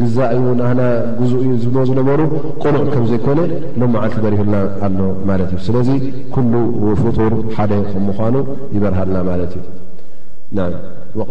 ግዛ 0.00 0.16
እዩ 0.36 0.42
ንና 0.60 0.80
ጉዙ 1.20 1.32
እ 1.46 1.56
ዝ 1.62 1.84
ዝነበሩ 1.88 2.20
ቁኑዕ 2.62 2.82
ከም 2.92 3.04
ዘይኮነ 3.10 3.40
ሎም 3.80 3.90
መዓልቲ 3.94 4.16
በሪህልና 4.24 4.56
ኣሎ 4.86 4.98
ማለት 5.30 5.50
እዩ 5.54 5.60
ስለዚ 5.68 5.88
ኩሉ 6.34 6.52
ፍጡር 7.02 7.32
ሓደ 7.56 7.72
ከም 7.90 8.02
ምኳኑ 8.08 8.36
ይበርሃልና 8.76 9.18
ማለት 9.30 9.54
እዩ 9.60 11.24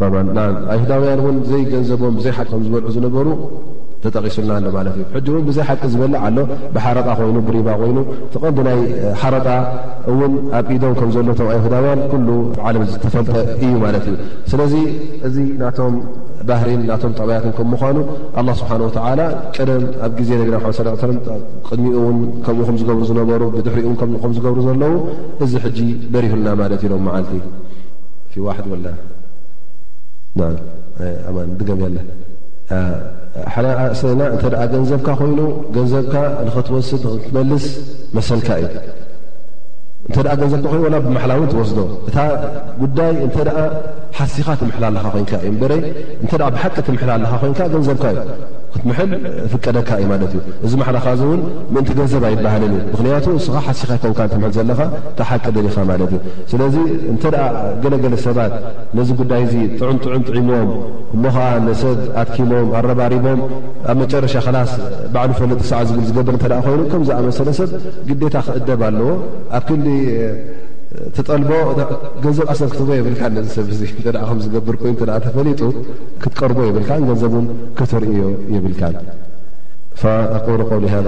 ቅትናኣይዳውያ 0.00 1.12
እውን 1.22 1.38
ዘይገንዘቦም 1.50 2.14
ዘይ 2.24 2.32
ሓከም 2.36 2.60
ዝበልዑ 2.66 2.86
ዝነበሩ 2.96 3.26
ጠሱና 4.02 4.50
ሕ 4.58 5.20
ን 5.24 5.40
ብዘ 5.48 5.58
ሓቂ 5.68 5.80
ዝበልዕ 5.92 6.20
ኣሎ 6.28 6.38
ብሓረጣ 6.74 7.08
ኮይኑ 7.18 7.36
ብሪባ 7.48 7.68
ኮይኑ 7.80 7.96
ተቀዲ 8.34 8.56
ናይ 8.68 8.78
ሓረጣ 9.20 9.46
ውን 10.18 10.32
ኣብ 10.58 10.68
ኢዶም 10.76 10.94
ከምዘሎ 11.00 11.26
ኣይሁዳውያን 11.54 12.00
ዓለም 12.68 12.82
ዝተፈልጠ 12.92 13.30
እዩ 13.64 13.72
ማለት 13.84 14.04
እዩ 14.10 14.16
ስለዚ 14.52 14.74
እዚ 15.28 15.36
ናቶም 15.62 15.94
ባህርን 16.48 16.82
ናም 16.90 17.12
ጠባያትን 17.20 17.52
ከምምኑ 17.58 17.96
ላ 18.46 18.52
ስብሓን 18.60 18.80
ላ 19.18 19.26
ቀደም 19.56 19.82
ኣብ 20.06 20.12
ግዜ 20.20 20.30
ቅድሚኡ 21.68 21.98
ከምኡዝገሩ 22.46 22.98
ዝሩ 23.10 23.18
ድሪዝገብሩ 23.68 24.58
ዘለው 24.68 24.94
እዚ 25.46 25.52
ሕ 25.66 25.68
በሪሁልና 26.14 26.48
ማለት 26.62 27.34
ኢ 28.36 28.48
ዓል 28.50 28.92
ገሚያ 31.68 31.86
ሓ 33.54 33.64
እና 34.14 34.22
እንተ 34.34 34.44
ገንዘብካ 34.72 35.08
ኮይኑ 35.20 35.40
ገንዘብካ 35.76 36.14
ንክትወስድ 36.46 37.02
ክትመልስ 37.24 37.64
መሰልካ 38.16 38.48
እዩ 38.62 38.70
እንተ 40.06 40.16
ገንዘብካ 40.40 40.64
ኮይኑ 40.72 40.94
ብማሓላዊን 41.06 41.48
ትወስዶ 41.52 41.78
እታ 42.08 42.16
ጉዳይ 42.82 43.12
እንተ 43.26 43.36
ደ 43.48 43.52
ሓሲኻ 44.18 44.46
ትምሕላ 44.62 44.84
ለካ 44.96 45.06
ኮይንካ 45.16 45.32
እዩበ 45.48 45.62
እተ 46.24 46.32
ብሓቂ 46.56 46.74
ትምሕላ 46.88 47.10
ኣለካ 47.18 47.32
ኮይንካ 47.44 47.60
ገንዘብካ 47.74 48.04
እዩ 48.14 48.18
ክትምሐል 48.74 49.10
ፍቀደካ 49.52 49.88
እዩ 50.00 50.06
ማለት 50.12 50.32
እዩ 50.36 50.40
እዚ 50.66 50.72
መሓላኻዚ 50.80 51.20
እውን 51.28 51.40
ምእንቲ 51.74 51.90
ገንዘብ 51.98 52.22
ኣይባሃልን 52.28 52.72
እዩ 52.76 52.82
ምክንያቱ 52.92 53.24
ንስኻ 53.36 53.54
ሓሲካ 53.66 53.90
ከምካ 54.02 54.20
እትምል 54.28 54.52
ዘለካ 54.56 54.80
ተሓቂ 55.18 55.44
ድሪኻ 55.56 55.76
ማለት 55.90 56.12
እዩ 56.16 56.20
ስለዚ 56.52 56.76
እንተ 57.12 57.24
ደኣ 57.34 57.46
ገለገለ 57.84 58.14
ሰባት 58.26 58.54
ነዚ 58.98 59.08
ጉዳይ 59.20 59.42
እዚ 59.48 59.54
ጥዑም 59.78 59.98
ጥዑም 60.04 60.24
ጥዒሞም 60.28 60.68
እሞከዓ 61.16 61.48
ነሰብ 61.68 61.98
ኣትኪሞም 62.22 62.68
ኣረባሪቦም 62.80 63.42
ኣብ 63.90 63.96
መጨረሻ 64.04 64.34
ከላስ 64.48 64.74
ባዕሉ 65.16 65.30
ፈለጢ 65.40 65.62
ሰዓ 65.72 65.80
ዝብል 65.90 66.06
ዝገብር 66.10 66.36
እተ 66.40 66.48
ኮይኑ 66.66 66.80
ከምዝኣመሰለ 66.94 67.48
ሰብ 67.60 67.70
ግዴታ 68.10 68.36
ክእደብ 68.48 68.80
ኣለዎ 68.90 69.08
ኣብ 69.58 69.64
ክሊ 69.68 69.86
ጠልቦ 71.26 71.50
ገንዘብ 72.22 72.46
ኣሰ 72.52 72.60
ክት 72.70 72.80
የብልካ 72.98 73.22
ሰብ 73.56 73.68
ዝገብር 74.44 74.76
ኮይ 74.82 74.92
ተፈሊጡ 75.26 75.60
ክትቀርቦ 76.22 76.58
የብልካ 76.68 76.90
ገንዘብን 77.10 77.46
ክትርእዮ 77.78 78.22
የብልካ 78.54 78.82